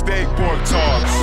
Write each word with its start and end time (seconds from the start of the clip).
steak 0.00 0.26
pork 0.28 0.58
chops. 0.64 1.19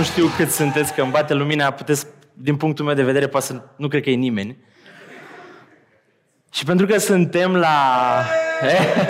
Nu 0.00 0.06
știu 0.06 0.26
cât 0.36 0.50
sunteți, 0.50 0.94
că 0.94 1.02
îmi 1.02 1.10
bate 1.10 1.34
lumina, 1.34 1.70
puteți, 1.70 2.06
din 2.32 2.56
punctul 2.56 2.84
meu 2.84 2.94
de 2.94 3.02
vedere, 3.02 3.28
poate 3.28 3.46
să, 3.46 3.62
nu 3.76 3.88
cred 3.88 4.02
că 4.02 4.10
e 4.10 4.14
nimeni. 4.14 4.56
Și 6.52 6.64
pentru 6.64 6.86
că 6.86 6.98
suntem 6.98 7.56
la... 7.56 8.22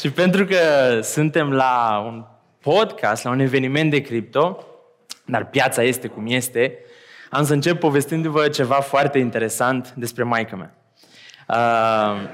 și 0.00 0.10
pentru 0.10 0.44
că 0.44 0.56
suntem 1.02 1.52
la 1.52 2.02
un 2.06 2.24
podcast, 2.60 3.24
la 3.24 3.30
un 3.30 3.38
eveniment 3.38 3.90
de 3.90 4.00
cripto, 4.00 4.66
dar 5.24 5.46
piața 5.46 5.82
este 5.82 6.08
cum 6.08 6.26
este, 6.26 6.78
am 7.30 7.44
să 7.44 7.52
încep 7.52 7.78
povestindu-vă 7.78 8.48
ceva 8.48 8.80
foarte 8.80 9.18
interesant 9.18 9.92
despre 9.96 10.22
maica 10.22 10.56
mea. 10.56 10.74
Uh, 11.48 12.28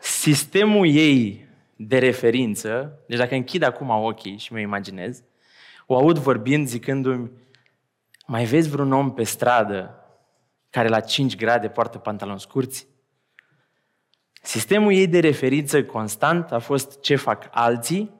sistemul 0.00 0.86
ei 0.86 1.46
de 1.76 1.98
referință, 1.98 2.98
deci 3.06 3.18
dacă 3.18 3.34
închid 3.34 3.62
acum 3.62 3.90
ochii 3.90 4.38
și 4.38 4.52
mă 4.52 4.58
imaginez, 4.58 5.22
o 5.90 5.96
aud 5.96 6.18
vorbind, 6.18 6.66
zicându-mi, 6.66 7.30
mai 8.26 8.44
vezi 8.44 8.68
vreun 8.68 8.92
om 8.92 9.14
pe 9.14 9.22
stradă 9.22 9.94
care 10.70 10.88
la 10.88 11.00
5 11.00 11.36
grade 11.36 11.68
poartă 11.68 11.98
pantaloni 11.98 12.40
scurți? 12.40 12.86
Sistemul 14.42 14.92
ei 14.92 15.06
de 15.06 15.20
referință 15.20 15.84
constant 15.84 16.52
a 16.52 16.58
fost 16.58 17.00
ce 17.00 17.16
fac 17.16 17.48
alții 17.50 18.10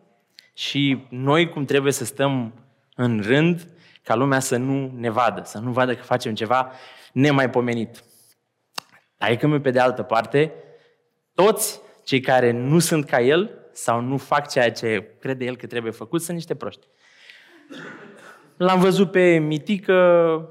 și 0.52 1.06
noi 1.08 1.48
cum 1.48 1.64
trebuie 1.64 1.92
să 1.92 2.04
stăm 2.04 2.54
în 2.94 3.20
rând 3.20 3.72
ca 4.02 4.14
lumea 4.14 4.40
să 4.40 4.56
nu 4.56 4.92
ne 4.94 5.10
vadă, 5.10 5.42
să 5.44 5.58
nu 5.58 5.70
vadă 5.70 5.94
că 5.94 6.02
facem 6.02 6.34
ceva 6.34 6.72
nemaipomenit. 7.12 8.04
Adică 9.18 9.46
mi 9.46 9.60
pe 9.60 9.70
de 9.70 9.80
altă 9.80 10.02
parte, 10.02 10.52
toți 11.34 11.80
cei 12.04 12.20
care 12.20 12.50
nu 12.50 12.78
sunt 12.78 13.04
ca 13.04 13.20
el 13.20 13.68
sau 13.72 14.00
nu 14.00 14.16
fac 14.16 14.48
ceea 14.48 14.72
ce 14.72 15.10
crede 15.18 15.44
el 15.44 15.56
că 15.56 15.66
trebuie 15.66 15.92
făcut 15.92 16.22
sunt 16.22 16.36
niște 16.36 16.54
proști. 16.54 16.86
L-am 18.56 18.80
văzut 18.80 19.10
pe 19.10 19.38
Mitică, 19.38 20.48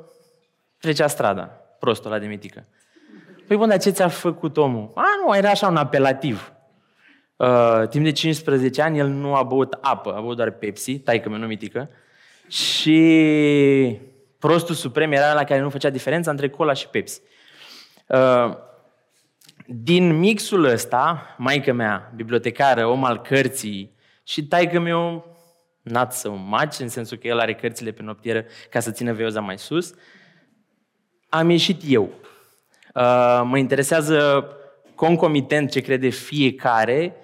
trecea 0.80 1.08
strada, 1.08 1.44
prostul 1.80 2.12
ăla 2.12 2.20
de 2.20 2.28
Mitică. 2.28 2.66
Păi 3.48 3.58
bun, 3.58 3.70
dar 3.70 3.80
ce 3.80 3.90
ți-a 3.90 4.08
făcut 4.08 4.58
omul? 4.58 4.92
A, 4.96 5.04
nu, 5.26 5.36
era 5.36 5.50
așa 5.50 5.68
un 5.68 5.76
apelativ. 5.76 6.52
Uh, 7.36 7.88
timp 7.90 8.04
de 8.04 8.12
15 8.12 8.82
ani 8.82 8.98
el 8.98 9.08
nu 9.08 9.36
a 9.36 9.44
băut 9.44 9.78
apă, 9.82 10.14
a 10.16 10.22
băut 10.22 10.36
doar 10.36 10.52
Pepsi, 10.52 11.00
taică 11.00 11.30
meu 11.30 11.40
nu 11.40 11.46
Mitică. 11.46 11.90
Și 12.48 14.00
prostul 14.40 14.76
suprem 14.76 15.12
era 15.12 15.34
la 15.34 15.44
care 15.44 15.60
nu 15.60 15.70
făcea 15.70 15.90
diferența 15.90 16.32
între 16.32 16.50
cola 16.50 16.74
și 16.74 16.88
Pepsi. 16.88 17.22
Uh, 18.08 18.58
din 19.66 20.18
mixul 20.18 20.64
ăsta, 20.64 21.36
maica 21.38 21.74
mea, 21.74 22.12
bibliotecară, 22.16 22.86
om 22.86 23.04
al 23.04 23.22
cărții, 23.22 23.96
și 24.24 24.46
taică 24.46 24.80
meu, 24.80 25.26
not 25.90 26.12
so 26.12 26.34
much, 26.34 26.80
în 26.80 26.90
sensul 26.90 27.18
că 27.18 27.28
el 27.28 27.40
are 27.40 27.56
cărțile 27.56 27.92
pe 27.92 28.04
noptieră 28.04 28.46
ca 28.70 28.80
să 28.80 28.92
țină 28.92 29.14
veoza 29.14 29.40
mai 29.40 29.58
sus, 29.58 29.94
am 31.30 31.50
ieșit 31.50 31.82
eu. 31.88 32.10
Uh, 32.94 33.42
mă 33.44 33.58
interesează 33.58 34.48
concomitent 34.96 35.72
ce 35.72 35.80
crede 35.80 36.10
fiecare, 36.10 37.16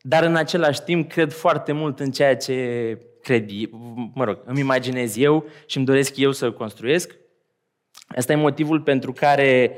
dar 0.00 0.22
în 0.22 0.36
același 0.36 0.82
timp 0.82 1.10
cred 1.10 1.32
foarte 1.32 1.72
mult 1.72 2.00
în 2.00 2.10
ceea 2.10 2.36
ce 2.36 2.98
cred, 3.22 3.50
mă 4.14 4.24
rog, 4.24 4.38
îmi 4.44 4.60
imaginez 4.60 5.16
eu 5.16 5.44
și 5.66 5.76
îmi 5.76 5.86
doresc 5.86 6.16
eu 6.16 6.32
să 6.32 6.50
construiesc. 6.50 7.14
Asta 8.16 8.32
e 8.32 8.36
motivul 8.36 8.80
pentru 8.80 9.12
care 9.12 9.76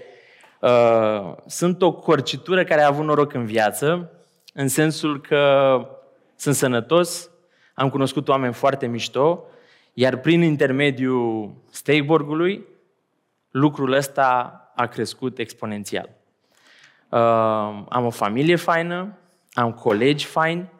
uh, 0.60 1.34
sunt 1.46 1.82
o 1.82 1.92
corcitură 1.92 2.64
care 2.64 2.82
a 2.82 2.86
avut 2.86 3.04
noroc 3.04 3.32
în 3.32 3.44
viață, 3.44 4.10
în 4.54 4.68
sensul 4.68 5.20
că 5.20 5.78
sunt 6.36 6.54
sănătos, 6.54 7.30
am 7.74 7.90
cunoscut 7.90 8.28
oameni 8.28 8.54
foarte 8.54 8.86
mișto, 8.86 9.44
iar 9.92 10.16
prin 10.16 10.42
intermediul 10.42 11.54
Steakborgului, 11.70 12.64
lucrul 13.50 13.92
ăsta 13.92 14.58
a 14.74 14.86
crescut 14.86 15.38
exponențial. 15.38 16.10
Uh, 17.08 17.20
am 17.88 18.04
o 18.04 18.10
familie 18.10 18.56
faină, 18.56 19.18
am 19.52 19.72
colegi 19.72 20.24
faini 20.24 20.72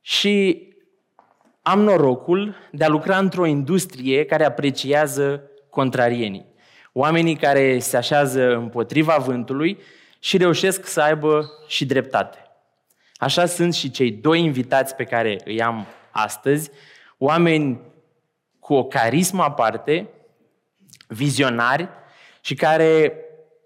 și 0.00 0.66
am 1.62 1.80
norocul 1.80 2.56
de 2.70 2.84
a 2.84 2.88
lucra 2.88 3.18
într-o 3.18 3.46
industrie 3.46 4.24
care 4.24 4.44
apreciază 4.44 5.50
contrarienii. 5.70 6.46
Oamenii 6.92 7.36
care 7.36 7.78
se 7.78 7.96
așează 7.96 8.54
împotriva 8.56 9.16
vântului 9.16 9.78
și 10.18 10.36
reușesc 10.36 10.86
să 10.86 11.00
aibă 11.00 11.50
și 11.66 11.86
dreptate. 11.86 12.51
Așa 13.22 13.46
sunt 13.46 13.74
și 13.74 13.90
cei 13.90 14.10
doi 14.10 14.40
invitați 14.40 14.94
pe 14.94 15.04
care 15.04 15.40
îi 15.44 15.62
am 15.62 15.86
astăzi, 16.10 16.70
oameni 17.18 17.80
cu 18.58 18.74
o 18.74 18.84
carismă 18.84 19.42
aparte, 19.42 20.08
vizionari 21.08 21.88
și 22.40 22.54
care, 22.54 23.14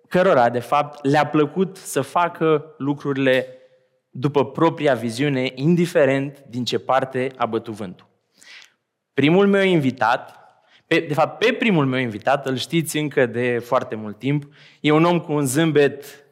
cărora, 0.09 0.49
de 0.49 0.59
fapt, 0.59 1.05
le-a 1.05 1.27
plăcut 1.27 1.77
să 1.77 2.01
facă 2.01 2.75
lucrurile 2.79 3.47
după 4.11 4.45
propria 4.45 4.95
viziune, 4.95 5.53
indiferent 5.55 6.45
din 6.49 6.65
ce 6.65 6.79
parte 6.79 7.33
a 7.37 7.47
bătut 7.47 7.75
vântul. 7.75 8.07
Primul 9.15 9.47
meu 9.47 9.63
invitat, 9.63 10.39
pe, 10.87 10.99
de 11.01 11.15
fapt, 11.15 11.45
pe 11.45 11.53
primul 11.53 11.87
meu 11.87 12.01
invitat, 12.01 12.47
îl 12.47 12.57
știți 12.57 12.99
încă 12.99 13.27
de 13.27 13.59
foarte 13.59 13.95
mult 13.95 14.19
timp, 14.19 14.55
e 14.81 14.91
un 14.91 15.05
om 15.05 15.21
cu 15.21 15.33
un 15.33 15.47
zâmbet 15.47 16.25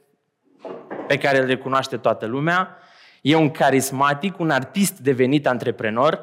pe 1.07 1.19
care 1.19 1.39
îl 1.39 1.47
recunoaște 1.47 1.97
toată 1.97 2.27
lumea, 2.27 2.79
e 3.25 3.35
un 3.35 3.51
carismatic, 3.51 4.39
un 4.39 4.51
artist 4.51 4.99
devenit 4.99 5.47
antreprenor, 5.47 6.21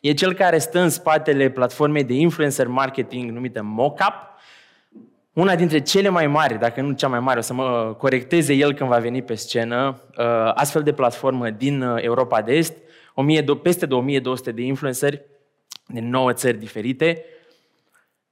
e 0.00 0.12
cel 0.12 0.34
care 0.34 0.58
stă 0.58 0.78
în 0.78 0.88
spatele 0.88 1.50
platformei 1.50 2.04
de 2.04 2.14
influencer 2.14 2.66
marketing 2.66 3.30
numită 3.30 3.62
Mockup, 3.62 4.14
una 5.32 5.54
dintre 5.54 5.80
cele 5.80 6.08
mai 6.08 6.26
mari, 6.26 6.58
dacă 6.58 6.80
nu 6.80 6.92
cea 6.92 7.08
mai 7.08 7.20
mare, 7.20 7.38
o 7.38 7.42
să 7.42 7.52
mă 7.52 7.94
corecteze 7.98 8.52
el 8.54 8.74
când 8.74 8.88
va 8.88 8.98
veni 8.98 9.22
pe 9.22 9.34
scenă, 9.34 10.02
uh, 10.18 10.24
astfel 10.54 10.82
de 10.82 10.92
platformă 10.92 11.50
din 11.50 11.82
uh, 11.82 12.02
Europa 12.02 12.42
de 12.42 12.52
Est, 12.52 12.76
1000, 13.14 13.42
peste 13.42 13.86
2200 13.86 14.52
de 14.52 14.62
influenceri 14.62 15.24
din 15.86 16.08
9 16.08 16.32
țări 16.32 16.58
diferite, 16.58 17.24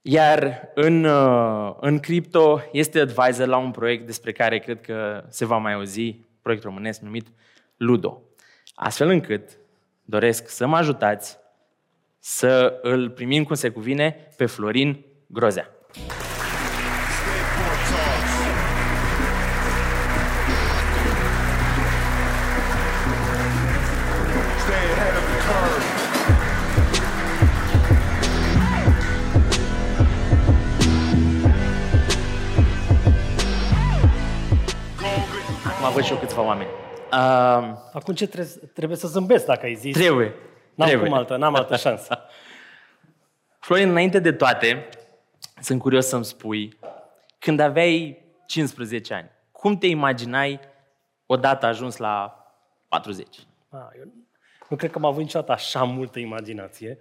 iar 0.03 0.69
în, 0.75 1.05
uh, 1.05 1.75
în 1.81 1.99
cripto 1.99 2.61
este 2.73 3.00
advisor 3.00 3.47
la 3.47 3.56
un 3.56 3.71
proiect 3.71 4.06
despre 4.06 4.33
care 4.33 4.59
cred 4.59 4.81
că 4.81 5.25
se 5.29 5.45
va 5.47 5.56
mai 5.56 5.73
auzi, 5.73 6.21
proiect 6.43 6.62
românesc 6.65 7.00
numit 7.00 7.27
Ludo. 7.78 8.22
Astfel 8.75 9.09
încât 9.09 9.59
doresc 10.05 10.49
să 10.49 10.66
mă 10.66 10.77
ajutați 10.77 11.39
să 12.19 12.78
îl 12.83 13.11
primim 13.11 13.44
cum 13.44 13.55
se 13.55 13.69
cuvine 13.69 14.16
pe 14.37 14.47
Florin 14.47 15.05
Grozea. 15.27 15.69
Skateboard 17.19 17.82
talks. 17.93 18.35
Stay 24.64 24.85
ahead 24.93 25.14
of 25.20 25.25
the 25.32 25.38
curve. 25.49 25.85
Go 34.99 35.06
big 35.06 35.29
or 35.35 35.43
go 35.62 35.69
Acum 35.69 35.93
văd 35.94 36.02
și 36.02 36.12
eu 36.12 36.19
câțiva 36.19 36.43
oameni. 36.43 36.69
Uh, 37.12 37.77
Acum 37.99 38.15
ce 38.15 38.27
trebuie, 38.27 38.55
trebuie 38.73 38.99
să 38.99 39.09
zâmbesc 39.09 39.47
dacă 39.47 39.67
ai 39.67 39.75
zis? 39.75 39.97
trebuie. 39.97 40.35
N-am 40.75 40.89
trebuie. 40.89 41.09
cum 41.09 41.19
altă, 41.19 41.37
n-am 41.37 41.55
altă 41.55 41.77
șansă. 41.77 42.21
Florin, 43.61 43.89
înainte 43.89 44.19
de 44.19 44.33
toate, 44.33 44.89
sunt 45.61 45.81
curios 45.81 46.06
să-mi 46.06 46.25
spui, 46.25 46.79
când 47.39 47.61
aveai 47.61 48.25
15 48.47 49.15
ani, 49.15 49.31
cum 49.53 49.79
te 49.79 49.87
imaginai 49.87 50.61
odată 51.27 51.67
ajuns 51.67 51.97
la 51.97 52.45
40? 52.89 53.27
A, 53.69 53.93
eu 53.99 54.05
nu 54.69 54.77
cred 54.77 54.91
că 54.91 54.99
am 54.99 55.05
avut 55.05 55.23
niciodată 55.23 55.53
așa 55.53 55.83
multă 55.83 56.19
imaginație. 56.19 56.99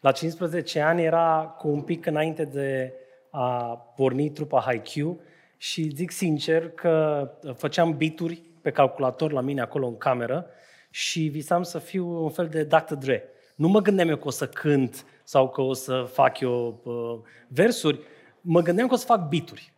La 0.00 0.12
15 0.12 0.80
ani 0.80 1.02
era 1.02 1.54
cu 1.58 1.68
un 1.68 1.82
pic 1.82 2.06
înainte 2.06 2.44
de 2.44 2.92
a 3.30 3.76
pornit 3.96 4.34
trupa 4.34 4.60
Haikyuu 4.60 5.20
și 5.56 5.90
zic 5.94 6.10
sincer 6.10 6.70
că 6.70 7.30
făceam 7.56 7.96
bituri 7.96 8.45
pe 8.66 8.72
calculator 8.72 9.32
la 9.32 9.40
mine 9.40 9.60
acolo 9.60 9.86
în 9.86 9.96
cameră 9.96 10.46
și 10.90 11.20
visam 11.20 11.62
să 11.62 11.78
fiu 11.78 12.22
un 12.22 12.30
fel 12.30 12.48
de 12.48 12.64
Dr. 12.64 12.94
Dre. 12.94 13.24
Nu 13.54 13.68
mă 13.68 13.80
gândeam 13.80 14.08
eu 14.08 14.16
că 14.16 14.26
o 14.26 14.30
să 14.30 14.46
cânt 14.46 15.06
sau 15.24 15.48
că 15.50 15.60
o 15.60 15.72
să 15.72 16.08
fac 16.12 16.40
eu 16.40 16.80
uh, 16.84 17.28
versuri, 17.48 18.00
mă 18.40 18.60
gândeam 18.60 18.88
că 18.88 18.94
o 18.94 18.96
să 18.96 19.06
fac 19.06 19.28
bituri. 19.28 19.72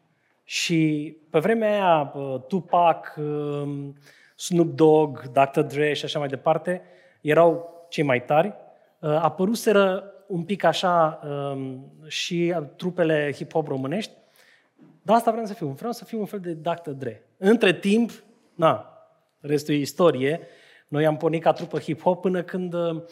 Și 0.44 1.16
pe 1.30 1.38
vremea 1.38 1.72
aia, 1.72 2.12
uh, 2.14 2.40
Tupac, 2.46 3.14
uh, 3.16 3.88
Snoop 4.36 4.74
Dogg, 4.74 5.20
Dr. 5.32 5.60
Dre 5.60 5.92
și 5.92 6.04
așa 6.04 6.18
mai 6.18 6.28
departe, 6.28 6.82
erau 7.20 7.70
cei 7.88 8.04
mai 8.04 8.24
tari. 8.24 8.54
Uh, 8.98 9.10
apăruseră 9.10 10.12
un 10.26 10.42
pic 10.42 10.64
așa 10.64 11.20
um, 11.24 11.92
și 12.06 12.54
trupele 12.76 13.32
hip-hop 13.32 13.66
românești, 13.66 14.12
dar 15.02 15.16
asta 15.16 15.30
vreau 15.30 15.46
să 15.46 15.54
fiu. 15.54 15.66
Vreau 15.66 15.92
să 15.92 16.04
fiu 16.04 16.18
un 16.18 16.26
fel 16.26 16.40
de 16.40 16.52
Dr. 16.52 16.90
Dre. 16.90 17.22
Între 17.36 17.74
timp, 17.74 18.10
na, 18.58 18.98
restul 19.40 19.74
e 19.74 19.76
istorie, 19.76 20.40
noi 20.88 21.06
am 21.06 21.16
pornit 21.16 21.42
ca 21.42 21.52
trupă 21.52 21.78
hip-hop 21.80 22.20
până 22.20 22.42
când 22.42 22.74
uh, 22.74 23.02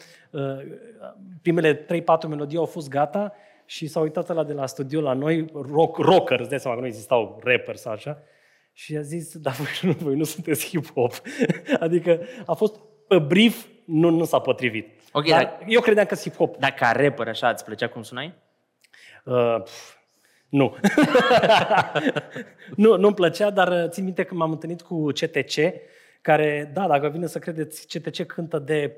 primele 1.41 1.85
3-4 1.85 1.85
melodii 2.27 2.57
au 2.57 2.65
fost 2.65 2.89
gata 2.89 3.33
și 3.65 3.87
s-a 3.87 3.99
uitat 3.99 4.33
la 4.33 4.43
de 4.43 4.53
la 4.53 4.65
studio 4.65 5.01
la 5.01 5.13
noi, 5.13 5.51
rock, 5.53 5.97
rocker, 5.97 6.39
îți 6.39 6.49
dai 6.49 6.59
seama 6.59 6.75
că 6.75 6.81
nu 6.81 6.87
existau 6.87 7.41
rapper 7.43 7.75
sau 7.75 7.91
așa, 7.91 8.21
și 8.73 8.95
a 8.97 9.01
zis, 9.01 9.37
dar 9.37 9.53
voi 9.53 9.67
nu, 9.81 9.91
voi 9.91 10.15
nu 10.15 10.23
sunteți 10.23 10.67
hip-hop. 10.67 11.21
adică 11.85 12.19
a 12.45 12.53
fost 12.53 12.79
pe 13.07 13.19
brief, 13.19 13.65
nu, 13.85 14.09
nu 14.09 14.23
s-a 14.23 14.39
potrivit. 14.39 15.01
Ok, 15.11 15.27
dar 15.27 15.43
dar- 15.43 15.65
eu 15.67 15.81
credeam 15.81 16.05
că 16.05 16.15
sunt 16.15 16.33
hip-hop. 16.33 16.59
Dar 16.59 16.71
ca 16.71 16.91
rapper 16.91 17.27
așa 17.27 17.49
îți 17.49 17.63
plăcea 17.63 17.87
cum 17.87 18.01
sunai? 18.01 18.33
Uh, 19.23 19.61
pf, 19.63 19.96
nu. 20.49 20.75
nu, 22.83 22.97
nu-mi 22.97 23.15
plăcea, 23.15 23.49
dar 23.49 23.83
uh, 23.83 23.89
țin 23.89 24.03
minte 24.03 24.23
că 24.23 24.33
m-am 24.33 24.51
întâlnit 24.51 24.81
cu 24.81 25.05
CTC, 25.05 25.55
care, 26.21 26.71
da, 26.73 26.87
dacă 26.87 27.09
vine 27.09 27.27
să 27.27 27.39
credeți, 27.39 27.87
CTC 27.87 28.25
cântă 28.25 28.59
de, 28.59 28.95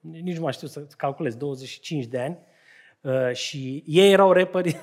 nici 0.00 0.36
nu 0.36 0.42
mai 0.42 0.52
știu 0.52 0.66
să 0.66 0.86
calculez, 0.96 1.36
25 1.36 2.04
de 2.04 2.18
ani. 2.18 2.38
Uh, 3.00 3.32
și 3.32 3.84
ei 3.86 4.12
erau 4.12 4.32
rapperi, 4.32 4.76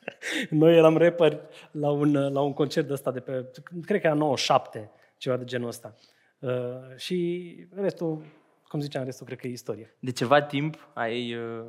noi 0.50 0.76
eram 0.76 0.96
rapperi 0.96 1.40
la 1.70 1.90
un, 1.90 2.14
uh, 2.14 2.32
la 2.32 2.40
un 2.40 2.52
concert 2.52 2.86
de 2.86 2.92
ăsta 2.92 3.10
de 3.10 3.20
pe, 3.20 3.50
cred 3.84 4.00
că 4.00 4.06
era 4.06 4.16
97, 4.16 4.90
ceva 5.16 5.36
de 5.36 5.44
genul 5.44 5.68
ăsta. 5.68 5.94
Uh, 6.38 6.50
și 6.96 7.54
restul, 7.74 8.22
cum 8.68 8.80
ziceam, 8.80 9.04
restul 9.04 9.26
cred 9.26 9.38
că 9.38 9.46
e 9.46 9.50
istorie. 9.50 9.96
De 9.98 10.12
ceva 10.12 10.42
timp 10.42 10.88
ai, 10.94 11.34
uh, 11.34 11.64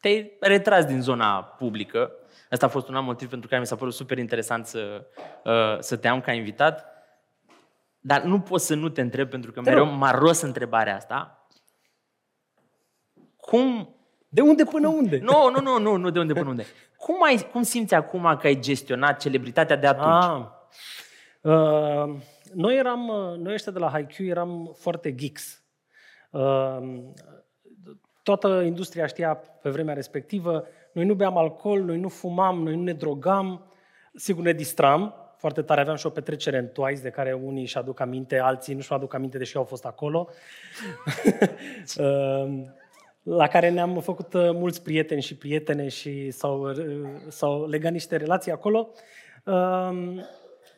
te-ai 0.00 0.36
retras 0.40 0.84
din 0.84 1.00
zona 1.00 1.42
publică. 1.42 2.12
Asta 2.50 2.66
a 2.66 2.68
fost 2.68 2.88
un 2.88 2.94
alt 2.94 3.04
motiv 3.06 3.28
pentru 3.28 3.48
care 3.48 3.60
mi 3.60 3.66
s-a 3.66 3.76
părut 3.76 3.94
super 3.94 4.18
interesant 4.18 4.66
să, 4.66 5.06
uh, 5.44 5.78
să 5.78 5.96
te 5.96 6.08
am 6.08 6.20
ca 6.20 6.32
invitat. 6.32 6.84
Dar 8.00 8.22
nu 8.22 8.40
pot 8.40 8.60
să 8.60 8.74
nu 8.74 8.88
te 8.88 9.00
întreb, 9.00 9.28
pentru 9.30 9.52
că 9.52 9.60
Te 9.60 9.70
mereu 9.70 9.84
rog. 9.84 9.94
m-a 9.94 10.10
ros 10.10 10.40
întrebarea 10.40 10.96
asta. 10.96 11.48
Cum... 13.36 13.94
De 14.32 14.40
unde 14.40 14.64
până 14.64 14.88
unde? 14.88 15.18
Nu, 15.18 15.50
nu, 15.50 15.60
nu, 15.60 15.78
nu, 15.78 15.96
nu 15.96 16.10
de 16.10 16.18
unde 16.18 16.32
până 16.32 16.48
unde. 16.48 16.64
Cum, 16.96 17.22
ai, 17.22 17.48
cum 17.52 17.62
simți 17.62 17.94
acum 17.94 18.36
că 18.40 18.46
ai 18.46 18.60
gestionat 18.60 19.20
celebritatea 19.20 19.76
de 19.76 19.86
atunci? 19.86 20.24
Ah. 20.24 20.46
Uh, 21.40 22.16
noi 22.54 22.76
eram, 22.76 23.08
uh, 23.08 23.36
noi 23.38 23.52
ăștia 23.52 23.72
de 23.72 23.78
la 23.78 23.90
Haikyuu 23.90 24.28
eram 24.28 24.76
foarte 24.78 25.14
geeks. 25.14 25.62
Uh, 26.30 26.78
toată 28.22 28.62
industria 28.66 29.06
știa 29.06 29.34
pe 29.62 29.70
vremea 29.70 29.94
respectivă, 29.94 30.66
noi 30.92 31.04
nu 31.04 31.14
beam 31.14 31.36
alcool, 31.36 31.82
noi 31.82 31.98
nu 31.98 32.08
fumam, 32.08 32.62
noi 32.62 32.74
nu 32.74 32.82
ne 32.82 32.92
drogam, 32.92 33.72
sigur 34.14 34.44
ne 34.44 34.52
distram, 34.52 35.14
foarte 35.36 35.62
tare, 35.62 35.80
aveam 35.80 35.96
și 35.96 36.06
o 36.06 36.10
petrecere 36.10 36.58
în 36.58 36.66
Twice, 36.66 37.02
de 37.02 37.10
care 37.10 37.32
unii 37.32 37.62
își 37.62 37.78
aduc 37.78 38.00
aminte, 38.00 38.38
alții 38.38 38.74
nu 38.74 38.80
și 38.80 38.92
aduc 38.92 39.14
aminte, 39.14 39.38
deși 39.38 39.56
au 39.56 39.64
fost 39.64 39.84
acolo. 39.84 40.28
Uh, 41.98 42.62
la 43.40 43.46
care 43.46 43.70
ne-am 43.70 44.00
făcut 44.00 44.34
uh, 44.34 44.50
mulți 44.52 44.82
prieteni 44.82 45.22
și 45.22 45.36
prietene 45.36 45.88
și 45.88 46.30
s-au, 46.30 46.60
uh, 46.60 46.76
s-au 47.28 47.66
legat 47.66 47.92
niște 47.92 48.16
relații 48.16 48.52
acolo. 48.52 48.90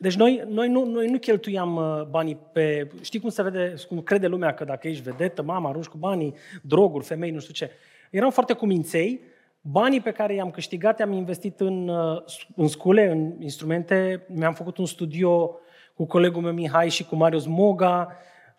Um, 0.03 0.09
Deci 0.09 0.15
noi, 0.15 0.43
noi, 0.47 0.69
nu, 0.69 0.85
noi 0.85 1.07
nu 1.07 1.17
cheltuiam 1.17 1.75
uh, 1.75 2.01
banii 2.09 2.37
pe... 2.51 2.87
Știi 3.01 3.19
cum 3.19 3.29
se 3.29 3.43
vede, 3.43 3.73
cum 3.87 4.01
crede 4.01 4.27
lumea 4.27 4.53
că 4.53 4.63
dacă 4.63 4.87
ești 4.87 5.03
vedetă, 5.03 5.41
mama, 5.41 5.69
arunci 5.69 5.85
cu 5.85 5.97
banii, 5.97 6.33
droguri, 6.61 7.05
femei, 7.05 7.31
nu 7.31 7.39
știu 7.39 7.53
ce. 7.53 7.71
Eram 8.11 8.31
foarte 8.31 8.53
cuminței. 8.53 9.21
Banii 9.61 10.01
pe 10.01 10.11
care 10.11 10.33
i-am 10.33 10.51
câștigat 10.51 10.99
i-am 10.99 11.11
investit 11.11 11.59
în, 11.59 11.87
uh, 11.87 12.23
în 12.55 12.67
scule, 12.67 13.09
în 13.11 13.41
instrumente. 13.41 14.25
Mi-am 14.27 14.53
făcut 14.53 14.77
un 14.77 14.85
studio 14.85 15.59
cu 15.95 16.05
colegul 16.05 16.41
meu 16.41 16.53
Mihai 16.53 16.89
și 16.89 17.05
cu 17.05 17.15
Marius 17.15 17.45
Moga. 17.45 18.17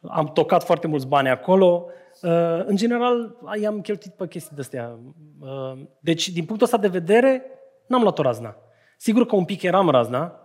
Am 0.08 0.32
tocat 0.32 0.64
foarte 0.64 0.86
mulți 0.86 1.06
bani 1.06 1.28
acolo. 1.28 1.86
Uh, 2.22 2.64
În 2.64 2.76
general, 2.76 3.36
i-am 3.60 3.80
cheltuit 3.80 4.14
pe 4.14 4.26
chestii 4.26 4.54
de-astea. 4.54 4.98
Uh, 5.40 5.82
Deci, 6.00 6.28
din 6.28 6.44
punctul 6.44 6.66
ăsta 6.66 6.78
de 6.78 6.98
vedere, 6.98 7.42
n-am 7.86 8.02
luat 8.02 8.18
o 8.18 8.22
razna. 8.22 8.56
Sigur 8.96 9.26
că 9.26 9.36
un 9.36 9.44
pic 9.44 9.62
eram 9.62 9.90
razna. 9.90 10.38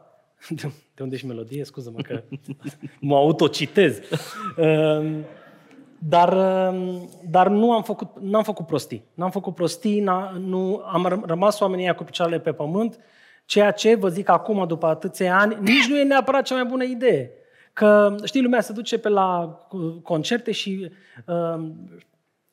De 0.99 1.05
de 1.05 1.11
unde 1.11 1.17
și 1.17 1.25
melodie? 1.25 1.63
Scuză-mă 1.63 2.01
că 2.01 2.23
mă 2.99 3.15
autocitez. 3.15 3.99
Uh, 4.57 5.17
Dar, 5.99 6.33
uh, 6.73 7.01
dar 7.29 7.47
nu 7.47 7.71
am 7.71 7.83
făcut, 7.83 8.07
n-am 8.21 8.43
făcut 8.43 8.65
prostii. 8.65 9.03
N-am 9.13 9.31
făcut 9.31 9.55
prostii, 9.55 9.99
n-a, 9.99 10.31
nu, 10.39 10.81
am 10.85 11.07
ră- 11.07 11.25
rămas 11.25 11.59
oamenii 11.59 11.83
ăia 11.83 11.95
cu 11.95 12.03
picioarele 12.03 12.39
pe 12.39 12.51
pământ, 12.51 12.99
ceea 13.45 13.71
ce, 13.71 13.95
vă 13.95 14.09
zic 14.09 14.29
acum, 14.29 14.67
după 14.67 14.85
atâția 14.87 15.37
ani, 15.39 15.57
nici 15.61 15.87
nu 15.89 15.97
e 15.97 16.03
neapărat 16.03 16.43
cea 16.43 16.55
mai 16.55 16.65
bună 16.65 16.83
idee. 16.83 17.31
Că, 17.73 18.15
știi, 18.23 18.41
lumea 18.41 18.61
se 18.61 18.73
duce 18.73 18.99
pe 18.99 19.09
la 19.09 19.59
uh, 19.71 19.95
concerte 20.03 20.51
și, 20.51 20.91
uh, 21.25 21.67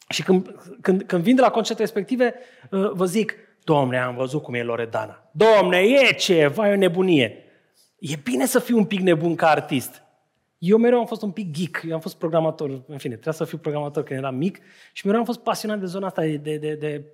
și 0.08 0.22
când, 0.22 0.54
când, 0.81 1.02
când 1.02 1.22
vin 1.22 1.34
de 1.34 1.40
la 1.40 1.50
concerte 1.50 1.82
respective, 1.82 2.34
uh, 2.70 2.90
vă 2.93 3.04
zic, 3.04 3.34
Domne, 3.64 3.98
am 3.98 4.16
văzut 4.16 4.43
cum 4.43 4.54
e 4.54 4.62
Loredana. 4.62 5.31
Domne, 5.32 5.78
e 5.78 6.12
ceva, 6.12 6.69
e 6.69 6.72
o 6.72 6.76
nebunie. 6.76 7.40
E 8.08 8.17
bine 8.23 8.47
să 8.47 8.58
fii 8.58 8.75
un 8.75 8.85
pic 8.85 9.00
nebun 9.00 9.35
ca 9.35 9.49
artist. 9.49 10.03
Eu 10.58 10.79
mereu 10.79 10.99
am 10.99 11.06
fost 11.06 11.23
un 11.23 11.31
pic 11.31 11.50
geek, 11.50 11.82
eu 11.88 11.94
am 11.94 12.00
fost 12.00 12.17
programator, 12.17 12.70
în 12.87 12.99
fine, 12.99 13.12
trebuia 13.12 13.35
să 13.35 13.44
fiu 13.44 13.58
programator 13.58 14.03
când 14.03 14.19
eram 14.19 14.35
mic 14.35 14.58
și 14.93 15.06
mereu 15.06 15.20
am 15.20 15.26
fost 15.26 15.41
pasionat 15.41 15.81
de 15.81 15.87
zona 15.87 16.06
asta 16.06 16.23
de, 16.23 16.37
de, 16.37 16.56
de, 16.56 16.75
de 16.75 17.05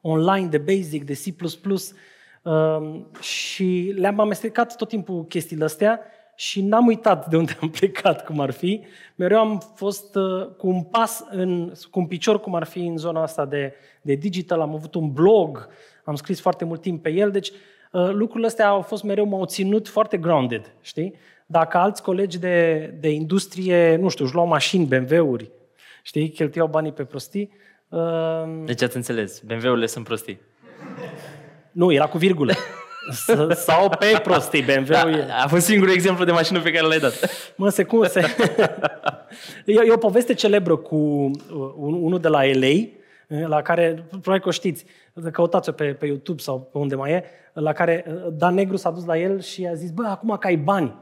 online, 0.00 0.46
de 0.46 0.58
basic, 0.58 1.04
de 1.04 1.12
C++. 1.12 1.34
Um, 2.42 3.10
și 3.20 3.92
le-am 3.96 4.20
amestecat 4.20 4.76
tot 4.76 4.88
timpul 4.88 5.24
chestiile 5.24 5.64
astea 5.64 6.00
și 6.34 6.62
n-am 6.62 6.86
uitat 6.86 7.28
de 7.28 7.36
unde 7.36 7.56
am 7.60 7.70
plecat, 7.70 8.24
cum 8.24 8.40
ar 8.40 8.50
fi. 8.50 8.84
Mereu 9.14 9.38
am 9.38 9.62
fost 9.74 10.14
uh, 10.14 10.46
cu 10.56 10.68
un 10.68 10.82
pas, 10.82 11.24
în, 11.30 11.72
cu 11.90 11.98
un 11.98 12.06
picior, 12.06 12.40
cum 12.40 12.54
ar 12.54 12.64
fi 12.64 12.78
în 12.78 12.96
zona 12.96 13.22
asta 13.22 13.44
de, 13.44 13.74
de 14.02 14.14
digital. 14.14 14.60
Am 14.60 14.74
avut 14.74 14.94
un 14.94 15.12
blog, 15.12 15.68
am 16.04 16.14
scris 16.14 16.40
foarte 16.40 16.64
mult 16.64 16.80
timp 16.80 17.02
pe 17.02 17.10
el, 17.10 17.30
deci 17.30 17.48
uh, 17.48 17.56
lucrurile 17.90 18.46
astea 18.46 18.68
au 18.68 18.80
fost 18.80 19.02
mereu, 19.02 19.24
m-au 19.26 19.44
ținut 19.44 19.88
foarte 19.88 20.16
grounded, 20.16 20.74
știi? 20.80 21.14
Dacă 21.46 21.76
alți 21.76 22.02
colegi 22.02 22.38
de, 22.38 22.86
de 23.00 23.08
industrie, 23.10 23.96
nu 23.96 24.08
știu, 24.08 24.24
își 24.24 24.34
luau 24.34 24.46
mașini, 24.46 24.84
BMW-uri, 24.86 25.50
știi, 26.02 26.28
cheltuiau 26.30 26.66
banii 26.68 26.92
pe 26.92 27.04
prostii, 27.04 27.50
uh, 27.88 28.00
Deci 28.64 28.82
ați 28.82 28.96
înțeles, 28.96 29.40
BMW-urile 29.40 29.86
sunt 29.86 30.04
prostii. 30.04 30.40
nu, 31.72 31.92
era 31.92 32.06
cu 32.06 32.18
virgulă. 32.18 32.52
S- 33.10 33.58
Sau 33.64 33.88
pe 33.88 34.20
prostii, 34.22 34.62
BMW-ul 34.62 35.12
e... 35.14 35.24
Da, 35.26 35.34
a 35.42 35.46
fost 35.48 35.64
singurul 35.66 35.92
exemplu 35.94 36.24
de 36.24 36.30
mașină 36.32 36.60
pe 36.60 36.70
care 36.70 36.86
l-ai 36.86 36.98
dat. 36.98 37.12
Mă, 37.56 37.68
se 37.68 37.84
cum 37.84 38.04
se... 38.06 38.20
e, 39.66 39.72
e 39.86 39.92
o 39.92 39.96
poveste 39.96 40.34
celebră 40.34 40.76
cu 40.76 40.96
uh, 40.96 41.30
un- 41.76 42.02
unul 42.02 42.18
de 42.20 42.28
la 42.28 42.40
LA, 42.44 42.66
uh, 43.28 43.46
la 43.46 43.62
care, 43.62 44.04
probabil 44.08 44.40
că 44.42 44.48
o 44.48 44.50
știți, 44.50 44.84
căutați-o 45.32 45.72
pe, 45.72 45.84
pe 45.84 46.06
YouTube 46.06 46.42
sau 46.42 46.68
pe 46.72 46.78
unde 46.78 46.94
mai 46.94 47.10
e, 47.10 47.24
la 47.52 47.72
care 47.72 48.04
uh, 48.08 48.32
Dan 48.32 48.54
Negru 48.54 48.76
s-a 48.76 48.90
dus 48.90 49.04
la 49.04 49.18
el 49.18 49.40
și 49.40 49.66
a 49.66 49.74
zis, 49.74 49.90
bă, 49.90 50.06
acum 50.06 50.36
că 50.40 50.46
ai 50.46 50.56
bani, 50.56 50.94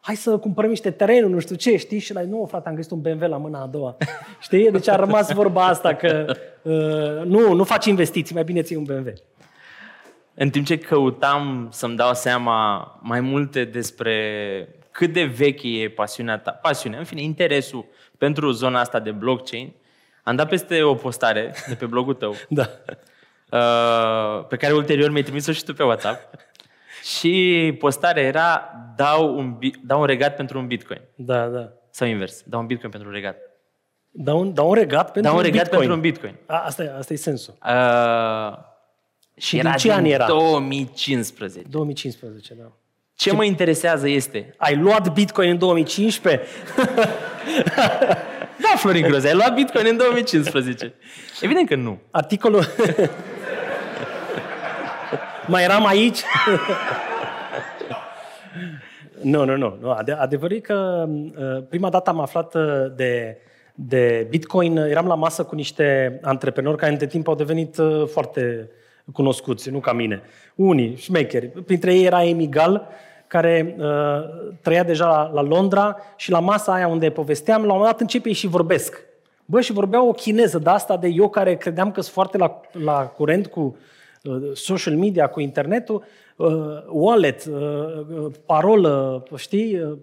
hai 0.00 0.14
să 0.14 0.38
cumpărăm 0.38 0.70
niște 0.70 0.90
terenuri, 0.90 1.32
nu 1.32 1.38
știu 1.38 1.56
ce, 1.56 1.76
știi? 1.76 1.98
Și 1.98 2.14
la 2.14 2.22
nu, 2.22 2.46
frate, 2.50 2.68
am 2.68 2.74
găsit 2.74 2.90
un 2.90 3.00
BMW 3.00 3.28
la 3.28 3.36
mâna 3.36 3.62
a 3.62 3.66
doua. 3.66 3.96
Știi? 4.40 4.70
Deci 4.70 4.88
a 4.88 4.96
rămas 4.96 5.32
vorba 5.32 5.66
asta 5.66 5.94
că 5.94 6.34
uh, 6.62 7.24
nu, 7.24 7.52
nu 7.52 7.64
faci 7.64 7.86
investiții, 7.86 8.34
mai 8.34 8.44
bine 8.44 8.62
ții 8.62 8.76
un 8.76 8.84
BMW. 8.84 9.12
În 10.34 10.50
timp 10.50 10.66
ce 10.66 10.78
căutam 10.78 11.68
să-mi 11.72 11.96
dau 11.96 12.14
seama 12.14 12.80
mai 13.02 13.20
multe 13.20 13.64
despre 13.64 14.14
cât 14.90 15.12
de 15.12 15.24
veche 15.24 15.68
e 15.68 15.90
pasiunea 15.90 16.38
ta, 16.38 16.50
pasiunea, 16.50 16.98
în 16.98 17.04
fine, 17.04 17.22
interesul 17.22 17.84
pentru 18.18 18.50
zona 18.50 18.80
asta 18.80 19.00
de 19.00 19.10
blockchain, 19.10 19.72
am 20.22 20.36
dat 20.36 20.48
peste 20.48 20.82
o 20.82 20.94
postare 20.94 21.54
de 21.68 21.74
pe 21.74 21.86
blogul 21.86 22.14
tău, 22.14 22.34
Da. 22.48 22.68
uh, 23.52 24.46
pe 24.48 24.56
care 24.56 24.72
ulterior 24.72 25.10
mi-ai 25.10 25.22
trimis-o 25.22 25.52
și 25.52 25.64
tu 25.64 25.74
pe 25.74 25.82
WhatsApp. 25.82 26.20
Și 27.18 27.74
postarea 27.78 28.22
era 28.22 28.72
dau 28.96 29.36
un, 29.38 29.52
bi- 29.58 29.74
dau 29.84 30.00
un 30.00 30.06
regat 30.06 30.36
pentru 30.36 30.58
un 30.58 30.66
bitcoin. 30.66 31.00
Da, 31.14 31.46
da. 31.46 31.68
Sau 31.90 32.08
invers, 32.08 32.42
dau 32.46 32.60
un 32.60 32.66
bitcoin 32.66 32.90
pentru 32.90 33.08
un 33.08 33.14
regat. 33.14 33.36
Da 34.10 34.34
un, 34.34 34.54
da 34.54 34.62
un 34.62 34.74
regat 34.74 35.12
pentru 35.12 35.30
Dau 35.30 35.36
un 35.36 35.42
regat 35.44 35.60
Bitcoin. 35.62 35.78
pentru 35.78 35.94
un 35.96 36.00
bitcoin. 36.00 36.34
A, 36.46 36.62
asta, 36.64 36.82
e, 36.82 36.94
asta 36.98 37.12
e 37.12 37.16
sensul. 37.16 37.54
Uh, 37.66 38.58
Și 39.36 39.50
din 39.56 39.66
era 39.66 39.74
ce 39.74 39.92
an 39.92 40.02
din 40.02 40.12
era? 40.12 40.26
2015. 40.26 41.62
2015, 41.70 42.54
da. 42.54 42.72
Ce 43.14 43.32
mă 43.32 43.44
interesează 43.44 44.08
este... 44.08 44.54
Ai 44.56 44.76
luat 44.76 45.12
Bitcoin 45.12 45.48
în 45.50 45.58
2015? 45.58 46.46
Da, 48.62 48.76
Florin 48.76 49.02
Groze, 49.02 49.28
ai 49.28 49.34
luat 49.34 49.54
Bitcoin 49.54 49.86
în 49.88 49.96
2015. 49.96 50.94
Evident 51.40 51.68
că 51.68 51.74
nu. 51.74 51.98
Articolul... 52.10 52.64
Mai 55.46 55.62
eram 55.64 55.86
aici? 55.86 56.22
nu, 59.22 59.44
nu, 59.44 59.56
nu. 59.56 59.76
nu. 59.80 59.90
Ade- 59.90 60.12
adevărul 60.12 60.56
e 60.56 60.60
că 60.60 61.08
uh, 61.08 61.62
prima 61.68 61.88
dată 61.88 62.10
am 62.10 62.20
aflat 62.20 62.54
uh, 62.54 62.62
de, 62.96 63.36
de 63.74 64.26
Bitcoin, 64.30 64.78
uh, 64.78 64.90
eram 64.90 65.06
la 65.06 65.14
masă 65.14 65.44
cu 65.44 65.54
niște 65.54 66.18
antreprenori 66.22 66.76
care 66.76 66.92
între 66.92 67.06
timp 67.06 67.28
au 67.28 67.34
devenit 67.34 67.76
uh, 67.76 68.06
foarte 68.06 68.70
cunoscuți, 69.12 69.70
nu 69.70 69.78
ca 69.78 69.92
mine. 69.92 70.22
Unii, 70.54 70.96
șmecheri. 70.96 71.46
Printre 71.46 71.94
ei 71.94 72.04
era 72.04 72.18
Amy 72.18 72.48
Gall, 72.48 72.86
care 73.26 73.74
uh, 73.78 73.84
trăia 74.60 74.82
deja 74.82 75.06
la, 75.06 75.30
la 75.32 75.42
Londra 75.48 75.96
și 76.16 76.30
la 76.30 76.40
masa 76.40 76.72
aia 76.72 76.86
unde 76.86 77.10
povesteam, 77.10 77.60
la 77.60 77.66
un 77.66 77.72
moment 77.72 77.90
dat 77.90 78.00
începe 78.00 78.28
ei 78.28 78.34
și 78.34 78.46
vorbesc. 78.46 79.00
Bă, 79.44 79.60
și 79.60 79.72
vorbeau 79.72 80.08
o 80.08 80.12
chineză 80.12 80.58
de 80.58 80.70
asta 80.70 80.96
de 80.96 81.08
eu 81.08 81.28
care 81.28 81.56
credeam 81.56 81.90
că 81.90 82.00
sunt 82.00 82.14
foarte 82.14 82.38
la, 82.38 82.60
la 82.72 82.92
curent 82.92 83.46
cu 83.46 83.60
uh, 83.60 83.74
social 84.54 84.96
media, 84.96 85.26
cu 85.26 85.40
internetul, 85.40 86.04
uh, 86.36 86.84
wallet, 86.88 87.44
uh, 87.44 87.60
uh, 88.08 88.32
parolă, 88.46 89.22
știi? 89.36 89.78
Uh, 89.78 89.98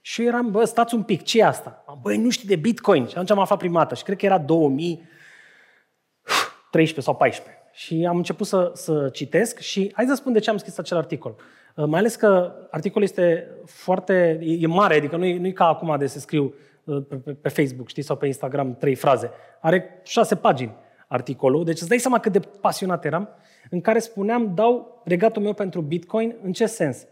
și 0.00 0.20
eu 0.20 0.26
eram, 0.26 0.50
bă, 0.50 0.64
stați 0.64 0.94
un 0.94 1.02
pic, 1.02 1.22
ce 1.22 1.38
e 1.38 1.44
asta? 1.44 1.84
Băi, 2.02 2.16
nu 2.16 2.30
știi 2.30 2.48
de 2.48 2.56
Bitcoin. 2.56 3.06
Și 3.06 3.12
atunci 3.12 3.30
am 3.30 3.38
aflat 3.38 3.58
prima 3.58 3.78
dată 3.78 3.94
și 3.94 4.02
cred 4.02 4.16
că 4.16 4.26
era 4.26 4.38
2013 4.38 7.00
sau 7.00 7.16
14. 7.16 7.54
Și 7.72 8.06
am 8.08 8.16
început 8.16 8.46
să, 8.46 8.70
să 8.74 9.08
citesc 9.12 9.58
și 9.58 9.92
hai 9.94 10.06
să 10.06 10.14
spun 10.14 10.32
de 10.32 10.38
ce 10.38 10.50
am 10.50 10.56
scris 10.56 10.78
acel 10.78 10.96
articol. 10.96 11.34
Uh, 11.76 11.84
Mai 11.86 11.98
ales 11.98 12.14
că 12.14 12.52
articolul 12.70 13.06
este 13.06 13.48
foarte, 13.64 14.38
e 14.42 14.56
e 14.60 14.66
mare, 14.66 14.96
adică 14.96 15.16
nu 15.16 15.24
e, 15.24 15.38
nu 15.38 15.46
e 15.46 15.50
ca 15.50 15.66
acum 15.66 15.98
de 15.98 16.06
să 16.06 16.18
scriu 16.18 16.54
uh, 16.84 17.02
pe, 17.08 17.16
pe, 17.16 17.32
pe 17.32 17.48
Facebook, 17.48 17.88
știi, 17.88 18.02
sau 18.02 18.16
pe 18.16 18.26
Instagram 18.26 18.74
trei 18.74 18.94
fraze. 18.94 19.30
Are 19.60 20.00
șase 20.04 20.36
pagini 20.36 20.74
articolul, 21.08 21.64
deci 21.64 21.80
îți 21.80 21.88
dai 21.88 21.98
seama 21.98 22.18
cât 22.18 22.32
de 22.32 22.40
pasionat 22.60 23.04
eram, 23.04 23.28
în 23.70 23.80
care 23.80 23.98
spuneam, 23.98 24.54
dau 24.54 25.02
regatul 25.04 25.42
meu 25.42 25.52
pentru 25.52 25.80
Bitcoin, 25.80 26.34
în 26.42 26.52
ce 26.52 26.66
sens? 26.66 27.06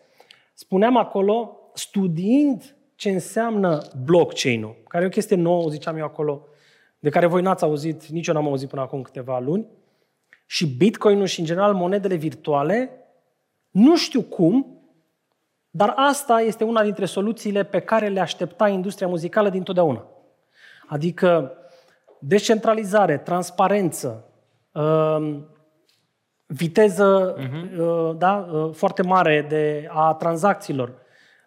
Spuneam 0.54 0.96
acolo, 0.96 1.58
studiind 1.74 2.76
ce 2.94 3.10
înseamnă 3.10 3.82
blockchain-ul, 4.04 4.76
care 4.88 5.04
e 5.04 5.06
o 5.06 5.10
chestie 5.10 5.36
nouă, 5.36 5.68
ziceam 5.68 5.96
eu 5.96 6.04
acolo, 6.04 6.46
de 6.98 7.10
care 7.10 7.26
voi 7.26 7.42
n-ați 7.42 7.64
auzit, 7.64 8.06
nici 8.06 8.26
eu 8.26 8.34
n-am 8.34 8.46
auzit 8.46 8.68
până 8.68 8.82
acum 8.82 9.02
câteva 9.02 9.38
luni, 9.38 9.66
și 10.46 10.66
Bitcoin-ul 10.66 11.26
și, 11.26 11.40
în 11.40 11.46
general, 11.46 11.74
monedele 11.74 12.14
virtuale, 12.14 12.90
nu 13.70 13.96
știu 13.96 14.22
cum, 14.22 14.66
dar 15.70 15.92
asta 15.96 16.40
este 16.40 16.64
una 16.64 16.82
dintre 16.82 17.04
soluțiile 17.04 17.62
pe 17.62 17.80
care 17.80 18.08
le 18.08 18.20
aștepta 18.20 18.68
industria 18.68 19.06
muzicală 19.06 19.48
dintotdeauna. 19.48 20.06
Adică 20.86 21.52
descentralizare, 22.18 23.18
transparență, 23.18 24.24
um, 24.72 25.46
viteză 26.48 27.36
uh, 27.78 28.16
da, 28.18 28.48
uh, 28.52 28.74
foarte 28.74 29.02
mare 29.02 29.46
de 29.48 29.88
a 29.92 30.14
tranzacțiilor, 30.14 30.92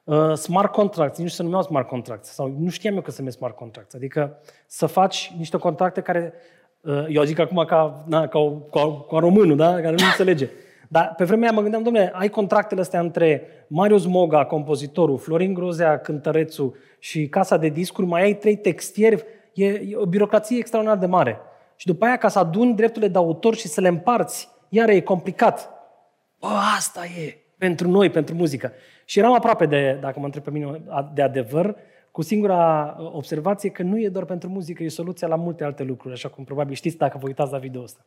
uh, 0.03 0.34
smart 0.34 0.72
contracts, 0.72 1.17
nici 1.17 1.27
nu 1.27 1.34
se 1.34 1.43
numeau 1.43 1.62
smart 1.62 1.88
contracts, 1.88 2.29
sau 2.29 2.55
nu 2.60 2.70
știam 2.70 2.96
eu 2.96 3.01
că 3.01 3.12
se 3.12 3.17
numesc 3.20 3.38
smart 3.38 3.55
contracts, 3.55 3.93
adică 3.96 4.38
să 4.67 4.86
faci 4.86 5.34
niște 5.38 5.58
contracte 5.58 6.01
care, 6.01 6.34
uh, 6.81 7.05
eu 7.10 7.24
zic 7.24 7.39
acum 7.39 7.63
ca, 7.67 8.03
na, 8.08 8.27
ca, 8.27 8.39
o, 8.39 8.51
ca, 8.51 9.05
ca 9.10 9.17
românul, 9.17 9.55
da, 9.55 9.74
care 9.74 9.89
nu 9.89 10.05
înțelege. 10.05 10.50
Dar 10.88 11.13
pe 11.17 11.24
vremea 11.24 11.48
aia 11.48 11.55
mă 11.55 11.62
gândeam, 11.62 11.84
domnule, 11.84 12.12
ai 12.13 12.29
contractele 12.29 12.81
astea 12.81 13.00
între 13.00 13.48
Marius 13.67 14.05
Moga, 14.05 14.46
compozitorul, 14.46 15.17
Florin 15.17 15.53
Grozea, 15.53 16.00
cântărețul 16.00 16.75
și 17.00 17.27
casa 17.27 17.58
de 17.58 17.67
discuri, 17.70 18.08
mai 18.08 18.22
ai 18.22 18.34
trei 18.34 18.55
textieri, 18.55 19.24
e, 19.53 19.65
e 19.65 19.96
o 19.96 20.05
birocrație 20.05 20.58
extraordinar 20.58 21.00
de 21.00 21.05
mare. 21.05 21.39
Și 21.75 21.86
după 21.86 22.05
aia, 22.05 22.17
ca 22.17 22.27
să 22.27 22.39
aduni 22.39 22.75
drepturile 22.75 23.12
de 23.12 23.17
autor 23.17 23.55
și 23.55 23.67
să 23.67 23.81
le 23.81 23.88
împarți, 23.88 24.50
iar 24.73 24.89
e 24.89 25.01
complicat. 25.01 25.69
Bă, 26.39 26.47
asta 26.77 27.05
e 27.05 27.37
pentru 27.57 27.89
noi, 27.89 28.09
pentru 28.09 28.35
muzică. 28.35 28.71
Și 29.05 29.19
eram 29.19 29.33
aproape 29.33 29.65
de, 29.65 29.97
dacă 30.01 30.19
mă 30.19 30.25
întreb 30.25 30.43
pe 30.43 30.51
mine, 30.51 30.81
de 31.13 31.21
adevăr, 31.21 31.75
cu 32.11 32.21
singura 32.21 32.95
observație 33.13 33.69
că 33.69 33.83
nu 33.83 33.99
e 33.99 34.09
doar 34.09 34.25
pentru 34.25 34.49
muzică, 34.49 34.83
e 34.83 34.89
soluția 34.89 35.27
la 35.27 35.35
multe 35.35 35.63
alte 35.63 35.83
lucruri, 35.83 36.13
așa 36.13 36.29
cum 36.29 36.43
probabil 36.43 36.75
știți 36.75 36.97
dacă 36.97 37.17
vă 37.17 37.27
uitați 37.27 37.51
la 37.51 37.57
video 37.57 37.81
ăsta. 37.81 38.05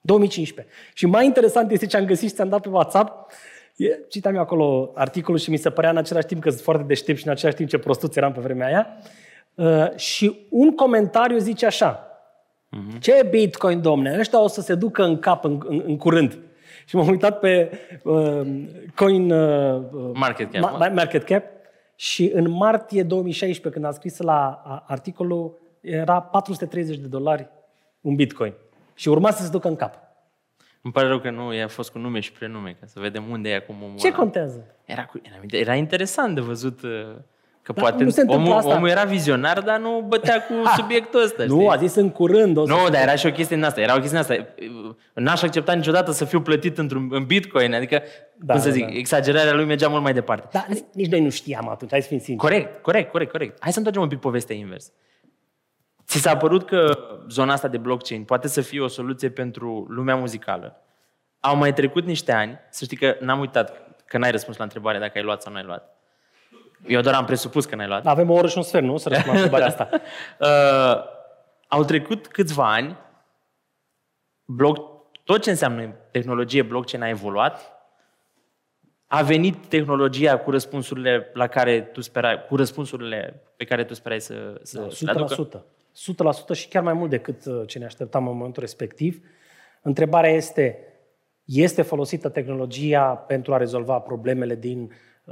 2015. 0.00 0.74
Și 0.94 1.06
mai 1.06 1.24
interesant 1.24 1.70
este 1.70 1.86
ce 1.86 1.96
am 1.96 2.04
găsit 2.04 2.28
și 2.28 2.34
ți-am 2.34 2.48
dat 2.48 2.60
pe 2.60 2.68
WhatsApp. 2.68 3.32
E, 3.76 3.98
citam 4.08 4.34
eu 4.34 4.40
acolo 4.40 4.92
articolul 4.94 5.38
și 5.38 5.50
mi 5.50 5.56
se 5.56 5.70
părea 5.70 5.90
în 5.90 5.96
același 5.96 6.26
timp 6.26 6.42
că 6.42 6.50
sunt 6.50 6.62
foarte 6.62 6.82
deștept 6.82 7.18
și 7.18 7.26
în 7.26 7.32
același 7.32 7.56
timp 7.56 7.68
ce 7.68 7.78
prostuț 7.78 8.16
eram 8.16 8.32
pe 8.32 8.40
vremea 8.40 8.66
aia. 8.66 8.86
Uh, 9.54 9.96
și 9.96 10.46
un 10.50 10.74
comentariu 10.74 11.38
zice 11.38 11.66
așa. 11.66 12.06
Uh-huh. 12.76 13.00
Ce 13.00 13.26
Bitcoin, 13.30 13.80
domne? 13.82 14.16
Ăștia 14.18 14.42
o 14.42 14.46
să 14.48 14.60
se 14.60 14.74
ducă 14.74 15.02
în 15.04 15.18
cap 15.18 15.44
în, 15.44 15.62
în, 15.66 15.82
în 15.86 15.96
curând. 15.96 16.38
Și 16.86 16.96
m-am 16.96 17.08
uitat 17.08 17.38
pe 17.38 17.70
uh, 18.02 18.40
Coin 18.94 19.30
uh, 19.30 19.82
Market 20.14 20.52
cap, 20.52 20.76
ma- 20.76 20.92
Market 20.92 21.22
Cap 21.24 21.44
și 21.94 22.30
în 22.34 22.50
martie 22.50 23.02
2016, 23.02 23.70
când 23.80 23.84
am 23.84 23.92
scris 23.92 24.18
la 24.18 24.62
a, 24.64 24.84
articolul, 24.86 25.58
era 25.80 26.20
430 26.20 26.96
de 26.96 27.06
dolari 27.06 27.48
un 28.00 28.14
Bitcoin. 28.14 28.54
Și 28.94 29.08
urma 29.08 29.30
să 29.30 29.42
se 29.42 29.50
ducă 29.50 29.68
în 29.68 29.76
cap. 29.76 29.98
Îmi 30.82 30.92
pare 30.92 31.08
rău 31.08 31.18
că 31.18 31.30
nu 31.30 31.54
i-a 31.54 31.68
fost 31.68 31.90
cu 31.90 31.98
nume 31.98 32.20
și 32.20 32.32
prenume, 32.32 32.76
ca 32.80 32.86
să 32.86 33.00
vedem 33.00 33.24
unde 33.30 33.48
e 33.48 33.54
acum 33.54 33.74
omul 33.82 33.98
Ce 33.98 34.06
ăla. 34.06 34.16
contează? 34.16 34.64
Era, 34.84 35.04
cu, 35.04 35.20
era, 35.22 35.58
era 35.60 35.74
interesant 35.74 36.34
de 36.34 36.40
văzut 36.40 36.82
uh, 36.82 36.90
că 37.66 37.72
Dar 37.72 37.82
poate 37.84 38.04
nu 38.04 38.10
se 38.10 38.20
întâmplă 38.20 38.46
omul, 38.46 38.58
asta. 38.58 38.74
omul 38.76 38.88
era 38.88 39.04
vizionar, 39.04 39.60
dar 39.60 39.78
nu 39.78 40.04
bătea 40.08 40.42
cu 40.46 40.52
subiectul 40.76 41.22
ăsta. 41.22 41.44
Nu, 41.44 41.54
știi? 41.56 41.68
a 41.68 41.76
zis 41.76 41.94
în 41.94 42.10
curând. 42.10 42.56
O 42.56 42.66
să 42.66 42.72
Nu, 42.72 42.88
dar 42.88 43.02
era 43.02 43.14
și 43.14 43.26
o 43.26 43.30
chestie 43.30 43.56
din 43.56 43.64
asta. 43.64 43.80
Era 43.80 43.94
o 43.96 43.98
chestie 44.00 44.20
din 44.20 44.36
asta. 44.36 44.54
N-aș 45.14 45.42
accepta 45.42 45.72
niciodată 45.72 46.10
să 46.12 46.24
fiu 46.24 46.40
plătit 46.40 46.78
într-un 46.78 47.08
în 47.10 47.24
bitcoin. 47.24 47.74
Adică, 47.74 48.02
Da, 48.36 48.52
cum 48.52 48.62
să 48.62 48.68
da, 48.68 48.74
zic, 48.74 48.84
da. 48.84 48.92
exagerarea 48.92 49.52
lui 49.52 49.64
mergea 49.64 49.88
mult 49.88 50.02
mai 50.02 50.12
departe. 50.12 50.48
Dar 50.52 50.66
nici 50.92 51.10
noi 51.10 51.20
nu 51.20 51.30
știam 51.30 51.68
atunci, 51.68 51.90
hai 51.90 52.02
să 52.02 52.08
fim 52.08 52.18
sinceri. 52.18 52.38
Corect, 52.54 52.82
corect, 52.82 53.10
corect, 53.10 53.30
corect. 53.30 53.56
Hai 53.60 53.70
să 53.72 53.76
întoarcem 53.76 54.02
un 54.02 54.08
pic 54.08 54.20
povestea 54.20 54.56
invers. 54.56 54.92
Ți 56.06 56.18
s-a 56.18 56.36
părut 56.36 56.66
că 56.66 56.98
zona 57.28 57.52
asta 57.52 57.68
de 57.68 57.76
blockchain 57.76 58.24
poate 58.24 58.48
să 58.48 58.60
fie 58.60 58.80
o 58.80 58.88
soluție 58.88 59.30
pentru 59.30 59.86
lumea 59.88 60.14
muzicală? 60.16 60.80
Au 61.40 61.56
mai 61.56 61.72
trecut 61.72 62.04
niște 62.04 62.32
ani, 62.32 62.58
să 62.70 62.84
știi 62.84 62.96
că 62.96 63.16
n-am 63.20 63.40
uitat 63.40 63.96
că 64.06 64.18
n-ai 64.18 64.30
răspuns 64.30 64.56
la 64.56 64.64
întrebare 64.64 64.98
dacă 64.98 65.12
ai 65.14 65.22
luat 65.24 65.42
sau 65.42 65.52
nu 65.52 65.58
ai 65.58 65.64
luat. 65.64 65.95
Eu 66.86 67.00
doar 67.00 67.14
am 67.14 67.24
presupus 67.24 67.64
că 67.64 67.76
n-ai 67.76 67.86
luat. 67.86 68.06
Avem 68.06 68.30
o 68.30 68.34
oră 68.34 68.46
și 68.46 68.56
un 68.56 68.62
sfert, 68.62 68.84
nu? 68.84 68.96
Să 68.96 69.08
răspund 69.08 69.34
la 69.34 69.40
întrebarea 69.40 69.66
asta. 69.66 69.88
Uh, 70.40 71.14
au 71.68 71.84
trecut 71.84 72.26
câțiva 72.26 72.72
ani, 72.72 72.96
bloc, 74.44 74.78
tot 75.24 75.42
ce 75.42 75.50
înseamnă 75.50 75.94
tehnologie 76.10 76.62
blockchain 76.62 77.02
a 77.02 77.08
evoluat, 77.08 77.60
a 79.06 79.22
venit 79.22 79.66
tehnologia 79.66 80.38
cu 80.38 80.50
răspunsurile 80.50 81.30
la 81.34 81.46
care 81.46 81.80
tu 81.80 82.00
sperai, 82.00 82.44
cu 82.48 82.56
răspunsurile 82.56 83.42
pe 83.56 83.64
care 83.64 83.84
tu 83.84 83.94
sperai 83.94 84.20
să, 84.20 84.60
să 84.62 84.88
le 85.00 85.10
aducă. 85.10 85.58
100%. 85.58 86.52
100% 86.52 86.56
și 86.56 86.68
chiar 86.68 86.82
mai 86.82 86.92
mult 86.92 87.10
decât 87.10 87.44
uh, 87.44 87.62
ce 87.66 87.78
ne 87.78 87.84
așteptam 87.84 88.28
în 88.28 88.36
momentul 88.36 88.62
respectiv. 88.62 89.20
Întrebarea 89.82 90.30
este, 90.30 90.78
este 91.44 91.82
folosită 91.82 92.28
tehnologia 92.28 93.02
pentru 93.04 93.54
a 93.54 93.56
rezolva 93.56 93.98
problemele 93.98 94.54
din 94.54 94.82
uh, 94.82 94.90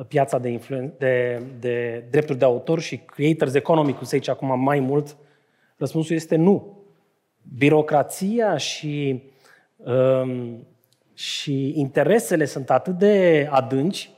piața 0.08 0.38
de, 0.38 0.48
influen- 0.48 0.98
de, 0.98 1.42
de 1.58 2.04
drepturi 2.10 2.38
de 2.38 2.44
autor 2.44 2.80
și 2.80 2.96
creators 2.96 3.54
economy, 3.54 3.94
cum 3.94 4.06
se 4.06 4.16
zice 4.16 4.30
acum 4.30 4.60
mai 4.60 4.80
mult? 4.80 5.16
Răspunsul 5.76 6.16
este 6.16 6.36
nu. 6.36 6.82
Birocrația 7.56 8.56
și, 8.56 9.22
um, 9.76 10.66
și 11.14 11.78
interesele 11.78 12.44
sunt 12.44 12.70
atât 12.70 12.98
de 12.98 13.48
adânci 13.50 14.10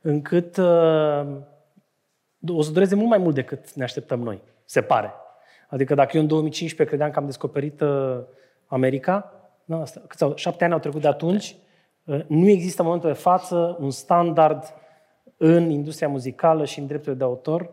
încât 0.00 0.56
uh, 0.56 1.26
o 2.48 2.62
să 2.62 2.70
dureze 2.70 2.94
mult 2.94 3.08
mai 3.08 3.18
mult 3.18 3.34
decât 3.34 3.72
ne 3.72 3.82
așteptăm 3.82 4.20
noi, 4.20 4.42
se 4.64 4.80
pare. 4.80 5.12
Adică 5.68 5.94
dacă 5.94 6.16
eu 6.16 6.22
în 6.22 6.28
2015 6.28 6.86
credeam 6.96 7.10
că 7.10 7.18
am 7.18 7.26
descoperit 7.26 7.80
uh, 7.80 8.18
America, 8.66 9.32
nu, 9.64 9.80
asta, 9.80 10.02
câți 10.06 10.22
au, 10.22 10.36
șapte 10.36 10.64
ani 10.64 10.72
au 10.72 10.78
trecut 10.78 11.00
de 11.00 11.08
atunci, 11.08 11.56
uh, 12.04 12.20
nu 12.26 12.48
există 12.48 12.80
în 12.80 12.86
momentul 12.86 13.12
de 13.12 13.18
față 13.18 13.76
un 13.80 13.90
standard 13.90 14.74
în 15.44 15.70
industria 15.70 16.08
muzicală 16.08 16.64
și 16.64 16.78
în 16.78 16.86
drepturile 16.86 17.18
de 17.18 17.24
autor 17.24 17.70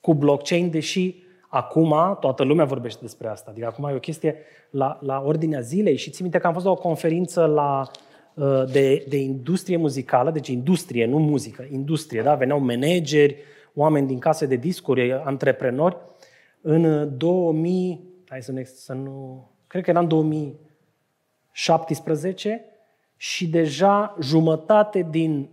cu 0.00 0.14
blockchain, 0.14 0.70
deși 0.70 1.14
acum 1.48 2.16
toată 2.20 2.42
lumea 2.42 2.64
vorbește 2.64 2.98
despre 3.02 3.28
asta. 3.28 3.50
Adică 3.50 3.66
acum 3.66 3.84
e 3.84 3.94
o 3.94 3.98
chestie 3.98 4.36
la, 4.70 4.98
la 5.02 5.22
ordinea 5.24 5.60
zilei 5.60 5.96
și 5.96 6.10
țin 6.10 6.22
minte 6.22 6.38
că 6.38 6.46
am 6.46 6.52
fost 6.52 6.64
la 6.64 6.70
o 6.70 6.74
conferință 6.74 7.44
la, 7.44 7.90
uh, 8.34 8.64
de, 8.72 9.04
de 9.08 9.16
industrie 9.16 9.76
muzicală, 9.76 10.30
deci 10.30 10.48
industrie, 10.48 11.06
nu 11.06 11.18
muzică, 11.18 11.66
industrie, 11.70 12.22
da? 12.22 12.34
Veneau 12.34 12.60
manageri, 12.60 13.36
oameni 13.74 14.06
din 14.06 14.18
case 14.18 14.46
de 14.46 14.56
discuri, 14.56 15.12
antreprenori. 15.12 15.96
În 16.60 17.12
2000, 17.16 18.00
hai 18.28 18.42
să, 18.42 18.52
ne, 18.52 18.64
să 18.64 18.92
nu, 18.92 19.48
cred 19.66 19.82
că 19.82 19.90
era 19.90 20.00
în 20.00 20.08
2017 20.08 22.64
și 23.16 23.48
deja 23.48 24.16
jumătate 24.20 25.06
din 25.10 25.40
uh, 25.40 25.46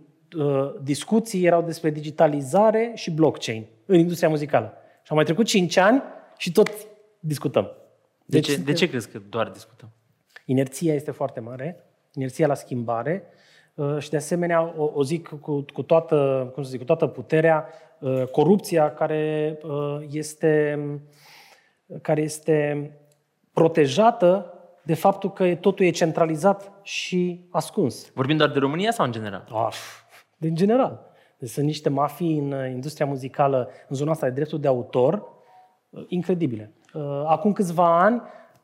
discuții 0.82 1.44
erau 1.44 1.62
despre 1.62 1.90
digitalizare 1.90 2.92
și 2.94 3.10
blockchain 3.10 3.66
în 3.86 3.98
industria 3.98 4.28
muzicală. 4.28 4.72
Și 5.02 5.10
au 5.10 5.16
mai 5.16 5.24
trecut 5.24 5.46
5 5.46 5.76
ani 5.76 6.02
și 6.36 6.52
tot 6.52 6.70
discutăm. 7.20 7.70
De, 8.24 8.40
ce, 8.40 8.56
de 8.56 8.72
ce 8.72 8.88
crezi 8.88 9.10
că 9.10 9.20
doar 9.28 9.48
discutăm? 9.48 9.88
Inerția 10.44 10.94
este 10.94 11.10
foarte 11.10 11.40
mare, 11.40 11.84
inerția 12.14 12.46
la 12.46 12.54
schimbare 12.54 13.22
uh, 13.74 13.98
și 13.98 14.10
de 14.10 14.16
asemenea 14.16 14.74
o, 14.76 14.90
o 14.94 15.02
zic 15.02 15.28
cu, 15.28 15.64
cu, 15.72 15.82
toată, 15.82 16.50
cum 16.54 16.62
să 16.62 16.70
zic, 16.70 16.78
cu 16.78 16.84
toată 16.84 17.06
puterea, 17.06 17.68
uh, 17.98 18.26
corupția 18.26 18.94
care 18.94 19.58
uh, 19.62 19.96
este, 20.10 20.78
care 22.02 22.22
este 22.22 22.90
protejată 23.52 24.48
de 24.82 24.94
faptul 24.94 25.32
că 25.32 25.54
totul 25.54 25.84
e 25.84 25.90
centralizat 25.90 26.72
și 26.82 27.48
ascuns. 27.50 28.10
Vorbim 28.14 28.36
doar 28.36 28.50
de 28.50 28.58
România 28.58 28.90
sau 28.90 29.06
în 29.06 29.12
general? 29.12 29.48
Of, 29.50 30.03
în 30.48 30.54
general. 30.54 31.12
Deci 31.38 31.48
sunt 31.48 31.66
niște 31.66 31.88
mafii 31.88 32.38
în 32.38 32.52
uh, 32.52 32.70
industria 32.70 33.06
muzicală, 33.06 33.68
în 33.88 33.96
zona 33.96 34.10
asta 34.10 34.26
de 34.26 34.32
dreptul 34.32 34.60
de 34.60 34.68
autor, 34.68 35.22
uh, 35.90 36.04
incredibile. 36.08 36.72
Uh, 36.94 37.02
Acum 37.26 37.52
câțiva 37.52 38.00
ani, 38.00 38.22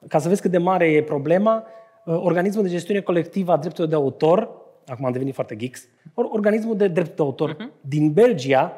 ca 0.08 0.18
să 0.18 0.28
vezi 0.28 0.40
cât 0.40 0.50
de 0.50 0.58
mare 0.58 0.90
e 0.90 1.02
problema, 1.02 1.64
organismul 2.04 2.64
de 2.64 2.70
gestiune 2.70 3.00
colectivă 3.00 3.52
a 3.52 3.56
drepturilor 3.56 3.88
de 3.88 4.04
autor, 4.04 4.50
acum 4.86 5.04
am 5.04 5.12
devenit 5.12 5.34
foarte 5.34 5.56
geeks, 5.56 5.88
organismul 6.14 6.76
de 6.76 6.88
drept 6.88 7.16
de 7.16 7.22
autor 7.22 7.54
uh-huh. 7.54 7.80
din 7.80 8.12
Belgia 8.12 8.72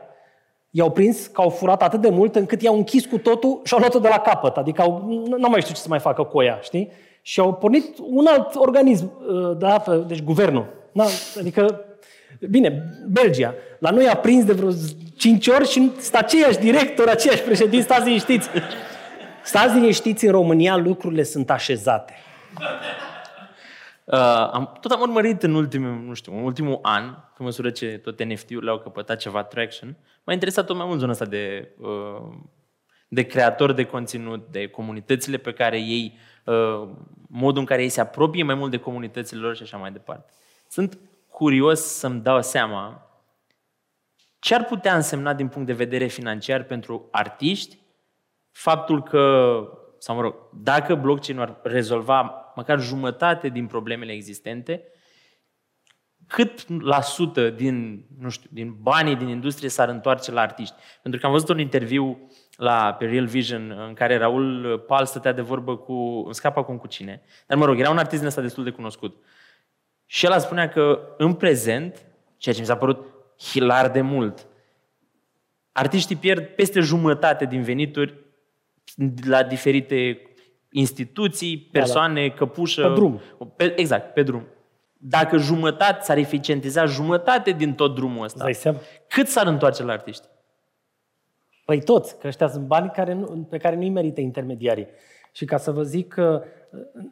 i-au 0.70 0.90
prins 0.90 1.26
că 1.26 1.40
au 1.40 1.48
furat 1.48 1.82
atât 1.82 2.00
de 2.00 2.08
mult 2.08 2.34
încât 2.34 2.62
i-au 2.62 2.76
închis 2.76 3.06
cu 3.06 3.18
totul 3.18 3.60
și 3.64 3.74
au 3.74 3.78
luat-o 3.78 3.98
de 3.98 4.08
la 4.08 4.18
capăt. 4.18 4.56
Adică 4.56 4.82
au, 4.82 5.04
nu 5.38 5.48
mai 5.48 5.60
știu 5.60 5.74
ce 5.74 5.80
să 5.80 5.88
mai 5.88 5.98
facă 5.98 6.22
cu 6.22 6.42
ea, 6.42 6.58
știi? 6.62 6.90
Și 7.22 7.40
au 7.40 7.54
pornit 7.54 7.98
un 7.98 8.26
alt 8.26 8.54
organism, 8.54 9.12
da, 9.58 9.82
deci 10.06 10.22
guvernul. 10.22 10.66
Na, 10.92 11.04
adică 11.38 11.84
Bine, 12.40 12.94
Belgia. 13.08 13.54
La 13.78 13.90
noi 13.90 14.08
a 14.08 14.16
prins 14.16 14.44
de 14.44 14.52
vreo 14.52 14.70
5 15.16 15.46
ori 15.46 15.68
și 15.68 15.90
sunt 16.00 16.14
aceiași 16.14 16.58
director, 16.58 17.08
aceiași 17.08 17.42
președinți, 17.42 17.84
stați 17.84 18.06
liniștiți. 18.06 18.48
Stați 19.44 19.74
liniștiți, 19.74 20.26
în 20.26 20.32
România 20.32 20.76
lucrurile 20.76 21.22
sunt 21.22 21.50
așezate. 21.50 22.12
Uh, 24.04 24.48
am, 24.52 24.78
tot 24.80 24.90
am 24.90 25.00
urmărit 25.00 25.42
în 25.42 25.54
ultimul, 25.54 26.02
nu 26.06 26.14
știu, 26.14 26.36
în 26.36 26.42
ultimul 26.42 26.78
an, 26.82 27.14
pe 27.36 27.42
măsură 27.42 27.70
ce 27.70 27.86
toate 27.86 28.24
NFT-urile 28.24 28.70
au 28.70 28.78
căpătat 28.78 29.18
ceva 29.18 29.42
traction, 29.42 29.96
m-a 30.24 30.32
interesat 30.32 30.66
tot 30.66 30.76
mai 30.76 30.86
mult 30.86 30.98
zona 30.98 31.10
asta 31.10 31.24
de, 31.24 31.68
uh, 31.78 32.32
de 33.08 33.22
creator 33.22 33.72
de 33.72 33.84
conținut, 33.84 34.46
de 34.50 34.66
comunitățile 34.66 35.36
pe 35.36 35.52
care 35.52 35.78
ei, 35.80 36.18
uh, 36.44 36.88
modul 37.28 37.60
în 37.60 37.64
care 37.64 37.82
ei 37.82 37.88
se 37.88 38.00
apropie 38.00 38.42
mai 38.42 38.54
mult 38.54 38.70
de 38.70 38.76
comunitățile 38.76 39.40
lor 39.40 39.56
și 39.56 39.62
așa 39.62 39.76
mai 39.76 39.92
departe. 39.92 40.32
Sunt 40.68 40.98
curios 41.42 41.80
să-mi 41.80 42.20
dau 42.20 42.42
seama 42.42 43.10
ce 44.38 44.54
ar 44.54 44.64
putea 44.64 44.94
însemna 44.94 45.34
din 45.34 45.48
punct 45.48 45.66
de 45.66 45.72
vedere 45.72 46.06
financiar 46.06 46.62
pentru 46.62 47.08
artiști 47.10 47.78
faptul 48.50 49.02
că, 49.02 49.64
sau 49.98 50.14
mă 50.14 50.20
rog, 50.20 50.34
dacă 50.52 50.94
blockchain 50.94 51.38
ar 51.38 51.60
rezolva 51.62 52.52
măcar 52.54 52.80
jumătate 52.80 53.48
din 53.48 53.66
problemele 53.66 54.12
existente, 54.12 54.84
cât 56.26 56.82
la 56.82 57.00
sută 57.00 57.50
din, 57.50 58.06
nu 58.18 58.28
știu, 58.28 58.48
din 58.52 58.76
banii 58.80 59.16
din 59.16 59.28
industrie 59.28 59.68
s-ar 59.68 59.88
întoarce 59.88 60.30
la 60.30 60.40
artiști. 60.40 60.74
Pentru 61.02 61.20
că 61.20 61.26
am 61.26 61.32
văzut 61.32 61.48
un 61.48 61.58
interviu 61.58 62.28
la, 62.56 62.94
pe 62.98 63.04
Real 63.04 63.26
Vision 63.26 63.70
în 63.86 63.94
care 63.94 64.16
Raul 64.16 64.78
Pal 64.86 65.06
stătea 65.06 65.32
de 65.32 65.42
vorbă 65.42 65.76
cu, 65.76 66.22
îmi 66.24 66.34
scap 66.34 66.56
acum 66.56 66.76
cu 66.76 66.86
cine, 66.86 67.22
dar 67.46 67.58
mă 67.58 67.64
rog, 67.64 67.78
era 67.78 67.90
un 67.90 67.98
artist 67.98 68.18
din 68.18 68.28
ăsta 68.28 68.40
destul 68.40 68.64
de 68.64 68.70
cunoscut. 68.70 69.24
Și 70.12 70.26
el 70.26 70.38
spunea 70.38 70.68
că 70.68 71.00
în 71.16 71.34
prezent, 71.34 72.06
ceea 72.36 72.54
ce 72.54 72.60
mi 72.60 72.66
s-a 72.66 72.76
părut 72.76 73.06
hilar 73.38 73.90
de 73.90 74.00
mult, 74.00 74.46
artiștii 75.72 76.16
pierd 76.16 76.46
peste 76.46 76.80
jumătate 76.80 77.44
din 77.44 77.62
venituri 77.62 78.14
la 79.26 79.42
diferite 79.42 80.20
instituții, 80.70 81.58
persoane, 81.58 82.22
da, 82.22 82.28
da. 82.28 82.34
căpușă. 82.34 82.88
Pe 82.88 82.94
drum. 82.94 83.20
Pe, 83.56 83.72
exact, 83.76 84.12
pe 84.12 84.22
drum. 84.22 84.46
Dacă 84.92 85.36
jumătate 85.36 86.02
s-ar 86.02 86.16
eficientiza 86.16 86.84
jumătate 86.84 87.50
din 87.50 87.74
tot 87.74 87.94
drumul 87.94 88.24
ăsta, 88.24 88.50
cât 89.08 89.28
s-ar 89.28 89.46
întoarce 89.46 89.82
la 89.82 89.92
artiști? 89.92 90.26
Păi 91.64 91.82
toți, 91.82 92.18
că 92.18 92.26
ăștia 92.26 92.48
sunt 92.48 92.66
bani 92.66 92.90
care 92.90 93.12
nu, 93.12 93.46
pe 93.50 93.58
care 93.58 93.76
nu-i 93.76 93.90
merită 93.90 94.20
intermediarii. 94.20 94.86
Și 95.32 95.44
ca 95.44 95.56
să 95.56 95.70
vă 95.70 95.82
zic 95.82 96.08
că 96.08 96.44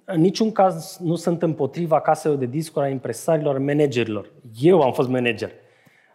în 0.05 0.20
niciun 0.20 0.53
caz 0.53 0.99
nu 1.03 1.14
sunt 1.14 1.42
împotriva 1.42 2.01
caselor 2.01 2.37
de 2.37 2.46
discuri, 2.46 2.85
a 2.85 2.88
impresarilor, 2.88 3.59
managerilor. 3.59 4.33
Eu 4.61 4.83
am 4.83 4.92
fost 4.92 5.09
manager. 5.09 5.51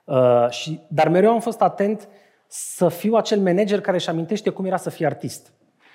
Uh, 0.04 0.50
și, 0.50 0.80
dar 0.88 1.08
mereu 1.08 1.32
am 1.32 1.40
fost 1.40 1.62
atent 1.62 2.08
să 2.48 2.90
fiu 2.90 3.16
acel 3.16 3.40
manager 3.40 3.82
care 3.82 3.98
își 3.98 4.10
amintește 4.10 4.50
cum 4.50 4.66
era 4.66 4.78
să 4.78 4.90
fie 4.90 5.06
artist. 5.06 5.54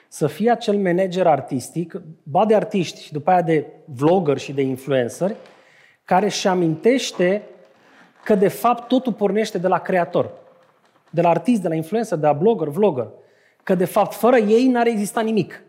Să 0.09 0.27
fie 0.27 0.51
acel 0.51 0.77
manager 0.77 1.27
artistic, 1.27 2.03
ba 2.23 2.47
de 2.47 2.55
artiști 2.55 3.03
și 3.03 3.13
după 3.13 3.31
aia 3.31 3.43
de 3.43 3.67
vlogger 3.85 4.39
și 4.39 4.53
de 4.53 4.63
influencer, 4.63 5.35
care 6.05 6.25
își 6.25 6.49
amintește 6.49 7.43
că 8.25 8.35
de 8.35 8.49
fapt 8.49 8.89
totul 8.89 9.13
pornește 9.13 9.59
de 9.59 9.69
la 9.69 9.79
creator. 9.79 10.31
De 11.11 11.21
la 11.21 11.29
artist, 11.29 11.63
de 11.63 11.69
la 11.69 11.75
influencer, 11.75 12.19
de 12.19 12.27
la 12.27 12.33
blogger, 12.33 12.69
vlogger. 12.69 13.09
Că 13.63 13.75
de 13.75 13.85
fapt 13.85 14.15
fără 14.15 14.37
ei 14.37 14.67
n-ar 14.67 14.87
exista 14.87 15.21
nimic. 15.21 15.63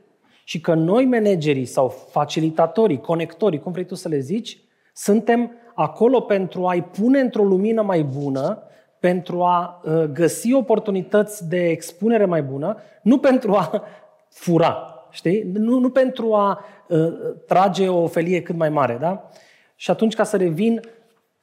Și 0.52 0.60
că 0.60 0.74
noi, 0.74 1.06
managerii 1.06 1.66
sau 1.66 1.90
facilitatorii, 1.90 3.02
conectorii, 3.02 3.60
cum 3.60 3.72
vrei 3.72 3.86
tu 3.86 3.96
să 3.96 4.08
le 4.08 4.20
zici, 4.20 4.58
suntem 4.94 5.52
acolo 5.74 6.20
pentru 6.20 6.66
a-i 6.68 6.84
pune 6.84 7.20
într-o 7.20 7.44
lumină 7.44 7.82
mai 7.82 8.04
bună, 8.04 8.64
pentru 9.00 9.42
a 9.42 9.82
uh, 9.84 10.04
găsi 10.04 10.54
oportunități 10.54 11.48
de 11.50 11.70
expunere 11.70 12.26
mai 12.26 12.44
bună, 12.44 12.78
nu 13.02 13.18
pentru 13.18 13.54
a 13.54 13.84
fura, 14.30 15.06
știi? 15.10 15.44
Nu, 15.54 15.80
nu 15.80 15.90
pentru 15.90 16.34
a 16.34 16.66
uh, 16.88 17.14
trage 17.48 17.88
o 17.88 18.08
felie 18.08 18.42
cât 18.42 18.56
mai 18.56 18.70
mare, 18.70 18.98
da? 19.00 19.30
Și 19.76 19.92
atunci, 19.92 20.16
ca 20.16 20.24
să 20.24 20.38
revin, 20.38 20.82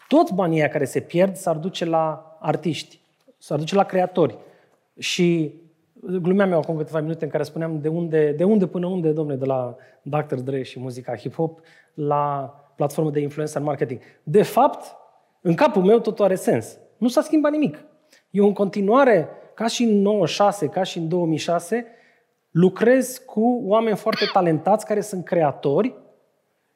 toți 0.09 0.35
banii 0.35 0.69
care 0.69 0.85
se 0.85 1.01
pierd 1.01 1.37
s-ar 1.37 1.57
duce 1.57 1.85
la 1.85 2.37
artiști, 2.41 3.01
s-ar 3.39 3.59
duce 3.59 3.75
la 3.75 3.85
creatori. 3.85 4.37
Și 4.99 5.55
Glumeam 6.03 6.53
eu 6.53 6.59
acum 6.59 6.77
câteva 6.77 7.01
minute 7.01 7.25
în 7.25 7.31
care 7.31 7.43
spuneam 7.43 7.81
de 7.81 7.89
unde, 7.89 8.33
de 8.33 8.45
unde 8.45 8.67
până 8.67 8.87
unde, 8.87 9.13
domnule, 9.13 9.39
de 9.39 9.45
la 9.45 9.77
Dr. 10.03 10.35
Dre 10.35 10.63
și 10.63 10.81
muzica 10.81 11.17
hip-hop 11.17 11.61
la 11.95 12.55
platformă 12.77 13.11
de 13.11 13.21
influență 13.21 13.59
în 13.59 13.65
marketing. 13.65 14.01
De 14.23 14.43
fapt, 14.43 14.97
în 15.41 15.55
capul 15.55 15.83
meu 15.83 15.99
totul 15.99 16.25
are 16.25 16.35
sens. 16.35 16.79
Nu 16.97 17.09
s-a 17.09 17.21
schimbat 17.21 17.53
nimic. 17.53 17.85
Eu 18.31 18.47
în 18.47 18.53
continuare, 18.53 19.29
ca 19.55 19.67
și 19.67 19.83
în 19.83 20.01
96, 20.01 20.67
ca 20.67 20.83
și 20.83 20.99
în 20.99 21.09
2006, 21.09 21.87
lucrez 22.51 23.23
cu 23.27 23.63
oameni 23.65 23.97
foarte 23.97 24.25
talentați 24.33 24.87
care 24.87 25.01
sunt 25.01 25.25
creatori 25.25 25.95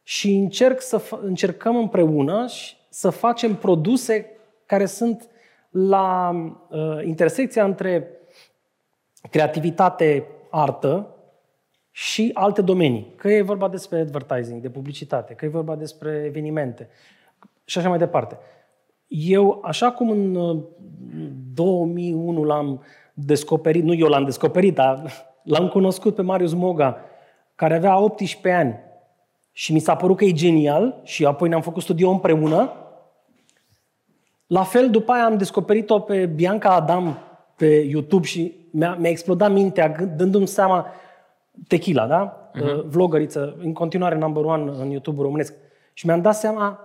și 0.03 0.35
încerc 0.35 0.81
să 0.81 1.03
încercăm 1.23 1.77
împreună 1.77 2.47
să 2.89 3.11
facem 3.11 3.55
produse 3.55 4.27
care 4.67 4.87
sunt 4.87 5.29
la 5.71 6.31
uh, 6.71 7.05
intersecția 7.05 7.65
între 7.65 8.11
creativitate, 9.31 10.27
artă 10.51 11.17
și 11.91 12.31
alte 12.35 12.63
domenii. 12.63 13.13
Că 13.17 13.29
e 13.29 13.43
vorba 13.43 13.69
despre 13.69 13.99
advertising, 13.99 14.63
de 14.63 14.71
publicitate, 14.71 15.35
că 15.35 15.45
e 15.45 15.49
vorba 15.49 15.77
despre 15.77 16.23
evenimente 16.27 16.89
și 17.65 17.79
așa 17.79 17.89
mai 17.89 17.99
departe. 17.99 18.39
Eu, 19.07 19.61
așa 19.65 19.91
cum 19.93 20.11
în 20.11 20.33
2001 21.55 22.41
uh, 22.41 22.47
l-am 22.47 22.83
descoperit, 23.15 23.85
nu 23.85 23.95
eu 23.95 24.09
l-am 24.09 24.25
descoperit, 24.25 24.75
dar 24.75 25.13
l-am 25.53 25.69
cunoscut 25.69 26.15
pe 26.15 26.23
Marius 26.23 26.53
Moga, 26.53 26.97
care 27.55 27.75
avea 27.75 27.99
18 27.99 28.61
ani 28.61 28.75
și 29.53 29.73
mi 29.73 29.79
s-a 29.79 29.97
părut 29.97 30.17
că 30.17 30.25
e 30.25 30.33
genial 30.33 31.01
și 31.03 31.25
apoi 31.25 31.49
ne-am 31.49 31.61
făcut 31.61 31.83
studio 31.83 32.11
împreună. 32.11 32.73
La 34.47 34.63
fel, 34.63 34.91
după 34.91 35.13
aia 35.13 35.25
am 35.25 35.37
descoperit-o 35.37 35.99
pe 35.99 36.27
Bianca 36.27 36.71
Adam 36.71 37.19
pe 37.57 37.67
YouTube 37.67 38.27
și 38.27 38.62
mi-a, 38.73 38.95
mi-a 38.95 39.11
explodat 39.11 39.53
mintea 39.53 39.89
dându-mi 40.17 40.47
seama 40.47 40.87
Tequila, 41.69 42.07
da? 42.07 42.51
Uh-huh. 42.55 42.85
Vlogăriță, 42.85 43.57
în 43.59 43.73
continuare 43.73 44.17
number 44.17 44.45
one 44.45 44.73
în 44.79 44.91
YouTube 44.91 45.23
românesc. 45.23 45.55
Și 45.93 46.07
mi-am 46.07 46.21
dat 46.21 46.35
seama 46.35 46.81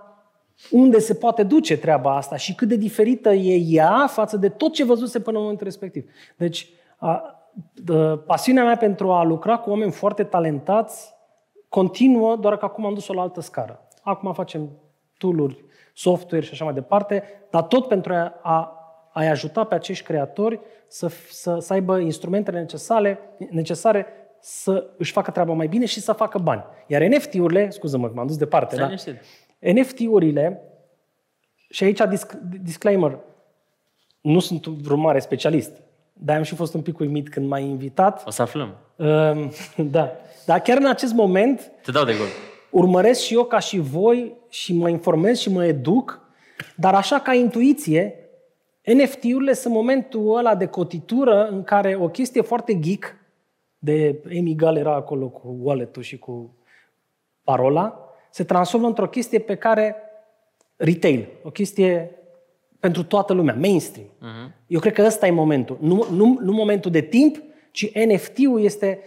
unde 0.70 0.98
se 0.98 1.14
poate 1.14 1.42
duce 1.42 1.78
treaba 1.78 2.16
asta 2.16 2.36
și 2.36 2.54
cât 2.54 2.68
de 2.68 2.76
diferită 2.76 3.32
e 3.32 3.62
ea 3.66 4.06
față 4.06 4.36
de 4.36 4.48
tot 4.48 4.72
ce 4.72 4.84
văzuse 4.84 5.20
până 5.20 5.36
în 5.36 5.42
momentul 5.42 5.66
respectiv. 5.66 6.10
Deci, 6.36 6.68
a, 6.96 7.08
a, 7.08 8.22
pasiunea 8.26 8.64
mea 8.64 8.76
pentru 8.76 9.12
a 9.12 9.22
lucra 9.22 9.56
cu 9.56 9.70
oameni 9.70 9.92
foarte 9.92 10.24
talentați 10.24 11.14
continuă, 11.68 12.36
doar 12.36 12.56
că 12.56 12.64
acum 12.64 12.86
am 12.86 12.94
dus-o 12.94 13.12
la 13.12 13.20
altă 13.20 13.40
scară. 13.40 13.88
Acum 14.02 14.32
facem 14.32 14.70
tool 15.18 15.56
software 15.94 16.44
și 16.44 16.52
așa 16.52 16.64
mai 16.64 16.74
departe, 16.74 17.22
dar 17.50 17.62
tot 17.62 17.88
pentru 17.88 18.12
a, 18.12 18.38
a 18.42 18.78
a-i 19.18 19.28
ajuta 19.28 19.64
pe 19.64 19.74
acești 19.74 20.04
creatori 20.04 20.60
să, 20.88 21.10
să, 21.30 21.58
să 21.60 21.72
aibă 21.72 21.98
instrumentele 21.98 22.58
necesare, 22.60 23.18
necesare 23.50 24.06
să 24.40 24.90
își 24.98 25.12
facă 25.12 25.30
treaba 25.30 25.52
mai 25.52 25.66
bine 25.66 25.84
și 25.84 26.00
să 26.00 26.12
facă 26.12 26.38
bani. 26.38 26.64
Iar 26.86 27.02
NFT-urile, 27.02 27.70
scuză-mă 27.70 28.06
că 28.06 28.12
m-am 28.14 28.26
dus 28.26 28.36
departe, 28.36 28.76
da? 28.76 28.90
NFT-urile, 29.72 30.62
și 31.70 31.84
aici 31.84 32.00
disc- 32.02 32.38
disclaimer, 32.62 33.18
nu 34.20 34.38
sunt 34.38 34.66
un 34.66 34.80
mare 34.94 35.18
specialist, 35.18 35.72
dar 36.12 36.36
am 36.36 36.42
și 36.42 36.54
fost 36.54 36.74
un 36.74 36.82
pic 36.82 36.98
uimit 36.98 37.28
când 37.28 37.46
m-ai 37.48 37.64
invitat. 37.64 38.22
O 38.26 38.30
să 38.30 38.42
aflăm. 38.42 38.76
Um, 38.96 39.52
da. 39.90 40.12
Dar 40.46 40.60
chiar 40.60 40.76
în 40.76 40.86
acest 40.86 41.12
moment 41.12 41.70
Te 41.82 41.90
dau 41.90 42.04
de 42.04 42.12
gol. 42.12 42.26
urmăresc 42.70 43.20
și 43.20 43.34
eu 43.34 43.44
ca 43.44 43.58
și 43.58 43.78
voi 43.78 44.32
și 44.48 44.74
mă 44.74 44.88
informez 44.88 45.38
și 45.38 45.50
mă 45.50 45.64
educ, 45.64 46.20
dar 46.76 46.94
așa 46.94 47.20
ca 47.20 47.34
intuiție, 47.34 48.14
NFT-urile 48.94 49.52
sunt 49.52 49.74
momentul 49.74 50.36
ăla 50.36 50.54
de 50.54 50.66
cotitură 50.66 51.48
în 51.48 51.64
care 51.64 51.94
o 51.94 52.08
chestie 52.08 52.40
foarte 52.40 52.78
geek, 52.78 53.16
de 53.78 54.22
Amy 54.38 54.54
Gall 54.54 54.76
era 54.76 54.94
acolo 54.94 55.28
cu 55.28 55.56
wallet 55.60 55.96
și 56.00 56.18
cu 56.18 56.54
parola, 57.42 58.08
se 58.30 58.44
transformă 58.44 58.86
într-o 58.86 59.08
chestie 59.08 59.38
pe 59.38 59.54
care 59.54 59.96
retail, 60.76 61.28
o 61.42 61.50
chestie 61.50 62.10
pentru 62.80 63.04
toată 63.04 63.32
lumea, 63.32 63.54
mainstream. 63.54 64.06
Uh-huh. 64.06 64.66
Eu 64.66 64.80
cred 64.80 64.92
că 64.92 65.02
ăsta 65.02 65.26
e 65.26 65.30
momentul. 65.30 65.78
Nu, 65.80 66.06
nu, 66.10 66.38
nu 66.40 66.52
momentul 66.52 66.90
de 66.90 67.00
timp, 67.00 67.42
ci 67.70 67.92
NFT-ul 67.92 68.62
este 68.62 69.00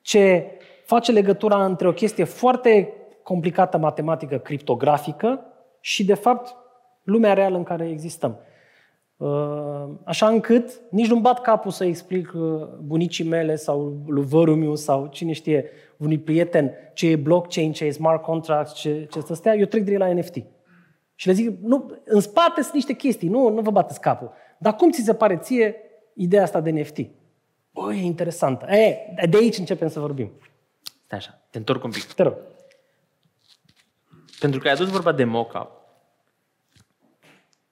ce 0.00 0.50
face 0.84 1.12
legătura 1.12 1.64
între 1.64 1.88
o 1.88 1.92
chestie 1.92 2.24
foarte 2.24 2.92
complicată 3.22 3.78
matematică, 3.78 4.38
criptografică 4.38 5.40
și, 5.80 6.04
de 6.04 6.14
fapt, 6.14 6.56
lumea 7.02 7.32
reală 7.32 7.56
în 7.56 7.62
care 7.62 7.88
existăm. 7.88 8.38
Uh, 9.16 9.88
Așa 10.04 10.28
încât 10.28 10.80
nici 10.90 11.08
nu-mi 11.08 11.20
bat 11.20 11.40
capul 11.40 11.70
să 11.70 11.84
explic 11.84 12.32
uh, 12.34 12.66
bunicii 12.80 13.24
mele 13.24 13.56
sau 13.56 14.02
lui 14.06 14.24
vărul 14.24 14.56
meu 14.56 14.74
sau 14.74 15.06
cine 15.06 15.32
știe, 15.32 15.70
unui 15.96 16.18
prieten 16.18 16.72
ce 16.94 17.06
e 17.06 17.16
blockchain, 17.16 17.72
ce 17.72 17.84
e 17.84 17.90
smart 17.90 18.22
contracts, 18.22 18.74
ce, 18.74 19.08
ce 19.10 19.20
să 19.20 19.34
stea, 19.34 19.54
eu 19.54 19.64
trec 19.64 19.82
direct 19.82 20.00
la 20.00 20.12
NFT. 20.12 20.34
Și 21.14 21.26
le 21.26 21.32
zic, 21.32 21.58
nu, 21.60 22.00
în 22.04 22.20
spate 22.20 22.60
sunt 22.60 22.74
niște 22.74 22.92
chestii, 22.92 23.28
nu, 23.28 23.48
nu 23.48 23.60
vă 23.60 23.70
bateți 23.70 24.00
capul. 24.00 24.32
Dar 24.58 24.74
cum 24.74 24.90
ți 24.90 25.02
se 25.02 25.14
pare 25.14 25.36
ție 25.36 25.76
ideea 26.14 26.42
asta 26.42 26.60
de 26.60 26.70
NFT? 26.70 26.98
Băi, 27.72 27.98
e 27.98 28.04
interesantă. 28.04 28.66
E, 28.66 28.96
de 29.30 29.36
aici 29.36 29.58
începem 29.58 29.88
să 29.88 30.00
vorbim. 30.00 30.30
Stai 31.04 31.18
așa, 31.18 31.40
te 31.50 31.58
întorc 31.58 31.84
un 31.84 31.90
pic. 31.90 32.04
Te 32.04 32.22
rog. 32.22 32.36
Pentru 34.40 34.60
că 34.60 34.66
ai 34.66 34.72
adus 34.72 34.88
vorba 34.88 35.12
de 35.12 35.24
mock-up. 35.24 35.70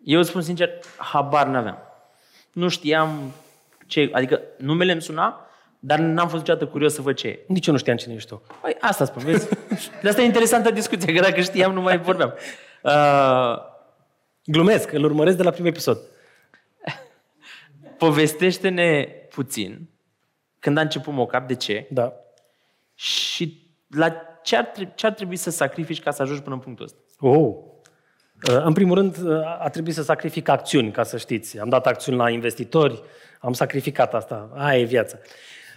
Eu 0.04 0.18
îți 0.18 0.28
spun 0.28 0.42
sincer, 0.42 0.70
habar 0.96 1.46
n-aveam. 1.46 1.78
Nu 2.52 2.68
știam 2.68 3.32
ce... 3.86 4.10
Adică 4.12 4.40
numele 4.58 4.92
îmi 4.92 5.02
suna, 5.02 5.46
dar 5.78 5.98
n-am 5.98 6.28
fost 6.28 6.42
niciodată 6.42 6.66
curios 6.66 6.94
să 6.94 7.02
văd 7.02 7.16
ce 7.16 7.28
e. 7.28 7.44
Nici 7.48 7.66
eu 7.66 7.72
nu 7.72 7.78
știam 7.78 7.96
cine 7.96 8.14
ești 8.14 8.28
tu. 8.28 8.42
Păi 8.60 8.76
asta 8.80 9.04
spun, 9.04 9.22
vezi? 9.24 9.48
De 10.02 10.08
asta 10.08 10.22
e 10.22 10.24
interesantă 10.24 10.70
discuția, 10.70 11.12
că 11.14 11.20
dacă 11.20 11.40
știam 11.40 11.72
nu 11.72 11.80
mai 11.80 11.98
vorbeam. 11.98 12.34
Uh, 12.82 13.72
Glumesc, 14.44 14.92
îl 14.92 15.04
urmăresc 15.04 15.36
de 15.36 15.42
la 15.42 15.50
primul 15.50 15.70
episod. 15.70 15.98
povestește-ne 17.98 19.04
puțin 19.30 19.88
când 20.58 20.78
a 20.78 20.80
început 20.80 21.12
mock-up, 21.12 21.46
de 21.46 21.54
ce 21.54 21.86
Da. 21.90 22.12
și 22.94 23.62
la 23.88 24.16
ce 24.42 24.56
ar, 24.56 24.64
trebui, 24.64 24.92
ce 24.94 25.06
ar 25.06 25.12
trebui 25.12 25.36
să 25.36 25.50
sacrifici 25.50 26.02
ca 26.02 26.10
să 26.10 26.22
ajungi 26.22 26.42
până 26.42 26.54
în 26.54 26.60
punctul 26.60 26.84
ăsta. 26.84 26.98
Oh. 27.20 27.54
Uh, 28.50 28.62
În 28.64 28.72
primul 28.72 28.96
rând, 28.96 29.16
uh, 29.24 29.62
a 29.64 29.68
trebuit 29.68 29.94
să 29.94 30.02
sacrific 30.02 30.48
acțiuni, 30.48 30.90
ca 30.90 31.02
să 31.02 31.16
știți. 31.16 31.59
Am 31.61 31.68
dat 31.68 31.87
acțiuni 31.87 32.18
la 32.18 32.30
investitori, 32.30 33.02
am 33.40 33.52
sacrificat 33.52 34.14
asta. 34.14 34.50
Aia 34.54 34.78
e 34.80 34.85
viața. 34.85 35.16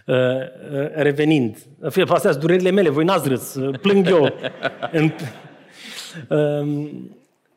Uh, 0.06 0.16
uh, 0.16 0.90
Revenind, 0.94 1.58
fie, 1.90 2.04
astea 2.08 2.30
sunt 2.32 2.44
durerile 2.44 2.72
mele, 2.72 2.90
voi 2.90 3.04
n-ați 3.06 3.28
râs, 3.28 3.56
uh, 3.56 3.80
plâng 3.80 4.08
eu. 4.10 4.34
În- 4.92 5.12
Um, 6.30 6.90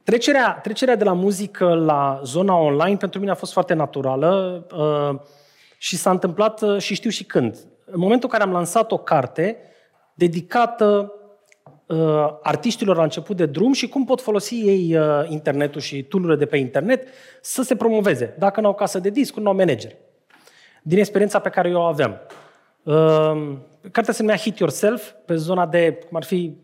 Trecerea, 0.05 0.59
trecerea 0.63 0.97
de 0.97 1.05
la 1.05 1.13
muzică 1.13 1.75
la 1.75 2.21
zona 2.25 2.55
online 2.57 2.97
pentru 2.97 3.19
mine 3.21 3.31
a 3.31 3.35
fost 3.35 3.53
foarte 3.53 3.75
naturală 3.75 4.65
uh, 4.77 5.21
și 5.79 5.97
s-a 5.97 6.11
întâmplat 6.11 6.63
uh, 6.63 6.79
și 6.81 6.95
știu 6.95 7.11
și 7.11 7.25
când. 7.25 7.57
În 7.85 7.99
momentul 8.01 8.29
în 8.33 8.39
care 8.39 8.49
am 8.51 8.55
lansat 8.57 8.93
o 8.93 8.99
carte 8.99 9.57
dedicată 10.15 11.13
uh, 11.91 12.39
artiștilor 12.43 12.97
la 12.97 13.03
început 13.03 13.37
de 13.37 13.47
drum 13.47 13.73
și 13.73 13.89
cum 13.89 14.05
pot 14.05 14.21
folosi 14.21 14.55
ei 14.55 14.97
uh, 14.97 15.29
internetul 15.29 15.81
și 15.81 16.03
tool 16.03 16.37
de 16.37 16.47
pe 16.47 16.57
internet 16.57 17.09
să 17.41 17.63
se 17.63 17.77
promoveze. 17.77 18.35
Dacă 18.39 18.61
n-au 18.61 18.75
casă 18.75 18.99
de 18.99 19.11
disc, 19.11 19.37
nu 19.37 19.49
au 19.49 19.55
manager. 19.55 19.93
Din 20.83 20.99
experiența 20.99 21.39
pe 21.39 21.49
care 21.49 21.69
eu 21.69 21.77
o 21.77 21.83
aveam. 21.83 22.21
Uh, 22.83 23.57
cartea 23.91 24.13
se 24.13 24.23
numea 24.23 24.37
Hit 24.37 24.59
Yourself, 24.59 25.13
pe 25.27 25.35
zona 25.35 25.67
de, 25.67 25.93
cum 26.09 26.17
ar 26.17 26.25
fi 26.25 26.57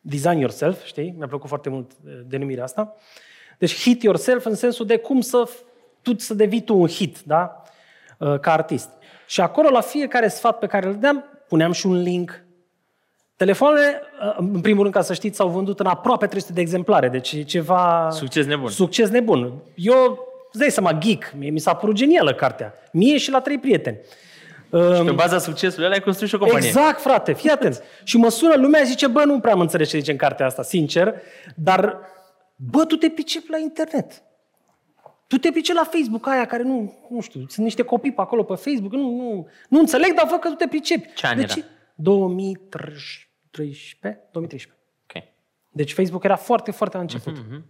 Design 0.00 0.38
Yourself, 0.38 0.84
știi? 0.84 1.14
Mi-a 1.16 1.26
plăcut 1.26 1.48
foarte 1.48 1.68
mult 1.68 1.90
uh, 2.04 2.12
denumirea 2.26 2.64
asta. 2.64 2.96
Deci 3.58 3.80
Hit 3.82 4.02
Yourself 4.02 4.44
în 4.44 4.54
sensul 4.54 4.86
de 4.86 4.96
cum 4.96 5.20
să 5.20 5.48
f- 5.48 5.70
tu 6.02 6.18
să 6.18 6.34
devii 6.34 6.62
tu 6.62 6.76
un 6.76 6.88
hit, 6.88 7.20
da? 7.20 7.62
Uh, 8.18 8.38
Ca 8.38 8.52
artist. 8.52 8.88
Și 9.26 9.40
acolo, 9.40 9.68
la 9.68 9.80
fiecare 9.80 10.28
sfat 10.28 10.58
pe 10.58 10.66
care 10.66 10.86
îl 10.86 10.92
dădeam, 10.92 11.24
puneam 11.48 11.72
și 11.72 11.86
un 11.86 12.02
link 12.02 12.44
Telefoanele, 13.42 14.02
uh, 14.20 14.34
în 14.38 14.60
primul 14.60 14.82
rând, 14.82 14.94
ca 14.94 15.02
să 15.02 15.14
știți, 15.14 15.36
s-au 15.36 15.48
vândut 15.48 15.80
în 15.80 15.86
aproape 15.86 16.26
300 16.26 16.52
de 16.52 16.60
exemplare, 16.60 17.08
deci 17.08 17.32
e 17.32 17.42
ceva... 17.42 18.08
Succes 18.10 18.46
nebun. 18.46 18.68
Succes 18.68 19.08
nebun. 19.08 19.52
Eu, 19.74 20.28
îți 20.50 20.58
dai 20.58 20.70
seama, 20.70 20.92
geek, 20.92 21.34
mie 21.38 21.50
mi 21.50 21.58
s-a 21.58 21.74
părut 21.74 21.94
genială 21.94 22.34
cartea. 22.34 22.74
Mie 22.92 23.16
și 23.18 23.30
la 23.30 23.40
trei 23.40 23.58
prieteni. 23.58 23.98
Și 24.96 25.02
pe 25.04 25.10
baza 25.10 25.38
succesului 25.38 25.84
ăla 25.84 25.94
ai 25.94 26.00
construit 26.00 26.28
și 26.28 26.34
o 26.34 26.38
companie. 26.38 26.68
Exact, 26.68 27.00
frate, 27.00 27.32
fii 27.32 27.50
atent. 27.50 27.82
și 28.04 28.16
mă 28.16 28.28
sună 28.28 28.54
lumea, 28.56 28.82
zice, 28.82 29.06
bă, 29.06 29.24
nu 29.24 29.40
prea 29.40 29.52
am 29.52 29.60
înțeles 29.60 29.88
ce 29.88 29.98
zice 29.98 30.10
în 30.10 30.16
cartea 30.16 30.46
asta, 30.46 30.62
sincer, 30.62 31.14
dar, 31.56 31.98
bă, 32.56 32.84
tu 32.84 32.96
te 32.96 33.08
pricepi 33.08 33.50
la 33.50 33.58
internet. 33.58 34.22
Tu 35.26 35.38
te 35.38 35.50
pricepi 35.50 35.78
la 35.78 35.88
Facebook, 35.90 36.28
aia 36.28 36.46
care 36.46 36.62
nu, 36.62 36.94
nu 37.10 37.20
știu, 37.20 37.44
sunt 37.48 37.64
niște 37.64 37.82
copii 37.82 38.12
pe 38.12 38.20
acolo 38.20 38.42
pe 38.42 38.54
Facebook, 38.54 38.92
nu, 38.92 39.10
nu, 39.16 39.46
nu 39.68 39.78
înțeleg, 39.78 40.14
dar 40.14 40.26
văd 40.30 40.38
că 40.38 40.48
tu 40.48 40.54
te 40.54 40.66
pricepi. 40.66 41.08
Ce 41.14 41.26
an 41.26 41.36
deci, 41.36 41.56
era? 41.56 41.66
2013? 41.94 43.26
2013. 43.52 44.80
Ok. 45.02 45.22
Deci 45.68 45.92
Facebook 45.92 46.24
era 46.24 46.36
foarte, 46.36 46.70
foarte 46.70 46.96
la 46.96 47.02
început. 47.02 47.38
Uh-huh. 47.38 47.62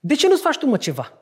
De 0.00 0.14
ce 0.14 0.28
nu-ți 0.28 0.42
faci 0.42 0.58
tu, 0.58 0.66
mă, 0.66 0.76
ceva? 0.76 1.12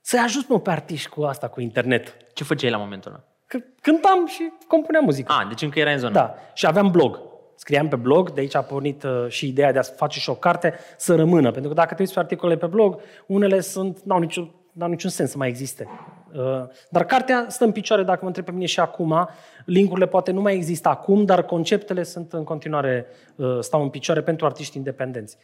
Să-i 0.00 0.18
ajuți, 0.18 0.50
mă, 0.50 0.60
pe 0.60 0.70
artiști 0.70 1.08
cu 1.08 1.22
asta, 1.22 1.48
cu 1.48 1.60
internet. 1.60 2.16
Ce 2.34 2.44
făceai 2.44 2.70
la 2.70 2.76
momentul 2.76 3.10
ăla? 3.10 3.24
Că 3.46 3.58
cântam 3.80 4.26
și 4.26 4.52
compuneam 4.66 5.04
muzică. 5.04 5.32
A, 5.32 5.44
deci 5.48 5.62
încă 5.62 5.78
erai 5.78 5.92
în 5.92 5.98
zonă. 5.98 6.12
Da, 6.12 6.34
și 6.54 6.66
aveam 6.66 6.90
blog. 6.90 7.20
Scriam 7.56 7.88
pe 7.88 7.96
blog, 7.96 8.32
de 8.32 8.40
aici 8.40 8.54
a 8.54 8.62
pornit 8.62 9.02
uh, 9.02 9.26
și 9.28 9.48
ideea 9.48 9.72
de 9.72 9.78
a 9.78 9.82
face 9.82 10.20
și 10.20 10.30
o 10.30 10.34
carte 10.34 10.74
să 10.96 11.14
rămână. 11.14 11.50
Pentru 11.50 11.68
că 11.68 11.74
dacă 11.74 11.94
te 11.94 12.00
uiți 12.02 12.14
pe 12.14 12.18
articole 12.18 12.56
pe 12.56 12.66
blog, 12.66 13.00
unele 13.26 13.60
sunt, 13.60 14.00
n-au, 14.02 14.18
niciun, 14.18 14.54
n-au 14.76 14.88
niciun 14.88 15.10
sens 15.10 15.30
să 15.30 15.36
mai 15.36 15.48
existe. 15.48 15.88
Uh, 16.34 16.64
dar 16.90 17.04
cartea 17.04 17.46
stă 17.48 17.64
în 17.64 17.72
picioare, 17.72 18.02
dacă 18.02 18.18
mă 18.20 18.26
întreb 18.26 18.44
pe 18.44 18.50
mine 18.52 18.66
și 18.66 18.80
acum. 18.80 19.28
Linkurile 19.64 20.06
poate 20.06 20.30
nu 20.30 20.40
mai 20.40 20.54
există 20.54 20.88
acum, 20.88 21.24
dar 21.24 21.42
conceptele 21.44 22.02
sunt 22.02 22.32
în 22.32 22.44
continuare, 22.44 23.06
uh, 23.36 23.58
stau 23.60 23.82
în 23.82 23.88
picioare 23.88 24.22
pentru 24.22 24.46
artiști 24.46 24.76
independenți. 24.76 25.36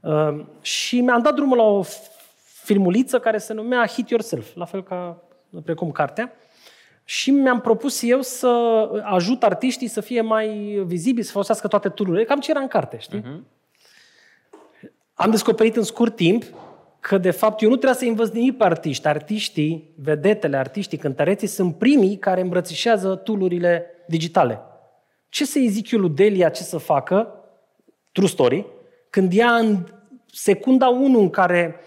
Uh, 0.00 0.44
și 0.60 1.00
mi-am 1.00 1.22
dat 1.22 1.34
drumul 1.34 1.56
la 1.56 1.62
o 1.62 1.82
filmuliță 2.62 3.18
care 3.18 3.38
se 3.38 3.52
numea 3.52 3.86
Hit 3.86 4.08
Yourself, 4.08 4.54
la 4.54 4.64
fel 4.64 4.82
ca 4.82 5.22
precum 5.64 5.90
cartea. 5.90 6.32
Și 7.04 7.30
mi-am 7.30 7.60
propus 7.60 8.02
eu 8.02 8.20
să 8.20 8.48
ajut 9.02 9.42
artiștii 9.42 9.88
să 9.88 10.00
fie 10.00 10.20
mai 10.20 10.48
vizibili, 10.86 11.24
să 11.24 11.32
folosească 11.32 11.68
toate 11.68 11.88
tururile, 11.88 12.24
cam 12.24 12.40
ce 12.40 12.50
era 12.50 12.60
în 12.60 12.68
carte, 12.68 12.98
știi? 12.98 13.20
Uh-huh. 13.20 13.40
Am 15.14 15.30
descoperit 15.30 15.76
în 15.76 15.82
scurt 15.82 16.16
timp 16.16 16.44
că, 17.00 17.18
de 17.18 17.30
fapt, 17.30 17.62
eu 17.62 17.68
nu 17.68 17.76
trebuia 17.76 17.98
să 17.98 18.04
învăț 18.04 18.30
nimic 18.30 18.56
pe 18.56 18.64
artiști. 18.64 19.06
Artiștii, 19.06 19.94
vedetele, 19.96 20.56
artiștii, 20.56 20.98
cântăreții 20.98 21.46
sunt 21.46 21.76
primii 21.76 22.16
care 22.16 22.40
îmbrățișează 22.40 23.14
tulurile 23.14 23.86
digitale. 24.06 24.60
Ce 25.28 25.44
să-i 25.44 25.68
zic 25.68 25.90
eu 25.90 26.00
lui 26.00 26.10
Delia 26.10 26.48
ce 26.48 26.62
să 26.62 26.78
facă, 26.78 27.34
true 28.12 28.28
story, 28.28 28.66
când 29.10 29.32
ea 29.34 29.54
în 29.54 29.86
secunda 30.26 30.88
1 30.88 31.18
în 31.18 31.30
care 31.30 31.80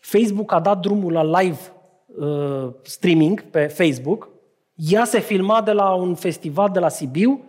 Facebook 0.00 0.52
a 0.52 0.60
dat 0.60 0.80
drumul 0.80 1.12
la 1.12 1.40
live 1.40 1.58
uh, 2.06 2.72
streaming 2.82 3.42
pe 3.42 3.66
Facebook, 3.66 4.28
ea 4.74 5.04
se 5.04 5.20
filma 5.20 5.62
de 5.62 5.72
la 5.72 5.94
un 5.94 6.14
festival 6.14 6.70
de 6.70 6.78
la 6.78 6.88
Sibiu 6.88 7.44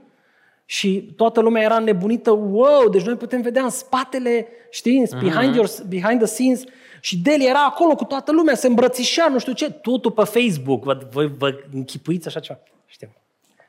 și 0.71 1.13
toată 1.15 1.39
lumea 1.39 1.61
era 1.61 1.79
nebunită, 1.79 2.31
wow, 2.31 2.89
deci 2.89 3.01
noi 3.01 3.15
putem 3.15 3.41
vedea 3.41 3.63
în 3.63 3.69
spatele, 3.69 4.47
știi, 4.69 5.07
behind, 5.19 5.55
your, 5.55 5.69
behind 5.87 6.17
the 6.17 6.25
scenes 6.25 6.63
și 6.99 7.17
Deli 7.17 7.47
era 7.47 7.65
acolo 7.65 7.95
cu 7.95 8.03
toată 8.03 8.31
lumea, 8.31 8.55
se 8.55 8.67
îmbrățișea, 8.67 9.27
nu 9.27 9.39
știu 9.39 9.53
ce, 9.53 9.71
totul 9.71 10.11
pe 10.11 10.23
Facebook. 10.23 10.83
Vă, 10.83 11.07
vă, 11.11 11.31
vă 11.37 11.59
închipuiți 11.73 12.27
așa 12.27 12.39
ceva? 12.39 12.59
Știu. 12.85 13.13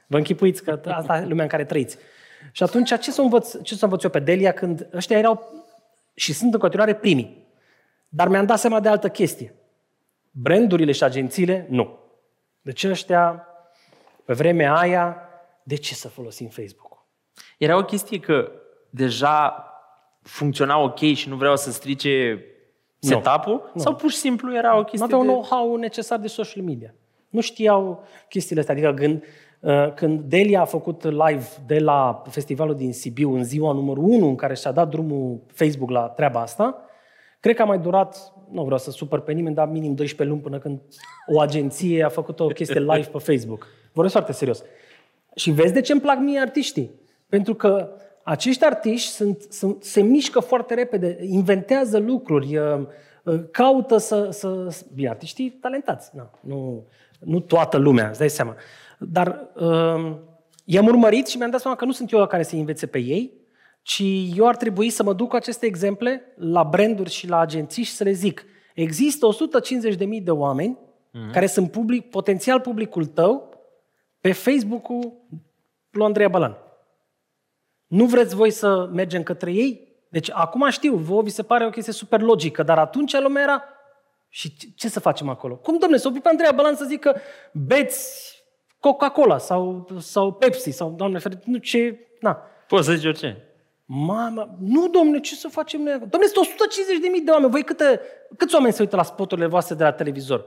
Vă 0.07 0.17
închipuiți 0.17 0.63
că 0.63 0.81
asta 0.85 1.17
e 1.17 1.27
lumea 1.27 1.43
în 1.43 1.49
care 1.51 1.65
trăiți. 1.65 1.97
Și 2.53 2.63
atunci, 2.63 2.99
ce 3.01 3.11
să 3.11 3.21
învăț, 3.21 3.63
ce 3.63 3.75
să 3.75 3.85
învăț 3.85 4.03
eu 4.03 4.11
pe 4.11 4.19
Delia 4.19 4.53
când 4.53 4.89
ăștia 4.95 5.19
erau 5.19 5.53
și 6.15 6.33
sunt 6.33 6.53
în 6.53 6.61
continuare 6.61 6.95
primii. 6.95 7.47
Dar 8.09 8.29
mi-am 8.29 8.47
dat 8.47 8.59
seama 8.59 8.81
de 8.81 8.89
altă 8.89 9.09
chestie. 9.09 9.55
Brandurile 10.31 10.93
și 10.93 11.05
agențiile, 11.05 11.67
nu. 11.71 11.99
Deci 12.61 12.85
ăștia, 12.85 13.47
pe 14.25 14.33
vremea 14.33 14.77
aia, 14.77 15.17
de 15.63 15.77
ce 15.77 15.95
să 15.95 16.09
folosim 16.09 16.49
Facebook-ul? 16.49 16.92
Era 17.59 17.77
o 17.77 17.85
chestie 17.85 18.19
că 18.19 18.51
deja 18.91 19.67
funcționa 20.23 20.79
ok 20.79 20.99
și 20.99 21.29
nu 21.29 21.37
vreau 21.37 21.57
să 21.57 21.71
strice 21.71 22.45
setup-ul? 22.99 23.71
Nu. 23.75 23.81
Sau 23.81 23.95
pur 23.95 24.11
și 24.11 24.17
simplu 24.17 24.55
era 24.55 24.75
o 24.75 24.79
Nu 24.79 24.85
chestie 24.85 25.05
aveau 25.05 25.23
de... 25.23 25.27
know-how 25.27 25.77
necesar 25.77 26.19
de 26.19 26.29
social 26.29 26.65
media. 26.65 26.95
Nu 27.29 27.41
știau 27.41 28.05
chestiile 28.29 28.61
astea. 28.61 28.75
Adică 28.75 28.95
când, 28.95 29.25
uh, 29.61 29.93
când 29.95 30.21
Delia 30.21 30.61
a 30.61 30.65
făcut 30.65 31.03
live 31.03 31.47
de 31.67 31.79
la 31.79 32.23
festivalul 32.31 32.75
din 32.75 32.93
Sibiu 32.93 33.35
în 33.35 33.45
ziua 33.45 33.73
numărul 33.73 34.05
1 34.05 34.27
în 34.29 34.37
care 34.37 34.55
și-a 34.55 34.73
dat 34.73 34.89
drumul 34.89 35.41
Facebook 35.53 35.91
la 35.91 36.01
treaba 36.01 36.41
asta, 36.41 36.85
cred 37.41 37.57
că 37.57 37.63
a 37.63 37.65
mai 37.65 37.79
durat, 37.79 38.33
nu 38.51 38.63
vreau 38.63 38.79
să 38.79 38.91
supăr 38.91 39.21
pe 39.21 39.33
nimeni, 39.33 39.55
dar 39.55 39.69
minim 39.69 39.95
12 39.95 40.29
luni 40.29 40.41
până 40.41 40.59
când 40.59 40.81
o 41.27 41.41
agenție 41.41 42.05
a 42.05 42.09
făcut 42.09 42.41
o 42.41 42.47
chestie 42.47 42.81
live 42.81 43.09
pe 43.13 43.19
Facebook. 43.19 43.67
Vorbesc 43.93 44.15
foarte 44.15 44.33
serios. 44.33 44.63
Și 45.35 45.51
vezi 45.51 45.73
de 45.73 45.81
ce 45.81 45.93
îmi 45.93 46.01
plac 46.01 46.19
mie 46.19 46.41
artiștii? 46.41 46.91
Pentru 47.33 47.55
că 47.55 47.91
acești 48.23 48.65
artiști 48.65 49.09
sunt, 49.09 49.43
sunt, 49.49 49.83
se 49.83 50.03
mișcă 50.03 50.41
foarte 50.41 50.75
repede, 50.75 51.19
inventează 51.21 51.99
lucruri, 51.99 52.57
uh, 52.57 52.87
uh, 53.25 53.41
caută 53.51 53.97
să... 53.97 54.31
să 54.31 54.69
bine, 54.95 55.09
artiștii 55.09 55.51
talentați, 55.51 56.11
na, 56.17 56.31
nu, 56.41 56.87
nu 57.21 57.41
toată 57.41 57.77
lumea, 57.77 58.09
îți 58.09 58.19
dai 58.19 58.31
seama. 58.31 58.55
Dar 58.99 59.51
uh, 59.55 60.17
i-am 60.65 60.87
urmărit 60.87 61.27
și 61.27 61.37
mi-am 61.37 61.51
dat 61.51 61.61
seama 61.61 61.77
că 61.77 61.85
nu 61.85 61.93
sunt 61.93 62.13
eu 62.13 62.27
care 62.27 62.43
să 62.43 62.57
învețe 62.57 62.87
pe 62.87 62.99
ei, 62.99 63.33
ci 63.83 64.03
eu 64.37 64.47
ar 64.47 64.57
trebui 64.57 64.91
să 64.91 65.03
mă 65.03 65.13
duc 65.13 65.29
cu 65.29 65.37
aceste 65.37 65.67
exemple 65.67 66.23
la 66.37 66.65
branduri 66.65 67.11
și 67.11 67.29
la 67.29 67.39
agenții 67.39 67.83
și 67.83 67.93
să 67.93 68.05
le 68.05 68.13
zic 68.13 68.45
există 68.75 69.27
150.000 69.97 70.23
de 70.23 70.31
oameni 70.31 70.79
mm-hmm. 70.79 71.33
care 71.33 71.47
sunt 71.47 71.71
public, 71.71 72.11
potențial 72.11 72.61
publicul 72.61 73.07
tău 73.07 73.49
pe 74.21 74.33
Facebook-ul 74.33 75.13
lui 75.91 76.05
Andreea 76.05 76.29
Balan. 76.29 76.57
Nu 77.93 78.05
vreți 78.05 78.35
voi 78.35 78.51
să 78.51 78.89
mergem 78.93 79.23
către 79.23 79.53
ei? 79.53 79.89
Deci 80.09 80.31
acum 80.33 80.71
știu, 80.71 80.95
vouă 80.97 81.23
vi 81.23 81.31
se 81.31 81.43
pare 81.43 81.67
o 81.67 81.71
chestie 81.71 81.93
super 81.93 82.21
logică, 82.21 82.63
dar 82.63 82.79
atunci 82.79 83.19
lumea 83.21 83.43
era 83.43 83.65
și 84.29 84.57
ce- 84.57 84.67
ce 84.77 84.89
să 84.89 85.01
facem 85.01 85.29
acolo? 85.29 85.57
Cum, 85.57 85.79
domne, 85.79 85.97
să 85.97 86.09
opri 86.09 86.21
pe 86.21 86.29
Andreea 86.29 86.53
Balan 86.53 86.75
să 86.77 86.85
zică 86.85 87.21
beți 87.53 88.33
Coca-Cola 88.81 89.39
sau, 89.39 89.89
sau 90.01 90.33
Pepsi 90.33 90.71
sau, 90.71 90.91
doamne, 90.97 91.19
ferit, 91.19 91.45
nu 91.45 91.57
ce, 91.59 91.99
na. 92.21 92.43
Poți 92.69 92.87
să 92.87 92.93
zici 92.93 93.07
orice. 93.07 93.45
Mama, 93.85 94.57
nu, 94.61 94.89
domne, 94.89 95.21
ce 95.21 95.35
să 95.35 95.49
facem 95.49 95.83
noi? 95.83 95.93
acolo? 95.93 96.09
Domne, 96.11 96.27
sunt 96.27 96.47
150.000 96.47 97.25
de 97.25 97.31
oameni. 97.31 97.51
Voi 97.51 97.63
câte, 97.63 98.01
câți 98.37 98.55
oameni 98.55 98.73
se 98.73 98.83
uită 98.83 98.97
la 98.97 99.03
spoturile 99.03 99.47
voastre 99.47 99.75
de 99.75 99.83
la 99.85 99.93
televizor? 99.93 100.45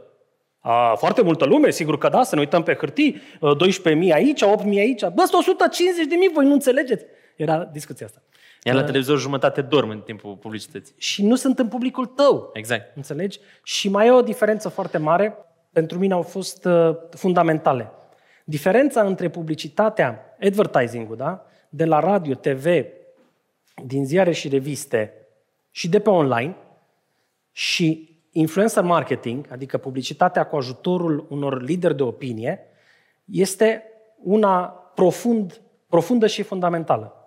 A, 0.59 0.95
foarte 0.95 1.21
multă 1.21 1.45
lume, 1.45 1.69
sigur 1.69 1.97
că 1.97 2.09
da, 2.09 2.23
să 2.23 2.35
ne 2.35 2.41
uităm 2.41 2.63
pe 2.63 2.73
hârtii, 2.75 3.21
12.000 3.55 4.13
aici, 4.13 4.43
8.000 4.43 4.67
aici. 4.77 5.01
Bă, 5.07 5.23
sunt 5.25 5.57
150.000, 5.57 6.33
voi 6.33 6.45
nu 6.45 6.53
înțelegeți? 6.53 7.05
Era 7.35 7.63
discuția 7.63 8.05
asta. 8.05 8.21
Iar 8.63 8.75
la 8.75 8.83
televizor 8.83 9.19
jumătate 9.19 9.61
dorm 9.61 9.89
în 9.89 10.01
timpul 10.01 10.35
publicității. 10.35 10.95
Și 10.97 11.25
nu 11.25 11.35
sunt 11.35 11.59
în 11.59 11.67
publicul 11.67 12.05
tău. 12.05 12.49
Exact. 12.53 12.95
Înțelegi? 12.95 13.39
Și 13.63 13.89
mai 13.89 14.07
e 14.07 14.11
o 14.11 14.21
diferență 14.21 14.69
foarte 14.69 14.97
mare, 14.97 15.37
pentru 15.71 15.97
mine 15.97 16.13
au 16.13 16.21
fost 16.21 16.65
uh, 16.65 16.95
fundamentale. 17.09 17.91
Diferența 18.43 19.01
între 19.01 19.29
publicitatea, 19.29 20.35
advertising-ul, 20.41 21.15
da? 21.15 21.45
de 21.69 21.85
la 21.85 21.99
radio, 21.99 22.33
TV, 22.33 22.65
din 23.85 24.05
ziare 24.05 24.31
și 24.31 24.47
reviste 24.47 25.13
și 25.71 25.89
de 25.89 25.99
pe 25.99 26.09
online 26.09 26.55
și 27.51 28.19
influencer 28.31 28.83
marketing, 28.83 29.47
adică 29.51 29.77
publicitatea 29.77 30.43
cu 30.43 30.55
ajutorul 30.55 31.25
unor 31.29 31.61
lideri 31.61 31.95
de 31.95 32.03
opinie, 32.03 32.59
este 33.25 33.83
una 34.23 34.65
profund, 34.95 35.61
profundă 35.89 36.27
și 36.27 36.41
fundamentală. 36.41 37.24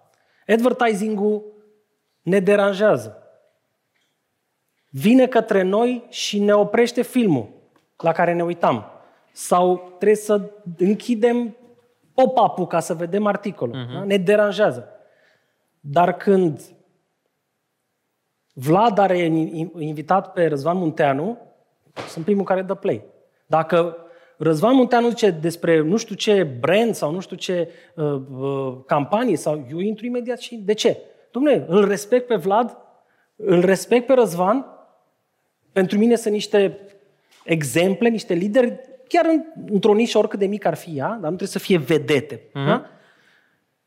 Advertising-ul 0.49 1.43
ne 2.23 2.41
deranjează 2.41 3.23
vine 4.91 5.27
către 5.27 5.63
noi 5.63 6.05
și 6.09 6.39
ne 6.39 6.55
oprește 6.55 7.03
filmul 7.03 7.49
la 7.97 8.13
care 8.13 8.33
ne 8.33 8.45
uitam. 8.45 8.85
Sau 9.33 9.77
trebuie 9.99 10.17
să 10.17 10.51
închidem 10.79 11.57
pop-up-ul 12.15 12.67
ca 12.67 12.81
să 12.81 12.95
vedem 12.95 13.27
articolul. 13.27 13.75
Uh-huh. 13.75 13.93
Da? 13.93 14.05
Ne 14.05 14.17
deranjează. 14.17 14.89
Dar 15.81 16.17
când 16.17 16.61
Vlad 18.53 18.99
are 18.99 19.19
in- 19.19 19.71
invitat 19.79 20.33
pe 20.33 20.47
Răzvan 20.47 20.77
Munteanu, 20.77 21.39
sunt 22.09 22.25
primul 22.25 22.45
care 22.45 22.63
dă 22.63 22.75
play. 22.75 23.05
Dacă 23.47 23.97
Răzvan 24.38 24.74
Munteanu 24.74 25.09
zice 25.09 25.31
despre 25.31 25.81
nu 25.81 25.96
știu 25.96 26.14
ce 26.14 26.42
brand 26.42 26.94
sau 26.94 27.12
nu 27.12 27.20
știu 27.20 27.37
ce 27.37 27.68
uh, 27.94 28.05
uh, 28.05 28.77
campanie, 28.87 29.37
sau 29.37 29.66
eu 29.70 29.79
intru 29.79 30.07
imediat 30.07 30.38
și 30.38 30.57
de 30.57 30.72
ce? 30.72 31.01
Dom'le, 31.29 31.64
îl 31.66 31.88
respect 31.88 32.27
pe 32.27 32.35
Vlad, 32.35 32.77
îl 33.37 33.61
respect 33.61 34.07
pe 34.07 34.12
Răzvan, 34.12 34.66
pentru 35.72 35.98
mine 35.98 36.16
sunt 36.16 36.35
niște 36.35 36.79
exemple, 37.44 38.09
niște 38.09 38.35
lideri, 38.35 38.81
chiar 39.09 39.24
în, 39.24 39.42
într-o 39.70 39.94
nișă 39.94 40.18
oricât 40.18 40.38
de 40.38 40.46
mică 40.46 40.68
ar 40.68 40.74
fi 40.74 40.90
ea, 40.96 41.09
dar 41.09 41.31
nu 41.31 41.37
trebuie 41.37 41.48
să 41.48 41.59
fie 41.59 41.79
vedete. 41.79 42.37
Uh-huh. 42.37 42.66
Da? 42.66 42.87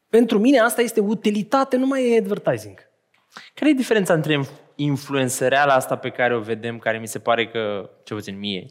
Pentru 0.09 0.39
mine 0.39 0.59
asta 0.59 0.81
este 0.81 0.99
utilitate, 0.99 1.77
nu 1.77 1.85
mai 1.85 2.11
e 2.11 2.17
advertising. 2.17 2.89
Care 3.53 3.69
e 3.69 3.73
diferența 3.73 4.13
între 4.13 4.41
influențăreala 4.75 5.73
asta 5.73 5.95
pe 5.95 6.09
care 6.09 6.35
o 6.35 6.39
vedem, 6.39 6.77
care 6.77 6.97
mi 6.97 7.07
se 7.07 7.19
pare 7.19 7.47
că, 7.47 7.89
ce 8.03 8.13
puțin 8.13 8.39
mie, 8.39 8.65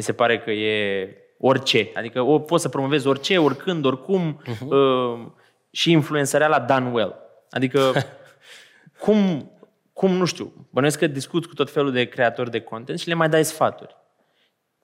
mi 0.00 0.06
se 0.06 0.12
pare 0.12 0.38
că 0.38 0.50
e 0.50 1.16
orice. 1.38 1.90
Adică 1.94 2.20
o, 2.20 2.38
poți 2.38 2.62
să 2.62 2.68
promovezi 2.68 3.06
orice, 3.06 3.38
oricând, 3.38 3.84
oricum 3.84 4.42
uh-huh. 4.42 4.68
uh, 4.68 5.26
și 5.70 5.90
influențăreala 5.90 6.60
done 6.60 6.90
well. 6.90 7.16
Adică 7.50 7.92
cum, 9.02 9.50
cum, 9.92 10.10
nu 10.12 10.24
știu, 10.24 10.66
bănuiesc 10.70 10.98
că 10.98 11.06
discuți 11.06 11.48
cu 11.48 11.54
tot 11.54 11.70
felul 11.70 11.92
de 11.92 12.04
creatori 12.04 12.50
de 12.50 12.60
content 12.60 12.98
și 12.98 13.08
le 13.08 13.14
mai 13.14 13.28
dai 13.28 13.44
sfaturi. 13.44 13.96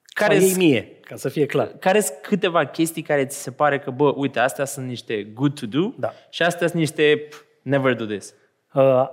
Care 0.03 0.33
Care 0.33 0.45
ei 0.45 0.53
mie, 0.55 0.99
ca 1.01 1.15
să 1.15 1.29
fie 1.29 1.45
clar. 1.45 1.67
care 1.79 1.99
sunt 1.99 2.17
câteva 2.21 2.65
chestii 2.65 3.01
care 3.01 3.25
ți 3.25 3.41
se 3.41 3.51
pare 3.51 3.79
că, 3.79 3.91
bă, 3.91 4.13
uite, 4.15 4.39
astea 4.39 4.65
sunt 4.65 4.87
niște 4.87 5.23
good 5.23 5.59
to 5.59 5.65
do 5.65 5.93
Da. 5.97 6.13
și 6.29 6.43
astea 6.43 6.67
sunt 6.67 6.79
niște 6.79 7.25
pff, 7.29 7.43
never 7.61 7.93
do 7.93 8.05
this. 8.05 8.33
Uh, 8.73 9.07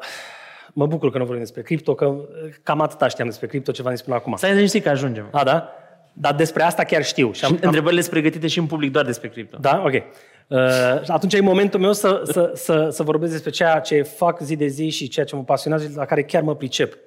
mă 0.72 0.86
bucur 0.86 1.10
că 1.10 1.18
nu 1.18 1.24
vorbim 1.24 1.42
despre 1.42 1.62
cripto, 1.62 1.94
că 1.94 2.06
uh, 2.06 2.26
cam 2.62 2.80
atâta 2.80 3.08
știam 3.08 3.28
despre 3.28 3.46
cripto 3.46 3.72
ce 3.72 3.82
v-am 3.82 3.94
zis 3.94 4.04
până 4.04 4.16
acum. 4.16 4.36
Stai 4.36 4.54
liniștit 4.54 4.82
că 4.82 4.88
ajungem. 4.88 5.28
A, 5.32 5.44
da? 5.44 5.72
Dar 6.16 6.34
despre 6.34 6.62
asta 6.62 6.84
chiar 6.84 7.04
știu. 7.04 7.32
Și 7.32 7.44
am, 7.44 7.52
am, 7.52 7.58
Întrebările 7.62 8.00
sunt 8.00 8.12
pregătite 8.12 8.46
și 8.46 8.58
în 8.58 8.66
public 8.66 8.92
doar 8.92 9.04
despre 9.04 9.28
cripto. 9.28 9.56
Da? 9.60 9.82
Ok. 9.84 9.92
Uh, 9.92 11.02
și 11.02 11.10
atunci 11.10 11.34
e 11.34 11.40
momentul 11.40 11.80
meu 11.80 11.92
să, 11.92 12.22
să, 12.24 12.52
să, 12.54 12.88
să 12.90 13.02
vorbesc 13.02 13.32
despre 13.32 13.50
ceea 13.50 13.80
ce 13.80 14.02
fac 14.02 14.40
zi 14.40 14.56
de 14.56 14.66
zi 14.66 14.88
și 14.88 15.08
ceea 15.08 15.26
ce 15.26 15.36
mă 15.36 15.44
pasionează 15.44 15.88
și 15.88 15.96
la 15.96 16.04
care 16.04 16.22
chiar 16.22 16.42
mă 16.42 16.54
pricep. 16.54 16.98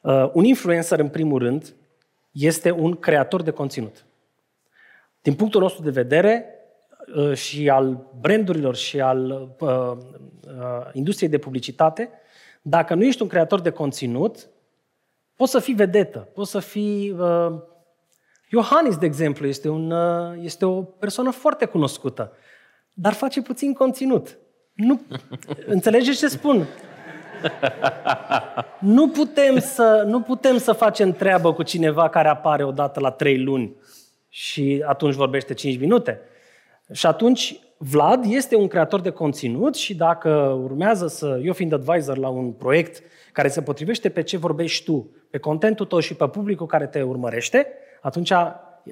Uh, 0.00 0.30
un 0.32 0.44
influencer, 0.44 0.98
în 0.98 1.08
primul 1.08 1.38
rând, 1.38 1.74
este 2.30 2.70
un 2.70 2.94
creator 2.94 3.42
de 3.42 3.50
conținut. 3.50 4.04
Din 5.22 5.34
punctul 5.34 5.60
nostru 5.60 5.82
de 5.82 5.90
vedere 5.90 6.46
uh, 7.16 7.34
și 7.34 7.68
al 7.70 8.06
brandurilor 8.20 8.76
și 8.76 9.00
al 9.00 9.50
uh, 9.58 9.68
uh, 9.68 9.96
industriei 10.92 11.30
de 11.30 11.38
publicitate, 11.38 12.10
dacă 12.62 12.94
nu 12.94 13.04
ești 13.04 13.22
un 13.22 13.28
creator 13.28 13.60
de 13.60 13.70
conținut, 13.70 14.48
poți 15.36 15.50
să 15.50 15.58
fii 15.58 15.74
vedetă, 15.74 16.18
poți 16.18 16.50
să 16.50 16.58
fii... 16.58 17.10
Uh, 17.10 17.72
Iohannis, 18.54 18.96
de 18.96 19.06
exemplu, 19.06 19.46
este, 19.46 19.68
un, 19.68 19.90
uh, 19.90 20.38
este 20.40 20.64
o 20.64 20.82
persoană 20.82 21.30
foarte 21.30 21.64
cunoscută, 21.64 22.32
dar 22.92 23.12
face 23.12 23.42
puțin 23.42 23.72
conținut. 23.72 24.38
Nu, 24.72 25.00
înțelegeți 25.66 26.18
ce 26.18 26.28
spun? 26.28 26.66
Nu 28.78 29.08
putem, 29.08 29.58
să, 29.58 30.04
nu 30.06 30.20
putem 30.20 30.58
să 30.58 30.72
facem 30.72 31.12
treabă 31.12 31.52
cu 31.52 31.62
cineva 31.62 32.08
care 32.08 32.28
apare 32.28 32.64
odată 32.64 33.00
la 33.00 33.10
trei 33.10 33.42
luni 33.42 33.76
și 34.28 34.84
atunci 34.86 35.14
vorbește 35.14 35.54
5 35.54 35.78
minute. 35.78 36.20
Și 36.92 37.06
atunci 37.06 37.58
Vlad 37.76 38.24
este 38.28 38.56
un 38.56 38.66
creator 38.66 39.00
de 39.00 39.10
conținut 39.10 39.74
și 39.74 39.94
dacă 39.94 40.58
urmează 40.62 41.06
să, 41.06 41.40
eu 41.42 41.52
fiind 41.52 41.72
advisor 41.72 42.18
la 42.18 42.28
un 42.28 42.52
proiect 42.52 43.02
care 43.32 43.48
se 43.48 43.62
potrivește 43.62 44.08
pe 44.08 44.22
ce 44.22 44.36
vorbești 44.36 44.84
tu, 44.84 45.10
pe 45.30 45.38
contentul 45.38 45.86
tău 45.86 45.98
și 45.98 46.14
pe 46.14 46.28
publicul 46.28 46.66
care 46.66 46.86
te 46.86 47.02
urmărește, 47.02 47.66
atunci 48.04 48.32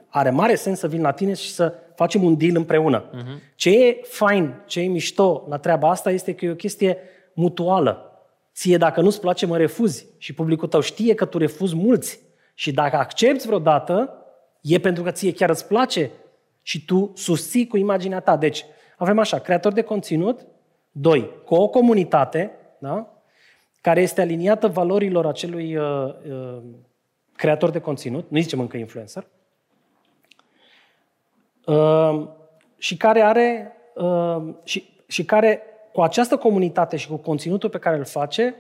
are 0.09 0.31
mare 0.31 0.55
sens 0.55 0.79
să 0.79 0.89
vin 0.89 1.01
la 1.03 1.11
tine 1.11 1.35
și 1.35 1.51
să 1.51 1.75
facem 1.95 2.25
un 2.25 2.37
deal 2.37 2.57
împreună. 2.57 3.05
Uh-huh. 3.05 3.55
Ce 3.55 3.71
e 3.71 4.01
fain, 4.03 4.55
ce 4.67 4.81
e 4.81 4.87
mișto 4.87 5.47
la 5.49 5.59
treaba 5.59 5.91
asta 5.91 6.11
este 6.11 6.35
că 6.35 6.45
e 6.45 6.51
o 6.51 6.55
chestie 6.55 6.99
mutuală. 7.33 8.23
Ție 8.55 8.77
dacă 8.77 9.01
nu-ți 9.01 9.21
place, 9.21 9.47
mă 9.47 9.57
refuzi. 9.57 10.07
Și 10.19 10.35
publicul 10.35 10.69
tău 10.69 10.81
știe 10.81 11.15
că 11.15 11.25
tu 11.25 11.39
refuzi 11.39 11.77
mulți. 11.77 12.21
Și 12.55 12.73
dacă 12.73 12.97
accepti 12.97 13.47
vreodată, 13.47 14.15
e 14.61 14.79
pentru 14.79 15.03
că 15.03 15.11
ție 15.11 15.33
chiar 15.33 15.51
îți 15.51 15.67
place 15.67 16.11
și 16.63 16.85
tu 16.85 17.13
susții 17.15 17.67
cu 17.67 17.77
imaginea 17.77 18.21
ta. 18.21 18.37
Deci, 18.37 18.65
avem 18.97 19.19
așa, 19.19 19.39
creator 19.39 19.73
de 19.73 19.83
conținut, 19.83 20.41
doi, 20.91 21.31
cu 21.45 21.55
o 21.55 21.69
comunitate, 21.69 22.51
da? 22.79 23.13
care 23.81 24.01
este 24.01 24.21
aliniată 24.21 24.69
valorilor 24.69 25.27
acelui 25.27 25.77
uh, 25.77 26.15
uh, 26.31 26.63
creator 27.43 27.71
de 27.71 27.79
conținut, 27.79 28.31
nu 28.31 28.41
zicem 28.41 28.61
încă 28.61 28.77
influencer, 28.77 29.27
uh, 31.67 32.29
și 32.77 32.97
care 32.97 33.21
are 33.21 33.73
uh, 33.95 34.55
și, 34.63 34.89
și 35.07 35.25
care 35.25 35.63
cu 35.93 36.01
această 36.01 36.37
comunitate 36.37 36.97
și 36.97 37.09
cu 37.09 37.17
conținutul 37.17 37.69
pe 37.69 37.79
care 37.79 37.97
îl 37.97 38.05
face, 38.05 38.55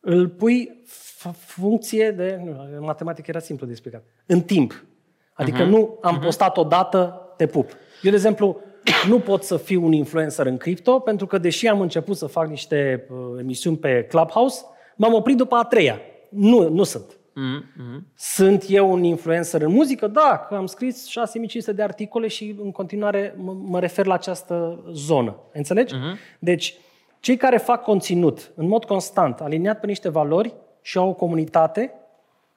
îl 0.00 0.28
pui 0.28 0.82
f- 0.86 1.36
funcție 1.36 2.10
de, 2.10 2.40
nu, 2.44 2.50
în 2.76 2.84
matematică 2.84 3.30
era 3.30 3.38
simplu 3.38 3.66
de 3.66 3.72
explicat, 3.72 4.02
în 4.26 4.40
timp. 4.40 4.84
Adică 5.32 5.64
uh-huh. 5.64 5.68
nu 5.68 5.98
am 6.00 6.18
uh-huh. 6.18 6.24
postat 6.24 6.56
odată, 6.56 7.32
te 7.36 7.46
pup. 7.46 7.70
Eu, 8.02 8.10
de 8.10 8.16
exemplu, 8.16 8.60
nu 9.08 9.20
pot 9.20 9.42
să 9.42 9.56
fiu 9.56 9.84
un 9.84 9.92
influencer 9.92 10.46
în 10.46 10.56
cripto, 10.56 10.98
pentru 10.98 11.26
că 11.26 11.38
deși 11.38 11.68
am 11.68 11.80
început 11.80 12.16
să 12.16 12.26
fac 12.26 12.48
niște 12.48 13.06
uh, 13.10 13.38
emisiuni 13.38 13.76
pe 13.76 14.04
Clubhouse, 14.04 14.64
m-am 14.96 15.14
oprit 15.14 15.36
după 15.36 15.54
a 15.54 15.64
treia. 15.64 16.00
Nu, 16.28 16.68
nu 16.68 16.82
sunt. 16.82 17.19
Mm-hmm. 17.40 18.00
Sunt 18.14 18.64
eu 18.68 18.92
un 18.92 19.02
influencer 19.02 19.62
în 19.62 19.72
muzică? 19.72 20.06
Da, 20.06 20.46
că 20.48 20.54
am 20.54 20.66
scris 20.66 21.06
6500 21.06 21.72
de 21.72 21.82
articole 21.82 22.28
și 22.28 22.56
în 22.62 22.72
continuare 22.72 23.34
mă, 23.36 23.52
mă 23.52 23.80
refer 23.80 24.06
la 24.06 24.14
această 24.14 24.84
zonă. 24.92 25.36
Înțelegi? 25.52 25.94
Uh-huh. 25.94 26.38
Deci, 26.38 26.74
cei 27.20 27.36
care 27.36 27.56
fac 27.56 27.82
conținut 27.82 28.52
în 28.54 28.68
mod 28.68 28.84
constant, 28.84 29.40
aliniat 29.40 29.80
pe 29.80 29.86
niște 29.86 30.08
valori 30.08 30.54
și 30.82 30.98
au 30.98 31.08
o 31.08 31.14
comunitate, 31.14 31.92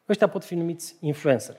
ăștia 0.09 0.27
pot 0.27 0.43
fi 0.43 0.55
numiți 0.55 0.95
influencer. 0.99 1.55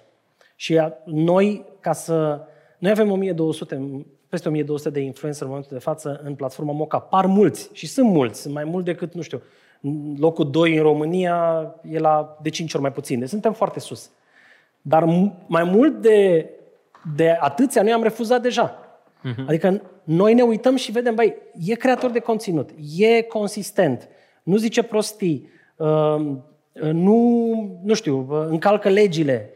Și 0.56 0.78
a- 0.78 0.92
noi, 1.04 1.64
ca 1.80 1.92
să... 1.92 2.40
Noi 2.78 2.90
avem 2.90 3.10
1200, 3.10 4.04
peste 4.28 4.48
1200 4.48 4.90
de 4.90 5.00
influencer 5.00 5.42
în 5.42 5.48
momentul 5.48 5.76
de 5.76 5.82
față 5.82 6.20
în 6.24 6.34
platforma 6.34 6.72
Moca. 6.72 6.98
Par 6.98 7.26
mulți 7.26 7.70
și 7.72 7.86
sunt 7.86 8.08
mulți, 8.08 8.40
sunt 8.40 8.54
mai 8.54 8.64
mult 8.64 8.84
decât, 8.84 9.14
nu 9.14 9.20
știu, 9.20 9.42
locul 10.18 10.50
2 10.50 10.76
în 10.76 10.82
România 10.82 11.66
e 11.90 11.98
la 11.98 12.38
de 12.42 12.48
5 12.48 12.74
ori 12.74 12.82
mai 12.82 12.92
puțin. 12.92 13.18
Deci 13.18 13.28
suntem 13.28 13.52
foarte 13.52 13.80
sus. 13.80 14.10
Dar 14.82 15.04
m- 15.04 15.46
mai 15.46 15.64
mult 15.64 16.00
de, 16.00 16.50
de 17.16 17.36
atâția 17.40 17.82
noi 17.82 17.92
am 17.92 18.02
refuzat 18.02 18.42
deja. 18.42 18.78
Uh-huh. 18.78 19.46
Adică 19.46 19.82
noi 20.04 20.34
ne 20.34 20.42
uităm 20.42 20.76
și 20.76 20.92
vedem, 20.92 21.14
băi, 21.14 21.34
e 21.66 21.74
creator 21.74 22.10
de 22.10 22.18
conținut, 22.18 22.70
e 22.96 23.22
consistent, 23.22 24.08
nu 24.42 24.56
zice 24.56 24.82
prostii, 24.82 25.48
uh, 25.76 26.36
nu, 26.92 27.78
nu 27.82 27.94
știu, 27.94 28.26
uh, 28.30 28.46
încalcă 28.48 28.88
legile, 28.88 29.50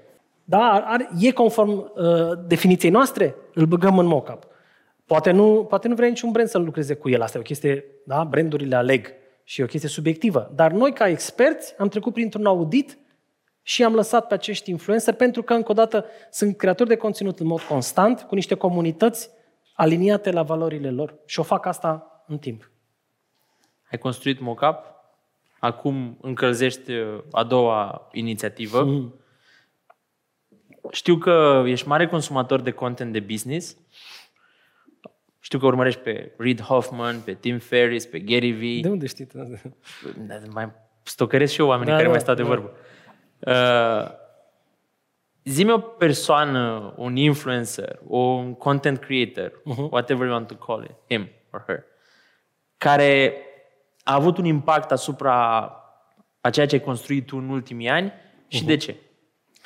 da, 0.44 0.84
are, 0.86 1.08
e 1.20 1.30
conform 1.30 1.70
uh, 1.70 2.38
definiției 2.46 2.90
noastre, 2.90 3.34
îl 3.54 3.66
băgăm 3.66 3.98
în 3.98 4.06
mock-up. 4.06 4.46
Poate 5.06 5.30
nu, 5.30 5.66
poate 5.68 5.88
nu 5.88 5.94
vrea 5.94 6.08
niciun 6.08 6.30
brand 6.30 6.48
să 6.48 6.58
lucreze 6.58 6.94
cu 6.94 7.08
el. 7.08 7.22
Asta 7.22 7.38
e 7.38 7.40
o 7.40 7.44
chestie, 7.44 7.84
da, 8.04 8.24
brandurile 8.24 8.76
aleg 8.76 9.12
și 9.48 9.60
e 9.60 9.64
o 9.64 9.66
chestie 9.66 9.88
subiectivă. 9.88 10.50
Dar 10.54 10.72
noi, 10.72 10.92
ca 10.92 11.08
experți, 11.08 11.74
am 11.78 11.88
trecut 11.88 12.12
printr-un 12.12 12.46
audit 12.46 12.98
și 13.62 13.84
am 13.84 13.94
lăsat 13.94 14.26
pe 14.26 14.34
acești 14.34 14.70
influencer 14.70 15.14
pentru 15.14 15.42
că, 15.42 15.54
încă 15.54 15.70
o 15.70 15.74
dată, 15.74 16.04
sunt 16.30 16.56
creatori 16.56 16.88
de 16.88 16.96
conținut 16.96 17.38
în 17.38 17.46
mod 17.46 17.60
constant, 17.60 18.20
cu 18.20 18.34
niște 18.34 18.54
comunități 18.54 19.30
aliniate 19.74 20.30
la 20.30 20.42
valorile 20.42 20.90
lor 20.90 21.14
și 21.26 21.40
o 21.40 21.42
fac 21.42 21.66
asta 21.66 22.22
în 22.26 22.38
timp. 22.38 22.70
Ai 23.90 23.98
construit 23.98 24.40
mockup, 24.40 24.78
acum 25.58 26.18
încălzești 26.20 26.92
uh, 26.92 27.22
a 27.32 27.44
doua 27.44 28.08
inițiativă. 28.12 28.84
Mm. 28.84 29.14
Știu 30.90 31.16
că 31.16 31.62
ești 31.66 31.88
mare 31.88 32.06
consumator 32.06 32.60
de 32.60 32.70
content 32.70 33.12
de 33.12 33.20
business. 33.20 33.76
Știu 35.48 35.60
că 35.60 35.66
urmărești 35.66 36.00
pe 36.00 36.32
Reid 36.38 36.60
Hoffman, 36.60 37.20
pe 37.20 37.34
Tim 37.34 37.58
Ferriss, 37.58 38.06
pe 38.06 38.18
Gary 38.18 38.50
Vee. 38.50 38.80
De 38.80 38.88
unde 38.88 39.06
știi 39.06 39.24
tu? 39.26 39.38
Da, 40.16 40.34
mai 40.52 40.70
stocăresc 41.02 41.52
și 41.52 41.60
eu 41.60 41.66
oamenii 41.66 41.86
Da, 41.92 41.92
care 41.96 42.04
da, 42.04 42.10
mai 42.10 42.20
stau 42.20 42.34
de 42.34 42.42
da. 42.42 42.48
vorbă. 42.48 42.72
Uh, 43.38 44.10
zi-mi 45.44 45.70
o 45.72 45.78
persoană, 45.78 46.94
un 46.96 47.16
influencer, 47.16 47.98
un 48.06 48.54
content 48.54 48.98
creator, 48.98 49.60
Mhm. 49.64 49.82
whatever 49.90 50.26
you 50.26 50.34
want 50.34 50.46
to 50.48 50.54
call 50.54 50.82
it, 50.84 50.94
him 51.08 51.28
or 51.52 51.64
her, 51.66 51.84
care 52.76 53.36
a 54.04 54.14
avut 54.14 54.38
un 54.38 54.44
impact 54.44 54.90
asupra 54.92 55.36
a 56.40 56.50
ceea 56.50 56.66
ce 56.66 56.74
ai 56.74 56.80
construit 56.80 57.26
tu 57.26 57.36
în 57.36 57.48
ultimii 57.48 57.88
ani 57.88 58.12
și 58.48 58.58
Mhm. 58.58 58.66
de 58.66 58.76
ce? 58.76 58.96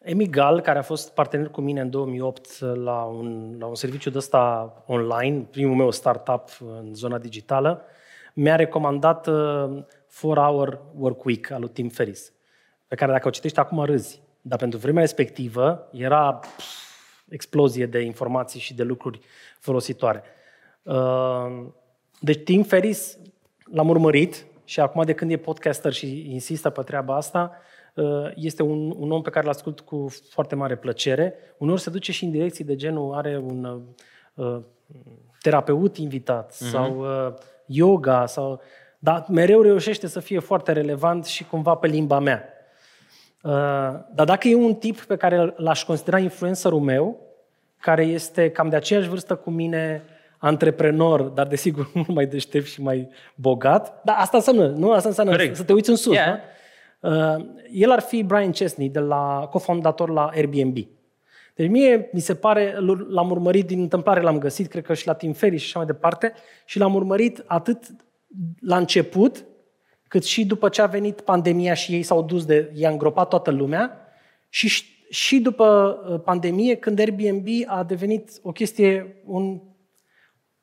Emi 0.03 0.29
Gal, 0.29 0.61
care 0.61 0.79
a 0.79 0.83
fost 0.83 1.15
partener 1.15 1.49
cu 1.49 1.61
mine 1.61 1.81
în 1.81 1.91
2008 1.91 2.61
la 2.61 3.03
un, 3.03 3.57
la 3.59 3.67
un 3.67 3.75
serviciu 3.75 4.11
de 4.11 4.19
ăsta 4.19 4.73
online, 4.87 5.47
primul 5.51 5.77
meu 5.77 5.91
startup 5.91 6.49
în 6.61 6.95
zona 6.95 7.19
digitală, 7.19 7.85
mi-a 8.35 8.57
recomandat 8.57 9.27
uh, 9.27 9.85
4-Hour 10.09 10.79
Work 10.95 11.25
Week 11.25 11.51
al 11.51 11.61
lui 11.61 11.69
Tim 11.69 11.88
Ferriss, 11.88 12.33
pe 12.88 12.95
care 12.95 13.12
dacă 13.12 13.29
o 13.29 13.31
citești 13.31 13.59
acum 13.59 13.85
râzi. 13.85 14.23
Dar 14.41 14.59
pentru 14.59 14.79
vremea 14.79 15.03
respectivă 15.03 15.88
era 15.93 16.33
pf, 16.33 16.65
explozie 17.29 17.87
de 17.87 18.01
informații 18.01 18.61
și 18.61 18.75
de 18.75 18.83
lucruri 18.83 19.21
folositoare. 19.59 20.23
Uh, 20.83 21.67
Deci 22.21 22.43
Tim 22.45 22.62
Ferriss 22.62 23.19
l-am 23.73 23.88
urmărit 23.88 24.47
și 24.65 24.81
acum 24.81 25.03
de 25.03 25.15
când 25.15 25.31
e 25.31 25.37
podcaster 25.37 25.93
și 25.93 26.33
insistă 26.33 26.71
pe 26.71 26.83
treaba 26.83 27.17
asta, 27.17 27.51
uh, 27.51 27.72
este 28.35 28.62
un, 28.62 28.94
un 28.96 29.11
om 29.11 29.22
pe 29.22 29.31
care 29.31 29.44
îl 29.44 29.50
ascult 29.50 29.81
cu 29.81 30.12
foarte 30.31 30.55
mare 30.55 30.76
plăcere. 30.76 31.35
Uneori 31.59 31.81
se 31.81 31.90
duce 31.90 32.12
și 32.12 32.24
în 32.24 32.31
direcții 32.31 32.64
de 32.64 32.76
genul, 32.76 33.14
are 33.14 33.37
un 33.37 33.85
uh, 34.35 34.61
terapeut 35.40 35.96
invitat 35.96 36.52
mm-hmm. 36.52 36.70
sau 36.70 36.98
uh, 37.00 37.35
yoga, 37.66 38.26
sau, 38.26 38.61
dar 38.98 39.24
mereu 39.28 39.61
reușește 39.61 40.07
să 40.07 40.20
fie 40.20 40.38
foarte 40.38 40.72
relevant 40.72 41.24
și 41.24 41.44
cumva 41.44 41.74
pe 41.74 41.87
limba 41.87 42.18
mea. 42.18 42.48
Uh, 43.42 43.52
dar 44.14 44.24
dacă 44.24 44.48
e 44.48 44.55
un 44.55 44.74
tip 44.74 45.00
pe 45.00 45.16
care 45.16 45.55
l-aș 45.57 45.85
considera 45.85 46.18
influencerul 46.18 46.81
meu, 46.81 47.20
care 47.81 48.05
este 48.05 48.50
cam 48.50 48.68
de 48.68 48.76
aceeași 48.76 49.09
vârstă 49.09 49.35
cu 49.35 49.50
mine, 49.50 50.05
antreprenor, 50.38 51.22
dar 51.22 51.46
desigur 51.46 51.90
mult 51.94 52.09
mai 52.09 52.26
deștept 52.26 52.66
și 52.66 52.83
mai 52.83 53.09
bogat, 53.35 54.00
dar 54.05 54.16
asta 54.18 54.37
înseamnă, 54.37 54.66
nu? 54.66 54.92
Asta 54.92 55.09
înseamnă 55.09 55.33
Corect. 55.33 55.57
să 55.57 55.62
te 55.62 55.72
uiți 55.72 55.90
în 55.90 55.96
sus, 55.96 56.12
Yeah. 56.12 56.26
da? 56.26 56.40
Uh, 57.03 57.45
el 57.73 57.91
ar 57.91 58.01
fi 58.01 58.23
Brian 58.23 58.51
Chesney, 58.51 58.88
de 58.88 58.99
la, 58.99 59.49
cofondator 59.51 60.11
la 60.11 60.27
Airbnb. 60.27 60.77
Deci 61.55 61.69
mie 61.69 62.09
mi 62.12 62.21
se 62.21 62.35
pare, 62.35 62.75
l- 62.79 63.07
l-am 63.09 63.31
urmărit 63.31 63.67
din 63.67 63.81
întâmplare, 63.81 64.21
l-am 64.21 64.38
găsit, 64.38 64.69
cred 64.69 64.85
că 64.85 64.95
și 64.95 65.07
la 65.07 65.12
Tim 65.12 65.33
Ferriss 65.33 65.62
și 65.62 65.69
așa 65.69 65.79
mai 65.79 65.87
departe, 65.87 66.33
și 66.65 66.79
l-am 66.79 66.95
urmărit 66.95 67.45
atât 67.47 67.79
la 68.61 68.77
început, 68.77 69.45
cât 70.09 70.25
și 70.25 70.47
după 70.47 70.69
ce 70.69 70.83
a 70.83 70.87
venit 70.87 71.21
pandemia 71.21 71.75
și 71.75 71.93
ei 71.93 72.03
s-au 72.03 72.23
dus 72.23 72.45
de, 72.45 72.71
i-a 72.75 72.91
îngropat 72.91 73.29
toată 73.29 73.51
lumea, 73.51 73.97
și, 74.49 74.85
și 75.11 75.41
după 75.41 75.99
uh, 76.09 76.21
pandemie, 76.25 76.75
când 76.75 76.99
Airbnb 76.99 77.47
a 77.67 77.85
devenit 77.85 78.31
o 78.43 78.53
chestie, 78.53 79.23
un, 79.25 79.61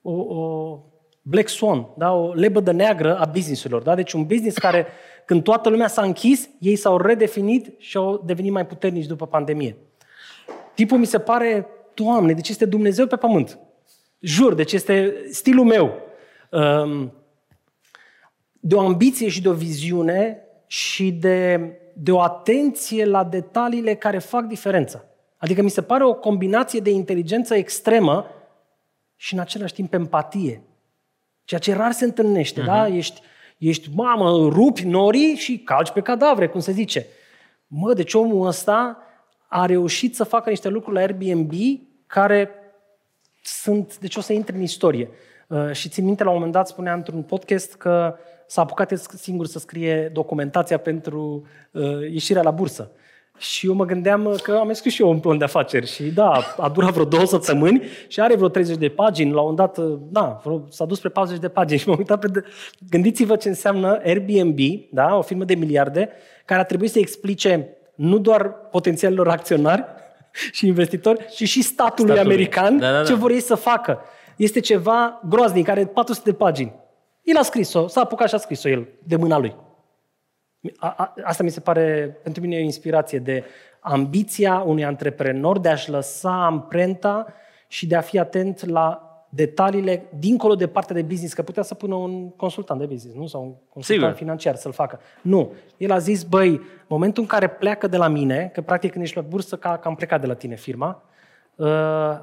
o, 0.02 0.12
o 0.12 0.80
black 1.22 1.48
swan, 1.48 1.88
da? 1.98 2.14
o 2.14 2.34
lebădă 2.34 2.72
neagră 2.72 3.18
a 3.18 3.26
businessurilor. 3.26 3.82
Da? 3.82 3.96
Deci 3.96 4.14
un 4.14 4.26
business 4.26 4.58
care, 4.58 4.88
când 5.30 5.44
toată 5.44 5.70
lumea 5.70 5.88
s-a 5.88 6.02
închis, 6.02 6.50
ei 6.60 6.76
s-au 6.76 6.98
redefinit 6.98 7.74
și 7.78 7.98
au 7.98 8.24
devenit 8.26 8.52
mai 8.52 8.66
puternici 8.66 9.06
după 9.06 9.28
pandemie. 9.28 9.76
Tipul 10.74 10.98
mi 10.98 11.06
se 11.06 11.20
pare, 11.20 11.68
Doamne, 11.94 12.34
deci 12.34 12.50
este 12.50 12.66
Dumnezeu 12.66 13.08
pe 13.08 13.16
pământ. 13.16 13.60
Jur, 14.20 14.54
deci 14.54 14.74
este 14.74 15.16
stilul 15.32 15.66
meu. 15.66 15.94
Um, 16.52 17.14
de 18.60 18.76
o 18.76 18.80
ambiție 18.80 19.28
și 19.28 19.42
de 19.42 19.50
o 19.50 19.54
viziune 19.54 20.42
și 20.68 21.12
de, 21.12 21.72
de 21.94 22.12
o 22.12 22.20
atenție 22.20 23.06
la 23.06 23.24
detaliile 23.24 23.96
care 23.96 24.20
fac 24.20 24.46
diferența. 24.46 25.04
Adică 25.38 25.62
mi 25.62 25.70
se 25.70 25.82
pare 25.82 26.04
o 26.06 26.14
combinație 26.14 26.80
de 26.80 26.90
inteligență 26.90 27.56
extremă 27.56 28.26
și 29.16 29.34
în 29.34 29.40
același 29.40 29.74
timp 29.74 29.94
empatie. 29.94 30.62
Ceea 31.44 31.60
ce 31.60 31.74
rar 31.74 31.92
se 31.92 32.06
întâlnește, 32.06 32.62
uh-huh. 32.62 32.66
da? 32.66 32.88
Ești, 32.88 33.22
ești, 33.60 33.90
mamă, 33.94 34.50
rupi 34.50 34.86
norii 34.86 35.36
și 35.36 35.58
calci 35.58 35.92
pe 35.92 36.02
cadavre, 36.02 36.48
cum 36.48 36.60
se 36.60 36.72
zice. 36.72 37.06
Mă, 37.68 37.94
deci 37.94 38.14
omul 38.14 38.48
ăsta 38.48 38.98
a 39.48 39.66
reușit 39.66 40.16
să 40.16 40.24
facă 40.24 40.50
niște 40.50 40.70
lucruri 40.70 40.96
la 40.96 41.02
Airbnb 41.02 41.54
care 42.08 42.50
sunt, 43.44 43.98
deci 43.98 44.16
o 44.16 44.22
să 44.22 44.34
intre 44.34 44.56
în 44.56 44.62
istorie. 44.62 45.10
Uh, 45.48 45.72
și 45.72 45.90
țin 45.90 46.06
minte, 46.06 46.24
la 46.24 46.30
un 46.30 46.36
moment 46.36 46.54
dat 46.54 46.68
spunea 46.68 46.94
într-un 46.94 47.22
podcast 47.22 47.76
că 47.76 48.16
s-a 48.48 48.62
apucat 48.62 48.92
el 48.92 48.98
singur 48.98 49.46
să 49.46 49.60
scrie 49.60 50.10
documentația 50.14 50.78
pentru 50.78 51.48
uh, 51.72 52.02
ieșirea 52.12 52.42
la 52.42 52.52
bursă. 52.52 52.92
Și 53.40 53.68
eu 53.68 53.74
mă 53.74 53.86
gândeam 53.86 54.26
uh, 54.26 54.36
că 54.42 54.58
am 54.60 54.74
scris 54.74 54.94
și 54.94 55.02
eu 55.02 55.10
un 55.10 55.20
plan 55.20 55.38
de 55.38 55.44
afaceri 55.44 55.88
și 55.88 56.04
da, 56.04 56.56
a 56.58 56.70
durat 56.70 56.92
vreo 56.92 57.06
două 57.06 57.26
săptămâni 57.26 57.82
și 58.08 58.20
are 58.20 58.36
vreo 58.36 58.48
30 58.48 58.78
de 58.78 58.90
pagini. 58.90 59.32
La 59.32 59.42
un 59.42 59.56
dat, 59.56 59.78
uh, 59.78 60.00
da, 60.10 60.40
vreo, 60.44 60.66
s-a 60.70 60.86
dus 60.86 60.98
spre 60.98 61.10
40 61.10 61.42
de 61.42 61.50
pagini 61.50 61.80
și 61.80 61.88
m-am 61.90 61.98
uitat 61.98 62.20
pe... 62.20 62.28
De... 62.28 62.44
Gândiți-vă 62.90 63.36
ce 63.36 63.48
înseamnă 63.48 64.00
Airbnb, 64.04 64.60
da, 64.92 65.16
o 65.16 65.22
firmă 65.22 65.44
de 65.44 65.56
miliarde, 65.56 66.10
care 66.46 66.62
a 66.62 66.64
trebuit 66.64 66.92
să 66.92 67.00
explice 67.00 67.78
nu 67.96 68.18
doar 68.18 68.52
potențialilor 68.72 69.28
acționari 69.28 69.86
și 70.58 70.68
investitori, 70.68 71.26
ci 71.36 71.48
și 71.48 71.62
statului, 71.62 72.12
Statului. 72.12 72.36
american 72.36 72.78
Da, 72.78 72.92
da, 72.92 72.98
da. 72.98 73.04
ce 73.04 73.14
vor 73.14 73.32
ei 73.32 73.42
să 73.42 73.56
facă. 73.56 74.00
Este 74.36 74.60
ceva 74.60 75.22
groaznic, 75.30 75.68
are 75.68 75.86
400 75.86 76.30
de 76.30 76.36
pagini. 76.36 76.74
El 77.24 77.38
a 77.38 77.42
scris-o, 77.42 77.88
s-a 77.88 78.02
apucat 78.02 78.28
și 78.28 78.36
a 78.36 78.38
scris-o 78.38 78.70
el, 78.70 78.88
de 79.04 79.16
mâna 79.16 79.38
lui. 79.38 79.56
A, 80.78 80.94
a, 80.98 81.14
asta 81.24 81.44
mi 81.44 81.50
se 81.50 81.60
pare, 81.60 82.18
pentru 82.24 82.42
mine, 82.42 82.56
o 82.56 82.60
inspirație 82.60 83.20
de 83.20 83.44
ambiția 83.80 84.60
unui 84.60 84.86
antreprenor 84.86 85.60
de 85.60 85.70
a-și 85.70 85.90
lăsa 85.90 86.46
amprenta 86.46 87.34
și 87.68 87.88
de 87.88 87.96
a 87.96 88.02
fi 88.02 88.20
atent 88.20 88.66
la 88.66 89.04
detaliile 89.30 90.06
dincolo 90.20 90.56
de 90.56 90.68
partea 90.68 90.96
de 90.96 91.02
business, 91.02 91.34
că 91.34 91.44
putea 91.44 91.64
să 91.64 91.74
pună 91.74 91.96
un 91.96 92.30
consultant 92.30 92.80
de 92.80 92.86
business, 92.86 93.18
nu? 93.18 93.28
Sau 93.28 93.42
un 93.42 93.54
consultant 93.70 93.86
Sigur. 93.86 94.14
financiar 94.14 94.56
să-l 94.56 94.72
facă. 94.72 95.00
Nu. 95.22 95.52
El 95.78 95.92
a 95.92 95.98
zis, 95.98 96.24
băi, 96.24 96.62
momentul 96.88 97.24
în 97.24 97.30
care 97.30 97.48
pleacă 97.48 97.88
de 97.88 97.98
la 97.98 98.08
mine, 98.08 98.50
că 98.54 98.62
practic 98.62 98.92
când 98.92 99.04
ești 99.04 99.16
la 99.16 99.22
bursă, 99.22 99.56
ca, 99.56 99.78
că 99.78 99.88
am 99.88 99.96
plecat 99.96 100.22
de 100.22 100.28
la 100.28 100.34
tine 100.34 100.56
firma, 100.56 101.04
uh, 101.56 101.68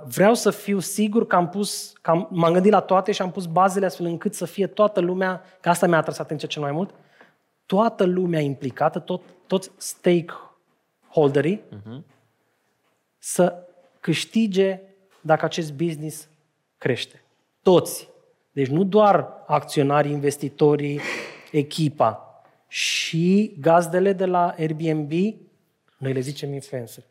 vreau 0.05 0.35
să 0.35 0.51
fiu 0.51 0.79
sigur 0.79 1.27
că 1.27 1.37
am 1.37 1.49
pus, 1.49 1.93
că 2.03 2.11
am, 2.11 2.29
m-am 2.31 2.53
gândit 2.53 2.73
la 2.73 2.81
toate 2.81 3.13
și 3.13 3.23
am 3.23 3.31
pus 3.31 3.47
bazele 3.47 3.87
astfel 3.87 4.07
încât 4.07 4.35
să 4.35 4.45
fie 4.45 4.67
toată 4.67 5.01
lumea, 5.01 5.43
că 5.61 5.69
asta 5.69 5.87
mi-a 5.87 5.99
atras 5.99 6.19
atenția 6.19 6.49
cel 6.49 6.63
mai 6.63 6.73
mult, 6.73 6.91
toată 7.67 8.05
lumea 8.05 8.41
implicată, 8.41 8.99
tot, 8.99 9.23
toți 9.47 9.71
stakeholderii, 9.77 11.63
uh-huh. 11.63 12.03
să 13.19 13.67
câștige 14.01 14.81
dacă 15.21 15.45
acest 15.45 15.73
business 15.73 16.29
crește. 16.79 17.23
Toți. 17.63 18.09
Deci 18.53 18.69
nu 18.69 18.85
doar 18.85 19.29
acționarii, 19.47 20.13
investitorii, 20.13 21.01
echipa, 21.53 22.27
și 22.69 23.57
gazdele 23.61 24.13
de 24.13 24.25
la 24.25 24.55
Airbnb, 24.59 25.11
noi 25.99 26.13
le 26.13 26.21
zicem 26.21 26.53
influencer, 26.53 27.05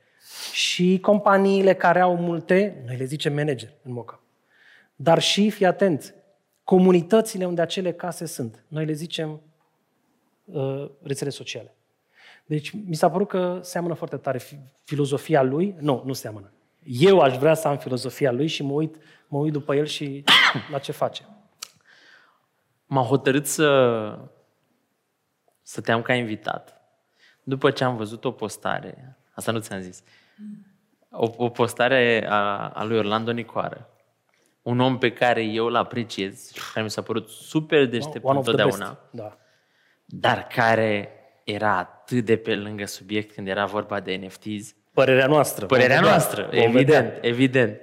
și 0.52 1.00
companiile 1.02 1.74
care 1.74 2.00
au 2.00 2.16
multe, 2.16 2.84
noi 2.86 2.98
le 2.98 3.06
zicem 3.06 3.34
manager 3.34 3.74
în 3.84 3.92
moca. 3.92 4.20
Dar 4.96 5.20
și, 5.20 5.50
fii 5.50 5.66
atent, 5.66 6.16
comunitățile 6.64 7.46
unde 7.46 7.62
acele 7.62 7.94
case 7.94 8.26
sunt, 8.26 8.64
noi 8.68 8.86
le 8.86 8.94
zicem 8.94 9.30
uh, 9.30 9.40
rețele 11.02 11.30
sociale. 11.30 11.76
Deci 12.46 12.72
mi 12.72 12.96
s-a 12.96 13.10
părut 13.10 13.28
că 13.28 13.60
seamănă 13.62 13.94
foarte 13.94 14.18
tare 14.18 14.38
fi- 14.38 14.60
filozofia 14.84 15.42
lui. 15.42 15.76
Nu, 15.80 16.02
nu 16.06 16.14
seamănă. 16.14 16.52
Eu 16.84 17.20
aș 17.20 17.38
vrea 17.38 17.54
să 17.54 17.68
am 17.68 17.78
filozofia 17.78 18.32
lui 18.32 18.48
și 18.48 18.64
mă 18.64 18.74
uit, 18.74 18.96
mă 19.28 19.38
uit 19.38 19.52
după 19.52 19.76
el 19.76 19.86
și 19.86 20.24
la 20.72 20.80
ce 20.80 20.92
face. 20.92 21.26
M-am 22.86 23.04
hotărât 23.06 23.46
să, 23.46 24.20
să 25.62 25.82
te 25.82 25.92
am 25.92 26.02
ca 26.02 26.14
invitat. 26.14 26.82
După 27.44 27.72
ce 27.72 27.84
am 27.84 27.96
văzut 27.98 28.26
o 28.26 28.32
postare, 28.32 29.18
asta 29.34 29.52
nu 29.52 29.60
ți-am 29.60 29.80
zis, 29.80 30.04
o, 31.12 31.30
o 31.38 31.50
postare 31.50 32.26
a, 32.30 32.70
a 32.70 32.84
lui 32.84 32.98
Orlando 32.98 33.32
Nicoară, 33.32 33.90
un 34.62 34.80
om 34.80 34.98
pe 34.98 35.12
care 35.14 35.44
eu 35.44 35.66
îl 35.66 35.76
apreciez, 35.76 36.52
care 36.74 36.84
mi 36.86 36.92
s-a 36.92 37.02
părut 37.02 37.30
super 37.30 37.86
deștept 37.88 38.26
One 38.26 38.38
of 38.38 38.44
the 38.46 38.54
best. 38.56 38.64
întotdeauna, 38.66 39.00
Da. 39.12 39.38
Dar 40.06 40.48
care 40.56 41.10
era 41.44 41.78
atât 41.78 42.26
de 42.26 42.38
pe 42.38 42.56
lângă 42.56 42.86
subiect 42.86 43.34
când 43.36 43.48
era 43.48 43.66
vorba 43.66 44.00
de 44.00 44.22
NFTs. 44.26 44.76
Părerea 44.94 45.26
noastră. 45.28 45.66
Părerea 45.66 45.96
Vom 45.96 46.04
vedea. 46.04 46.16
noastră, 46.18 46.50
Vom 46.52 46.60
evident, 46.62 47.06
vedea. 47.14 47.30
evident. 47.30 47.80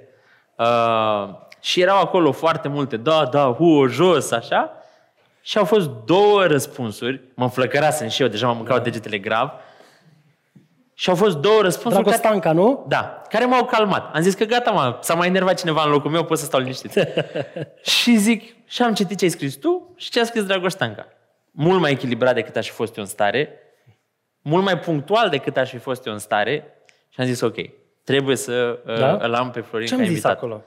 Uh, 0.57 1.29
și 1.59 1.81
erau 1.81 2.01
acolo 2.01 2.31
foarte 2.31 2.67
multe, 2.67 2.97
da, 2.97 3.25
da, 3.25 3.43
hu, 3.43 3.85
jos, 3.87 4.31
așa. 4.31 4.71
Și 5.41 5.57
au 5.57 5.65
fost 5.65 5.89
două 6.05 6.45
răspunsuri. 6.45 7.21
Mă 7.35 7.43
înflăcărasem 7.43 8.07
și 8.07 8.21
eu, 8.21 8.27
deja 8.27 8.47
m-am 8.47 8.57
mâncat 8.57 8.83
degetele 8.83 9.17
grav. 9.17 9.51
Și 10.93 11.09
au 11.09 11.15
fost 11.15 11.37
două 11.37 11.61
răspunsuri 11.61 12.03
care, 12.03 12.15
Dragostanca, 12.17 12.51
nu? 12.51 12.85
da, 12.87 13.21
care 13.29 13.45
m-au 13.45 13.65
calmat. 13.65 14.15
Am 14.15 14.21
zis 14.21 14.33
că 14.33 14.43
gata, 14.43 14.71
mă, 14.71 14.97
s-a 15.01 15.13
mai 15.13 15.27
enervat 15.27 15.59
cineva 15.59 15.83
în 15.83 15.89
locul 15.91 16.11
meu, 16.11 16.23
pot 16.23 16.37
să 16.37 16.45
stau 16.45 16.59
liniștit. 16.59 16.93
și 18.01 18.15
zic, 18.15 18.55
și 18.67 18.81
am 18.81 18.93
citit 18.93 19.17
ce 19.17 19.23
ai 19.25 19.31
scris 19.31 19.55
tu 19.55 19.93
și 19.97 20.09
ce 20.09 20.19
a 20.19 20.23
scris 20.23 20.43
Dragostanca. 20.43 21.07
Mult 21.55 21.79
mai 21.79 21.91
echilibrat 21.91 22.33
decât 22.35 22.55
aș 22.55 22.67
fi 22.67 22.73
fost 22.73 22.97
eu 22.97 23.03
în 23.03 23.09
stare, 23.09 23.49
mult 24.41 24.63
mai 24.63 24.79
punctual 24.79 25.29
decât 25.29 25.57
aș 25.57 25.69
fi 25.69 25.77
fost 25.77 26.05
eu 26.05 26.13
în 26.13 26.19
stare 26.19 26.63
și 27.09 27.19
am 27.21 27.25
zis, 27.25 27.41
ok, 27.41 27.55
trebuie 28.03 28.35
să 28.35 28.79
Da? 28.85 28.95
da? 28.97 29.17
îl 29.25 29.33
am 29.33 29.51
pe 29.51 29.59
Florin 29.61 29.87
Ce 29.87 29.93
ca 29.93 29.99
am 29.99 30.05
zis 30.07 30.15
invitat. 30.15 30.37
acolo? 30.37 30.63